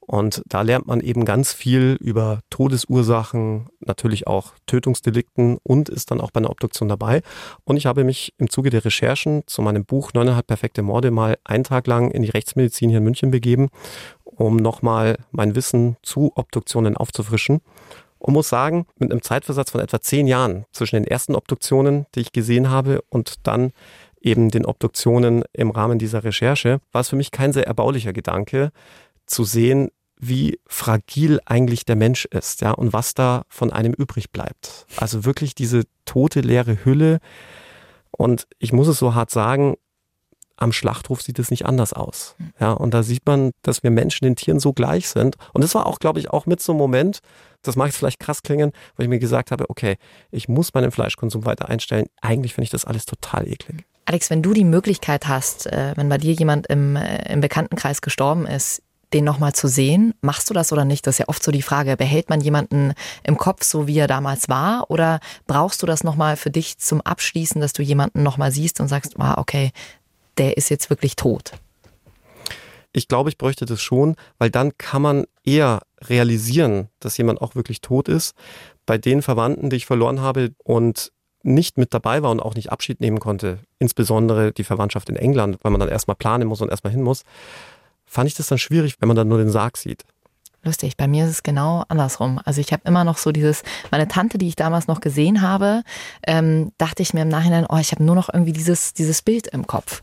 Und 0.08 0.42
da 0.48 0.62
lernt 0.62 0.88
man 0.88 1.02
eben 1.02 1.26
ganz 1.26 1.52
viel 1.52 1.98
über 2.00 2.40
Todesursachen, 2.50 3.68
natürlich 3.82 4.26
auch 4.26 4.54
Tötungsdelikten 4.66 5.58
und 5.64 5.90
ist 5.90 6.12
dann 6.12 6.22
auch 6.22 6.32
bei 6.32 6.40
einer 6.40 6.50
Obduktion 6.50 6.88
dabei. 6.88 7.22
Und 7.66 7.76
ich 7.76 7.86
habe 7.86 8.06
mich 8.06 8.34
im 8.38 8.50
Zuge 8.50 8.70
der 8.70 8.86
Recherchen 8.86 9.44
zu 9.48 9.62
meinem 9.62 9.84
Buch 9.84 10.14
Neuneinhalb 10.14 10.48
perfekte 10.48 10.82
Morde 10.82 11.12
mal 11.12 11.38
einen 11.44 11.66
Tag 11.66 11.88
lang 11.88 12.10
in 12.12 12.24
die 12.24 12.30
Rechtsmedizin 12.30 12.90
hier 12.90 13.00
in 13.00 13.04
München 13.04 13.32
begeben, 13.32 13.68
um 14.24 14.56
nochmal 14.56 15.18
mein 15.32 15.56
Wissen 15.56 15.98
zu 16.04 16.32
Obduktionen 16.36 16.96
aufzufrischen. 16.96 17.60
Und 18.18 18.34
muss 18.34 18.48
sagen, 18.48 18.88
mit 18.98 19.12
einem 19.12 19.22
Zeitversatz 19.22 19.72
von 19.72 19.82
etwa 19.82 20.00
zehn 20.00 20.26
Jahren 20.26 20.66
zwischen 20.72 20.96
den 20.96 21.06
ersten 21.06 21.36
Obduktionen, 21.36 22.06
die 22.16 22.22
ich 22.22 22.32
gesehen 22.32 22.70
habe, 22.70 23.02
und 23.10 23.46
dann 23.46 23.74
eben 24.22 24.50
den 24.50 24.66
Obduktionen 24.66 25.44
im 25.52 25.70
Rahmen 25.70 26.00
dieser 26.00 26.24
Recherche, 26.24 26.80
war 26.94 27.02
es 27.02 27.10
für 27.10 27.16
mich 27.18 27.32
kein 27.32 27.54
sehr 27.54 27.68
erbaulicher 27.68 28.14
Gedanke, 28.14 28.72
zu 29.28 29.44
sehen, 29.44 29.90
wie 30.20 30.60
fragil 30.68 31.40
eigentlich 31.46 31.86
der 31.86 31.96
Mensch 31.96 32.26
ist, 32.26 32.62
ja, 32.62 32.72
und 32.72 32.94
was 32.94 33.14
da 33.14 33.44
von 33.50 33.72
einem 33.72 33.94
übrig 33.94 34.32
bleibt. 34.32 34.86
Also 34.98 35.26
wirklich 35.26 35.56
diese 35.56 35.84
tote, 36.06 36.42
leere 36.42 36.84
Hülle. 36.84 37.20
Und 38.12 38.48
ich 38.58 38.74
muss 38.74 38.88
es 38.88 38.98
so 38.98 39.14
hart 39.14 39.30
sagen, 39.30 39.76
am 40.58 40.72
Schlachthof 40.72 41.22
sieht 41.22 41.38
es 41.38 41.52
nicht 41.52 41.66
anders 41.66 41.94
aus. 41.94 42.36
Ja, 42.60 42.72
und 42.72 42.94
da 42.94 43.04
sieht 43.04 43.26
man, 43.26 43.52
dass 43.62 43.84
wir 43.84 43.92
Menschen 43.92 44.26
den 44.26 44.36
Tieren 44.36 44.60
so 44.60 44.74
gleich 44.74 45.08
sind. 45.08 45.36
Und 45.54 45.64
das 45.64 45.76
war 45.76 45.86
auch, 45.86 46.00
glaube 46.00 46.20
ich, 46.20 46.32
auch 46.32 46.48
mit 46.48 46.62
so 46.62 46.72
einem 46.72 46.80
Moment, 46.80 47.20
das 47.62 47.76
mag 47.76 47.88
jetzt 47.88 47.98
vielleicht 47.98 48.20
krass 48.20 48.42
klingen, 48.42 48.72
wo 48.96 49.04
ich 49.04 49.10
mir 49.10 49.20
gesagt 49.20 49.52
habe, 49.52 49.70
okay, 49.70 49.98
ich 50.32 50.50
muss 50.50 50.74
meinen 50.74 50.92
Fleischkonsum 50.92 51.46
weiter 51.46 51.70
einstellen. 51.70 52.08
Eigentlich 52.22 52.56
finde 52.56 52.66
ich 52.66 52.70
das 52.72 52.86
alles 52.86 53.06
total 53.06 53.48
eklig. 53.48 53.86
Alex, 54.06 54.30
wenn 54.30 54.42
du 54.42 54.54
die 54.54 54.64
Möglichkeit 54.64 55.28
hast, 55.28 55.68
äh, 55.68 55.94
wenn 55.96 56.10
bei 56.10 56.18
dir 56.18 56.34
jemand 56.34 56.68
im, 56.68 56.96
äh, 56.96 57.32
im 57.32 57.42
Bekanntenkreis 57.42 58.02
gestorben 58.02 58.48
ist, 58.48 58.82
den 59.14 59.24
nochmal 59.24 59.54
zu 59.54 59.68
sehen, 59.68 60.14
machst 60.22 60.50
du 60.50 60.54
das 60.54 60.74
oder 60.74 60.86
nicht? 60.86 61.08
Das 61.08 61.16
ist 61.16 61.20
ja 61.20 61.28
oft 61.28 61.42
so 61.42 61.52
die 61.52 61.62
Frage, 61.62 61.96
behält 61.96 62.30
man 62.30 62.42
jemanden 62.42 62.94
im 63.24 63.38
Kopf, 63.38 63.64
so 63.64 63.88
wie 63.88 63.98
er 63.98 64.08
damals 64.08 64.50
war, 64.50 64.90
oder 64.90 65.20
brauchst 65.46 65.82
du 65.82 65.86
das 65.86 66.04
nochmal 66.04 66.36
für 66.36 66.50
dich 66.50 66.78
zum 66.78 67.02
Abschließen, 67.02 67.62
dass 67.62 67.74
du 67.74 67.84
jemanden 67.84 68.24
nochmal 68.24 68.52
siehst 68.52 68.80
und 68.82 68.88
sagst, 68.88 69.20
ah, 69.20 69.36
okay, 69.38 69.72
der 70.38 70.58
ist 70.58 70.70
jetzt 70.70 70.90
wirklich 70.90 71.16
tot? 71.16 71.54
Ich 72.92 73.08
glaube, 73.08 73.30
ich 73.30 73.38
bräuchte 73.38 73.66
das 73.66 73.82
schon, 73.82 74.16
weil 74.40 74.50
dann 74.50 74.78
kann 74.78 75.02
man 75.02 75.26
eher 75.44 75.82
realisieren, 76.02 76.90
dass 77.00 77.18
jemand 77.18 77.42
auch 77.42 77.56
wirklich 77.56 77.82
tot 77.82 78.10
ist. 78.10 78.34
Bei 78.86 78.98
den 78.98 79.22
Verwandten, 79.22 79.70
die 79.70 79.76
ich 79.76 79.86
verloren 79.86 80.22
habe 80.22 80.52
und 80.64 81.12
nicht 81.44 81.78
mit 81.78 81.94
dabei 81.94 82.24
war 82.24 82.32
und 82.32 82.42
auch 82.42 82.56
nicht 82.56 82.72
Abschied 82.72 83.00
nehmen 83.00 83.20
konnte, 83.20 83.60
insbesondere 83.80 84.52
die 84.52 84.64
Verwandtschaft 84.64 85.10
in 85.10 85.16
England, 85.16 85.60
weil 85.62 85.72
man 85.72 85.80
dann 85.80 85.90
erstmal 85.90 86.16
planen 86.16 86.48
muss 86.48 86.62
und 86.62 86.70
erstmal 86.70 86.92
hin 86.92 87.04
muss, 87.04 87.24
fand 88.08 88.28
ich 88.28 88.36
das 88.36 88.48
dann 88.48 88.58
schwierig, 88.58 88.96
wenn 89.00 89.08
man 89.08 89.16
dann 89.16 89.28
nur 89.28 89.38
den 89.38 89.50
Sarg 89.50 89.78
sieht. 89.78 90.04
Lustig, 90.64 90.98
bei 90.98 91.08
mir 91.08 91.26
ist 91.26 91.32
es 91.32 91.44
genau 91.44 91.84
andersrum. 91.88 92.42
Also 92.44 92.60
ich 92.60 92.74
habe 92.74 92.82
immer 92.86 93.04
noch 93.04 93.18
so 93.18 93.32
dieses, 93.32 93.64
meine 93.92 94.08
Tante, 94.08 94.38
die 94.38 94.48
ich 94.48 94.56
damals 94.56 94.88
noch 94.88 95.02
gesehen 95.02 95.42
habe, 95.42 95.84
ähm, 96.26 96.72
dachte 96.78 97.04
ich 97.04 97.14
mir 97.14 97.22
im 97.22 97.30
Nachhinein, 97.30 97.66
oh, 97.70 97.78
ich 97.78 97.92
habe 97.92 98.04
nur 98.04 98.16
noch 98.16 98.30
irgendwie 98.34 98.54
dieses, 98.54 98.94
dieses 98.94 99.22
Bild 99.22 99.48
im 99.48 99.68
Kopf. 99.68 100.02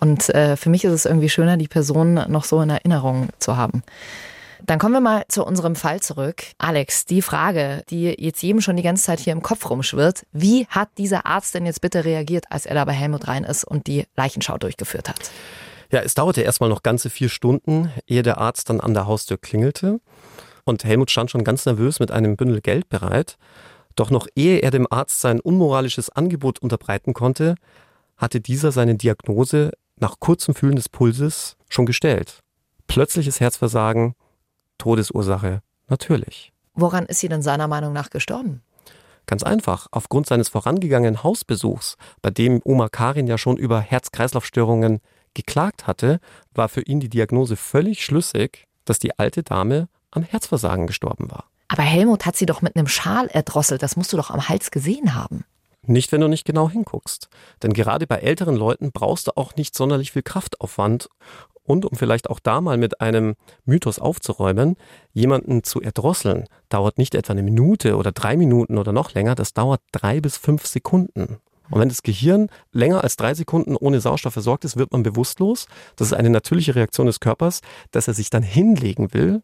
Und 0.00 0.30
äh, 0.30 0.56
für 0.56 0.70
mich 0.70 0.84
ist 0.84 0.92
es 0.92 1.04
irgendwie 1.04 1.28
schöner, 1.28 1.58
die 1.58 1.68
Person 1.68 2.14
noch 2.14 2.44
so 2.44 2.60
in 2.62 2.70
Erinnerung 2.70 3.28
zu 3.38 3.56
haben. 3.56 3.82
Dann 4.66 4.78
kommen 4.78 4.94
wir 4.94 5.00
mal 5.00 5.24
zu 5.28 5.44
unserem 5.44 5.76
Fall 5.76 6.00
zurück. 6.00 6.42
Alex, 6.58 7.04
die 7.04 7.22
Frage, 7.22 7.82
die 7.90 8.14
jetzt 8.18 8.42
jedem 8.42 8.60
schon 8.60 8.76
die 8.76 8.82
ganze 8.82 9.04
Zeit 9.04 9.20
hier 9.20 9.32
im 9.32 9.42
Kopf 9.42 9.68
rumschwirrt, 9.68 10.24
wie 10.32 10.66
hat 10.66 10.88
dieser 10.98 11.26
Arzt 11.26 11.54
denn 11.54 11.66
jetzt 11.66 11.80
bitte 11.80 12.04
reagiert, 12.04 12.46
als 12.50 12.66
er 12.66 12.74
da 12.74 12.84
bei 12.84 12.92
Helmut 12.92 13.28
rein 13.28 13.44
ist 13.44 13.64
und 13.64 13.86
die 13.86 14.06
Leichenschau 14.16 14.58
durchgeführt 14.58 15.08
hat? 15.08 15.30
Ja, 15.90 16.00
es 16.00 16.14
dauerte 16.14 16.42
erstmal 16.42 16.70
noch 16.70 16.82
ganze 16.82 17.10
vier 17.10 17.28
Stunden, 17.28 17.92
ehe 18.06 18.22
der 18.22 18.38
Arzt 18.38 18.70
dann 18.70 18.80
an 18.80 18.94
der 18.94 19.06
Haustür 19.06 19.38
klingelte. 19.38 20.00
Und 20.64 20.84
Helmut 20.84 21.10
stand 21.10 21.30
schon 21.30 21.42
ganz 21.42 21.66
nervös 21.66 21.98
mit 21.98 22.12
einem 22.12 22.36
Bündel 22.36 22.60
Geld 22.60 22.88
bereit. 22.88 23.38
Doch 23.96 24.10
noch 24.10 24.28
ehe 24.36 24.60
er 24.60 24.70
dem 24.70 24.86
Arzt 24.90 25.20
sein 25.20 25.40
unmoralisches 25.40 26.10
Angebot 26.10 26.60
unterbreiten 26.60 27.12
konnte, 27.12 27.56
hatte 28.16 28.40
dieser 28.40 28.70
seine 28.70 28.94
Diagnose 28.94 29.72
nach 29.96 30.20
kurzem 30.20 30.54
Fühlen 30.54 30.76
des 30.76 30.88
Pulses 30.88 31.56
schon 31.68 31.86
gestellt. 31.86 32.40
Plötzliches 32.86 33.40
Herzversagen, 33.40 34.14
Todesursache, 34.78 35.62
natürlich. 35.88 36.52
Woran 36.74 37.06
ist 37.06 37.20
sie 37.20 37.28
denn 37.28 37.42
seiner 37.42 37.68
Meinung 37.68 37.92
nach 37.92 38.10
gestorben? 38.10 38.62
Ganz 39.26 39.42
einfach, 39.42 39.86
aufgrund 39.90 40.26
seines 40.26 40.48
vorangegangenen 40.48 41.22
Hausbesuchs, 41.22 41.96
bei 42.22 42.30
dem 42.30 42.60
Oma 42.64 42.88
Karin 42.88 43.26
ja 43.26 43.38
schon 43.38 43.56
über 43.56 43.80
Herz-Kreislauf-Störungen 43.80 45.00
geklagt 45.34 45.86
hatte, 45.86 46.20
war 46.52 46.68
für 46.68 46.82
ihn 46.82 47.00
die 47.00 47.08
Diagnose 47.08 47.56
völlig 47.56 48.04
schlüssig, 48.04 48.66
dass 48.84 48.98
die 48.98 49.18
alte 49.18 49.42
Dame 49.42 49.88
am 50.10 50.22
Herzversagen 50.22 50.86
gestorben 50.86 51.30
war. 51.30 51.44
Aber 51.68 51.82
Helmut 51.82 52.26
hat 52.26 52.36
sie 52.36 52.46
doch 52.46 52.62
mit 52.62 52.74
einem 52.74 52.88
Schal 52.88 53.28
erdrosselt, 53.28 53.82
das 53.82 53.96
musst 53.96 54.12
du 54.12 54.16
doch 54.16 54.30
am 54.30 54.48
Hals 54.48 54.70
gesehen 54.70 55.14
haben. 55.14 55.44
Nicht, 55.86 56.12
wenn 56.12 56.20
du 56.20 56.28
nicht 56.28 56.44
genau 56.44 56.68
hinguckst. 56.68 57.28
Denn 57.62 57.72
gerade 57.72 58.06
bei 58.06 58.16
älteren 58.16 58.56
Leuten 58.56 58.92
brauchst 58.92 59.28
du 59.28 59.36
auch 59.36 59.54
nicht 59.56 59.74
sonderlich 59.74 60.12
viel 60.12 60.22
Kraftaufwand. 60.22 61.08
Und 61.62 61.84
um 61.84 61.96
vielleicht 61.96 62.28
auch 62.28 62.40
da 62.40 62.60
mal 62.60 62.76
mit 62.76 63.00
einem 63.00 63.36
Mythos 63.64 63.98
aufzuräumen, 63.98 64.76
jemanden 65.12 65.62
zu 65.62 65.80
erdrosseln, 65.80 66.46
dauert 66.68 66.98
nicht 66.98 67.14
etwa 67.14 67.32
eine 67.32 67.42
Minute 67.42 67.96
oder 67.96 68.12
drei 68.12 68.36
Minuten 68.36 68.76
oder 68.76 68.92
noch 68.92 69.14
länger, 69.14 69.36
das 69.36 69.54
dauert 69.54 69.80
drei 69.92 70.20
bis 70.20 70.36
fünf 70.36 70.66
Sekunden. 70.66 71.38
Und 71.70 71.80
wenn 71.80 71.88
das 71.88 72.02
Gehirn 72.02 72.48
länger 72.72 73.02
als 73.02 73.16
drei 73.16 73.34
Sekunden 73.34 73.76
ohne 73.76 74.00
Sauerstoff 74.00 74.32
versorgt 74.32 74.64
ist, 74.64 74.76
wird 74.76 74.92
man 74.92 75.02
bewusstlos. 75.02 75.66
Das 75.96 76.08
ist 76.08 76.14
eine 76.14 76.30
natürliche 76.30 76.74
Reaktion 76.74 77.06
des 77.06 77.20
Körpers, 77.20 77.60
dass 77.90 78.08
er 78.08 78.14
sich 78.14 78.30
dann 78.30 78.42
hinlegen 78.42 79.14
will 79.14 79.42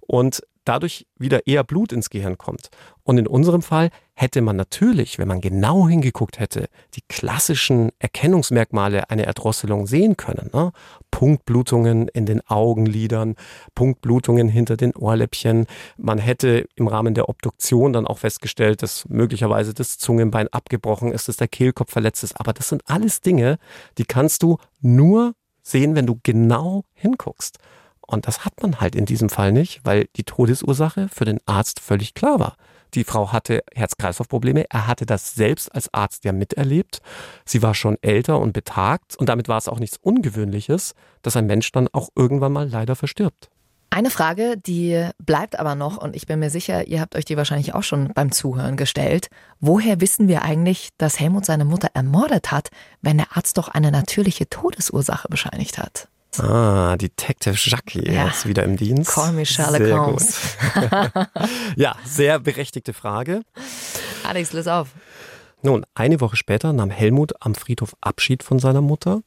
und 0.00 0.42
dadurch 0.66 1.06
wieder 1.16 1.46
eher 1.46 1.64
Blut 1.64 1.92
ins 1.92 2.10
Gehirn 2.10 2.36
kommt. 2.36 2.68
Und 3.02 3.18
in 3.18 3.26
unserem 3.26 3.62
Fall 3.62 3.90
hätte 4.14 4.40
man 4.40 4.56
natürlich, 4.56 5.18
wenn 5.18 5.28
man 5.28 5.40
genau 5.40 5.88
hingeguckt 5.88 6.40
hätte, 6.40 6.68
die 6.94 7.02
klassischen 7.08 7.90
Erkennungsmerkmale 7.98 9.10
einer 9.10 9.24
Erdrosselung 9.24 9.86
sehen 9.86 10.16
können. 10.16 10.50
Ne? 10.52 10.72
Punktblutungen 11.10 12.08
in 12.08 12.26
den 12.26 12.40
Augenlidern, 12.48 13.36
Punktblutungen 13.74 14.48
hinter 14.48 14.76
den 14.76 14.94
Ohrläppchen. 14.94 15.66
Man 15.96 16.18
hätte 16.18 16.66
im 16.74 16.88
Rahmen 16.88 17.14
der 17.14 17.28
Obduktion 17.28 17.92
dann 17.92 18.06
auch 18.06 18.18
festgestellt, 18.18 18.82
dass 18.82 19.08
möglicherweise 19.08 19.72
das 19.72 19.98
Zungenbein 19.98 20.48
abgebrochen 20.48 21.12
ist, 21.12 21.28
dass 21.28 21.36
der 21.36 21.48
Kehlkopf 21.48 21.92
verletzt 21.92 22.24
ist. 22.24 22.40
Aber 22.40 22.52
das 22.52 22.68
sind 22.68 22.82
alles 22.86 23.20
Dinge, 23.20 23.58
die 23.98 24.04
kannst 24.04 24.42
du 24.42 24.58
nur 24.80 25.34
sehen, 25.62 25.94
wenn 25.94 26.06
du 26.06 26.18
genau 26.22 26.82
hinguckst. 26.94 27.58
Und 28.06 28.26
das 28.26 28.44
hat 28.44 28.62
man 28.62 28.80
halt 28.80 28.94
in 28.94 29.04
diesem 29.04 29.28
Fall 29.28 29.52
nicht, 29.52 29.80
weil 29.84 30.06
die 30.16 30.24
Todesursache 30.24 31.08
für 31.08 31.24
den 31.24 31.38
Arzt 31.46 31.80
völlig 31.80 32.14
klar 32.14 32.38
war. 32.38 32.56
Die 32.94 33.04
Frau 33.04 33.32
hatte 33.32 33.62
Herz-Kreislauf-Probleme. 33.74 34.64
Er 34.70 34.86
hatte 34.86 35.06
das 35.06 35.34
selbst 35.34 35.74
als 35.74 35.92
Arzt 35.92 36.24
ja 36.24 36.32
miterlebt. 36.32 37.00
Sie 37.44 37.62
war 37.62 37.74
schon 37.74 37.98
älter 38.00 38.38
und 38.38 38.52
betagt 38.52 39.16
und 39.16 39.28
damit 39.28 39.48
war 39.48 39.58
es 39.58 39.68
auch 39.68 39.80
nichts 39.80 39.98
Ungewöhnliches, 39.98 40.94
dass 41.22 41.36
ein 41.36 41.46
Mensch 41.46 41.70
dann 41.72 41.88
auch 41.92 42.08
irgendwann 42.14 42.52
mal 42.52 42.68
leider 42.68 42.96
verstirbt. 42.96 43.50
Eine 43.90 44.10
Frage, 44.10 44.56
die 44.58 45.08
bleibt 45.18 45.58
aber 45.58 45.74
noch 45.74 45.96
und 45.96 46.16
ich 46.16 46.26
bin 46.26 46.38
mir 46.38 46.50
sicher, 46.50 46.86
ihr 46.86 47.00
habt 47.00 47.16
euch 47.16 47.24
die 47.24 47.36
wahrscheinlich 47.36 47.74
auch 47.74 47.82
schon 47.82 48.12
beim 48.14 48.32
Zuhören 48.32 48.76
gestellt. 48.76 49.28
Woher 49.60 50.00
wissen 50.00 50.28
wir 50.28 50.42
eigentlich, 50.42 50.90
dass 50.98 51.18
Helmut 51.20 51.46
seine 51.46 51.64
Mutter 51.64 51.88
ermordet 51.94 52.50
hat, 52.50 52.68
wenn 53.00 53.16
der 53.16 53.36
Arzt 53.36 53.56
doch 53.58 53.68
eine 53.68 53.90
natürliche 53.90 54.50
Todesursache 54.50 55.28
bescheinigt 55.28 55.78
hat? 55.78 56.08
Ah, 56.40 56.96
Detective 56.96 57.54
Jackie 57.56 58.10
ja. 58.12 58.28
ist 58.28 58.46
wieder 58.46 58.64
im 58.64 58.76
Dienst. 58.76 59.10
Call 59.10 59.32
me 59.32 59.46
Sherlock 59.46 59.82
sehr 59.82 60.00
Holmes. 60.00 60.56
ja, 61.76 61.96
sehr 62.04 62.38
berechtigte 62.38 62.92
Frage. 62.92 63.42
Alex, 64.24 64.52
löse 64.52 64.74
auf. 64.74 64.88
Nun, 65.62 65.84
eine 65.94 66.20
Woche 66.20 66.36
später 66.36 66.72
nahm 66.72 66.90
Helmut 66.90 67.32
am 67.40 67.54
Friedhof 67.54 67.96
Abschied 68.00 68.42
von 68.42 68.58
seiner 68.58 68.80
Mutter. 68.82 69.22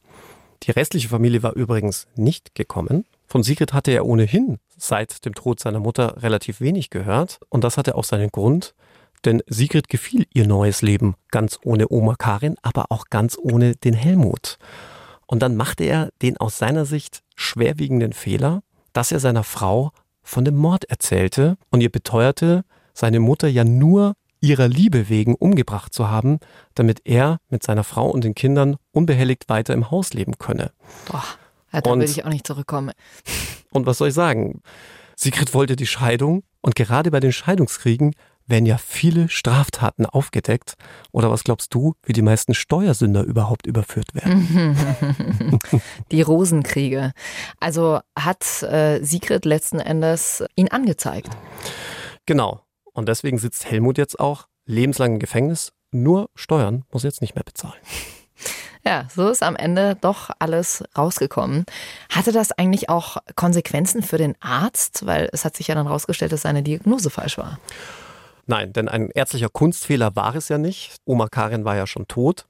Die 0.62 0.70
restliche 0.70 1.08
Familie 1.08 1.42
war 1.42 1.54
übrigens 1.54 2.06
nicht 2.16 2.54
gekommen. 2.54 3.04
Von 3.26 3.42
Sigrid 3.42 3.72
hatte 3.72 3.92
er 3.92 4.06
ohnehin 4.06 4.58
seit 4.76 5.24
dem 5.24 5.34
Tod 5.34 5.60
seiner 5.60 5.80
Mutter 5.80 6.22
relativ 6.22 6.60
wenig 6.60 6.90
gehört. 6.90 7.40
Und 7.48 7.64
das 7.64 7.76
hatte 7.76 7.94
auch 7.94 8.04
seinen 8.04 8.30
Grund, 8.30 8.74
denn 9.24 9.42
Sigrid 9.46 9.88
gefiel 9.88 10.26
ihr 10.32 10.46
neues 10.46 10.82
Leben 10.82 11.14
ganz 11.30 11.58
ohne 11.64 11.90
Oma 11.90 12.14
Karin, 12.16 12.56
aber 12.62 12.86
auch 12.90 13.04
ganz 13.10 13.36
ohne 13.38 13.76
den 13.76 13.94
Helmut. 13.94 14.58
Und 15.30 15.42
dann 15.42 15.54
machte 15.54 15.84
er 15.84 16.08
den 16.22 16.38
aus 16.38 16.58
seiner 16.58 16.84
Sicht 16.84 17.22
schwerwiegenden 17.36 18.12
Fehler, 18.12 18.64
dass 18.92 19.12
er 19.12 19.20
seiner 19.20 19.44
Frau 19.44 19.92
von 20.24 20.44
dem 20.44 20.56
Mord 20.56 20.86
erzählte 20.86 21.56
und 21.70 21.82
ihr 21.82 21.88
beteuerte, 21.88 22.64
seine 22.94 23.20
Mutter 23.20 23.46
ja 23.46 23.62
nur 23.62 24.14
ihrer 24.40 24.66
Liebe 24.66 25.08
wegen 25.08 25.36
umgebracht 25.36 25.94
zu 25.94 26.08
haben, 26.08 26.40
damit 26.74 27.02
er 27.04 27.38
mit 27.48 27.62
seiner 27.62 27.84
Frau 27.84 28.10
und 28.10 28.24
den 28.24 28.34
Kindern 28.34 28.76
unbehelligt 28.90 29.48
weiter 29.48 29.72
im 29.72 29.92
Haus 29.92 30.14
leben 30.14 30.36
könne. 30.38 30.72
Boah, 31.06 31.22
ja, 31.72 31.80
da 31.80 31.94
will 31.96 32.02
ich 32.02 32.24
auch 32.24 32.30
nicht 32.30 32.44
zurückkommen. 32.44 32.90
Und 33.70 33.86
was 33.86 33.98
soll 33.98 34.08
ich 34.08 34.14
sagen? 34.14 34.62
Sigrid 35.14 35.54
wollte 35.54 35.76
die 35.76 35.86
Scheidung 35.86 36.42
und 36.60 36.74
gerade 36.74 37.12
bei 37.12 37.20
den 37.20 37.30
Scheidungskriegen 37.30 38.16
werden 38.50 38.66
ja 38.66 38.78
viele 38.78 39.28
Straftaten 39.28 40.06
aufgedeckt. 40.06 40.74
Oder 41.12 41.30
was 41.30 41.44
glaubst 41.44 41.74
du, 41.74 41.94
wie 42.04 42.12
die 42.12 42.22
meisten 42.22 42.54
Steuersünder 42.54 43.22
überhaupt 43.22 43.66
überführt 43.66 44.14
werden? 44.14 44.76
Die 46.10 46.22
Rosenkriege. 46.22 47.12
Also 47.58 48.00
hat 48.18 48.62
äh, 48.62 49.02
Sigrid 49.02 49.44
letzten 49.44 49.80
Endes 49.80 50.44
ihn 50.56 50.68
angezeigt. 50.68 51.30
Genau. 52.26 52.60
Und 52.92 53.08
deswegen 53.08 53.38
sitzt 53.38 53.70
Helmut 53.70 53.98
jetzt 53.98 54.18
auch 54.18 54.46
lebenslang 54.66 55.14
im 55.14 55.18
Gefängnis. 55.18 55.72
Nur 55.92 56.30
Steuern 56.34 56.84
muss 56.92 57.04
er 57.04 57.10
jetzt 57.10 57.22
nicht 57.22 57.34
mehr 57.34 57.44
bezahlen. 57.44 57.80
Ja, 58.82 59.06
so 59.14 59.28
ist 59.28 59.42
am 59.42 59.56
Ende 59.56 59.94
doch 60.00 60.30
alles 60.38 60.82
rausgekommen. 60.96 61.66
Hatte 62.10 62.32
das 62.32 62.50
eigentlich 62.52 62.88
auch 62.88 63.18
Konsequenzen 63.36 64.02
für 64.02 64.16
den 64.16 64.34
Arzt? 64.40 65.04
Weil 65.04 65.28
es 65.32 65.44
hat 65.44 65.54
sich 65.54 65.68
ja 65.68 65.74
dann 65.74 65.86
rausgestellt, 65.86 66.32
dass 66.32 66.42
seine 66.42 66.62
Diagnose 66.62 67.10
falsch 67.10 67.36
war. 67.36 67.58
Nein, 68.50 68.72
denn 68.72 68.88
ein 68.88 69.10
ärztlicher 69.10 69.48
Kunstfehler 69.48 70.16
war 70.16 70.34
es 70.34 70.48
ja 70.48 70.58
nicht. 70.58 70.96
Oma 71.04 71.28
Karin 71.28 71.64
war 71.64 71.76
ja 71.76 71.86
schon 71.86 72.08
tot. 72.08 72.46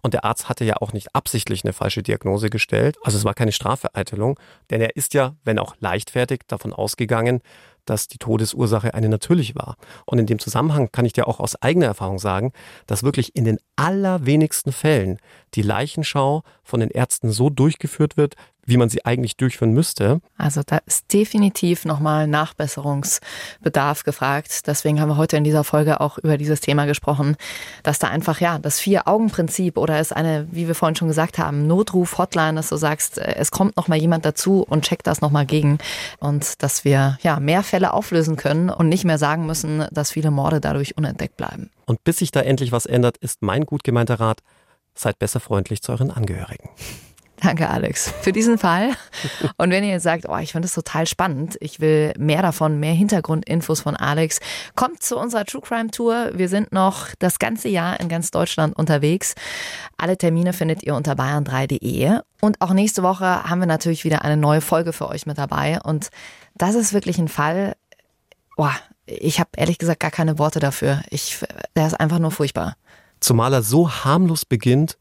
Und 0.00 0.14
der 0.14 0.24
Arzt 0.24 0.48
hatte 0.48 0.64
ja 0.64 0.78
auch 0.78 0.94
nicht 0.94 1.14
absichtlich 1.14 1.62
eine 1.62 1.74
falsche 1.74 2.02
Diagnose 2.02 2.48
gestellt. 2.48 2.96
Also 3.02 3.18
es 3.18 3.26
war 3.26 3.34
keine 3.34 3.52
Strafvereitelung, 3.52 4.40
denn 4.70 4.80
er 4.80 4.96
ist 4.96 5.12
ja, 5.12 5.36
wenn 5.44 5.58
auch 5.58 5.76
leichtfertig, 5.78 6.40
davon 6.48 6.72
ausgegangen, 6.72 7.42
dass 7.84 8.08
die 8.08 8.16
Todesursache 8.16 8.94
eine 8.94 9.10
natürliche 9.10 9.54
war. 9.54 9.76
Und 10.06 10.18
in 10.18 10.24
dem 10.24 10.38
Zusammenhang 10.38 10.90
kann 10.90 11.04
ich 11.04 11.12
dir 11.12 11.28
auch 11.28 11.38
aus 11.38 11.60
eigener 11.60 11.86
Erfahrung 11.86 12.18
sagen, 12.18 12.52
dass 12.86 13.02
wirklich 13.02 13.36
in 13.36 13.44
den 13.44 13.58
allerwenigsten 13.76 14.72
Fällen 14.72 15.18
die 15.52 15.62
Leichenschau 15.62 16.44
von 16.62 16.80
den 16.80 16.88
Ärzten 16.88 17.30
so 17.30 17.50
durchgeführt 17.50 18.16
wird, 18.16 18.36
wie 18.64 18.76
man 18.76 18.88
sie 18.88 19.04
eigentlich 19.04 19.36
durchführen 19.36 19.72
müsste. 19.72 20.20
Also 20.38 20.62
da 20.64 20.78
ist 20.86 21.12
definitiv 21.12 21.84
nochmal 21.84 22.26
Nachbesserungsbedarf 22.28 24.04
gefragt. 24.04 24.66
Deswegen 24.66 25.00
haben 25.00 25.08
wir 25.08 25.16
heute 25.16 25.36
in 25.36 25.44
dieser 25.44 25.64
Folge 25.64 26.00
auch 26.00 26.18
über 26.18 26.38
dieses 26.38 26.60
Thema 26.60 26.84
gesprochen, 26.84 27.36
dass 27.82 27.98
da 27.98 28.08
einfach 28.08 28.40
ja 28.40 28.58
das 28.58 28.78
Vier-Augen-Prinzip 28.78 29.76
oder 29.76 30.00
ist 30.00 30.14
eine, 30.14 30.46
wie 30.52 30.68
wir 30.68 30.74
vorhin 30.74 30.96
schon 30.96 31.08
gesagt 31.08 31.38
haben, 31.38 31.66
Notruf-Hotline, 31.66 32.54
dass 32.54 32.68
du 32.68 32.76
sagst, 32.76 33.18
äh, 33.18 33.34
es 33.36 33.50
kommt 33.50 33.76
nochmal 33.76 33.98
jemand 33.98 34.24
dazu 34.24 34.64
und 34.68 34.84
checkt 34.84 35.06
das 35.06 35.20
nochmal 35.20 35.46
gegen 35.46 35.78
und 36.18 36.62
dass 36.62 36.84
wir 36.84 37.18
ja 37.22 37.40
mehr 37.40 37.62
Fälle 37.62 37.92
auflösen 37.92 38.36
können 38.36 38.70
und 38.70 38.88
nicht 38.88 39.04
mehr 39.04 39.18
sagen 39.18 39.46
müssen, 39.46 39.86
dass 39.90 40.12
viele 40.12 40.30
Morde 40.30 40.60
dadurch 40.60 40.96
unentdeckt 40.96 41.36
bleiben. 41.36 41.70
Und 41.86 42.04
bis 42.04 42.18
sich 42.18 42.30
da 42.30 42.40
endlich 42.40 42.70
was 42.70 42.86
ändert, 42.86 43.16
ist 43.18 43.42
mein 43.42 43.66
gut 43.66 43.82
gemeinter 43.82 44.20
Rat, 44.20 44.38
seid 44.94 45.18
besser 45.18 45.40
freundlich 45.40 45.82
zu 45.82 45.92
euren 45.92 46.10
Angehörigen. 46.10 46.68
Danke, 47.42 47.68
Alex, 47.68 48.12
für 48.20 48.32
diesen 48.32 48.56
Fall. 48.56 48.92
Und 49.56 49.70
wenn 49.70 49.82
ihr 49.82 49.90
jetzt 49.90 50.04
sagt, 50.04 50.28
oh, 50.28 50.36
ich 50.36 50.52
finde 50.52 50.66
das 50.66 50.74
total 50.74 51.08
spannend, 51.08 51.56
ich 51.60 51.80
will 51.80 52.12
mehr 52.16 52.40
davon, 52.40 52.78
mehr 52.78 52.92
Hintergrundinfos 52.92 53.80
von 53.80 53.96
Alex, 53.96 54.38
kommt 54.76 55.02
zu 55.02 55.18
unserer 55.18 55.44
True 55.44 55.60
Crime 55.60 55.90
Tour. 55.90 56.30
Wir 56.34 56.48
sind 56.48 56.70
noch 56.70 57.08
das 57.18 57.40
ganze 57.40 57.68
Jahr 57.68 57.98
in 57.98 58.08
ganz 58.08 58.30
Deutschland 58.30 58.76
unterwegs. 58.76 59.34
Alle 59.96 60.16
Termine 60.16 60.52
findet 60.52 60.84
ihr 60.84 60.94
unter 60.94 61.14
bayern3.de. 61.14 62.20
Und 62.40 62.60
auch 62.60 62.72
nächste 62.72 63.02
Woche 63.02 63.42
haben 63.42 63.58
wir 63.58 63.66
natürlich 63.66 64.04
wieder 64.04 64.22
eine 64.22 64.36
neue 64.36 64.60
Folge 64.60 64.92
für 64.92 65.08
euch 65.08 65.26
mit 65.26 65.36
dabei. 65.36 65.80
Und 65.82 66.10
das 66.54 66.76
ist 66.76 66.92
wirklich 66.92 67.18
ein 67.18 67.28
Fall, 67.28 67.74
oh, 68.56 68.68
ich 69.06 69.40
habe 69.40 69.50
ehrlich 69.56 69.78
gesagt 69.78 69.98
gar 69.98 70.12
keine 70.12 70.38
Worte 70.38 70.60
dafür. 70.60 71.02
Ich, 71.10 71.38
der 71.74 71.88
ist 71.88 71.98
einfach 71.98 72.20
nur 72.20 72.30
furchtbar. 72.30 72.76
Zumal 73.18 73.52
er 73.52 73.62
so 73.62 73.90
harmlos 73.90 74.44
beginnt 74.44 74.96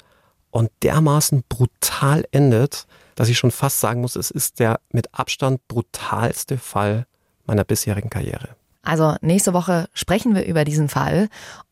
und 0.51 0.69
dermaßen 0.83 1.43
brutal 1.49 2.25
endet, 2.31 2.85
dass 3.15 3.29
ich 3.29 3.37
schon 3.37 3.51
fast 3.51 3.79
sagen 3.79 4.01
muss, 4.01 4.15
es 4.15 4.31
ist 4.31 4.59
der 4.59 4.79
mit 4.91 5.13
Abstand 5.13 5.67
brutalste 5.67 6.57
Fall 6.57 7.07
meiner 7.45 7.63
bisherigen 7.63 8.09
Karriere. 8.09 8.55
Also 8.83 9.15
nächste 9.21 9.53
Woche 9.53 9.87
sprechen 9.93 10.35
wir 10.35 10.45
über 10.45 10.63
diesen 10.65 10.89
Fall. 10.89 11.29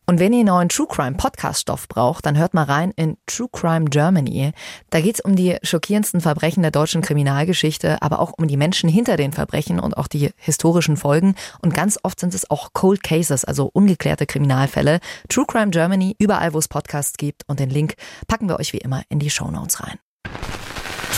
Und 0.09 0.19
wenn 0.19 0.33
ihr 0.33 0.43
neuen 0.43 0.69
True 0.69 0.87
Crime 0.89 1.17
Podcast 1.17 1.61
Stoff 1.61 1.87
braucht, 1.87 2.25
dann 2.25 2.35
hört 2.35 2.55
mal 2.55 2.63
rein 2.63 2.91
in 2.95 3.17
True 3.27 3.47
Crime 3.51 3.85
Germany. 3.85 4.53
Da 4.89 5.01
geht's 5.01 5.19
um 5.19 5.35
die 5.35 5.57
schockierendsten 5.61 6.19
Verbrechen 6.19 6.63
der 6.63 6.71
deutschen 6.71 7.03
Kriminalgeschichte, 7.03 8.01
aber 8.01 8.17
auch 8.17 8.33
um 8.35 8.47
die 8.47 8.57
Menschen 8.57 8.89
hinter 8.89 9.17
den 9.17 9.33
Verbrechen 9.33 9.79
und 9.79 9.95
auch 9.95 10.07
die 10.07 10.31
historischen 10.35 10.97
Folgen. 10.97 11.35
Und 11.61 11.75
ganz 11.75 11.99
oft 12.01 12.19
sind 12.19 12.33
es 12.33 12.49
auch 12.49 12.69
Cold 12.73 13.03
Cases, 13.03 13.45
also 13.45 13.69
ungeklärte 13.71 14.25
Kriminalfälle. 14.25 14.99
True 15.27 15.45
Crime 15.45 15.69
Germany, 15.69 16.15
überall 16.17 16.55
wo 16.55 16.57
es 16.57 16.67
Podcasts 16.67 17.15
gibt. 17.15 17.43
Und 17.47 17.59
den 17.59 17.69
Link 17.69 17.93
packen 18.27 18.49
wir 18.49 18.59
euch 18.59 18.73
wie 18.73 18.79
immer 18.79 19.03
in 19.09 19.19
die 19.19 19.29
Show 19.29 19.51
Notes 19.51 19.79
rein. 19.79 19.99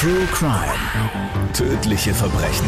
True 0.02 0.28
Crime. 0.34 0.76
Tödliche 1.54 2.14
Verbrechen. 2.14 2.68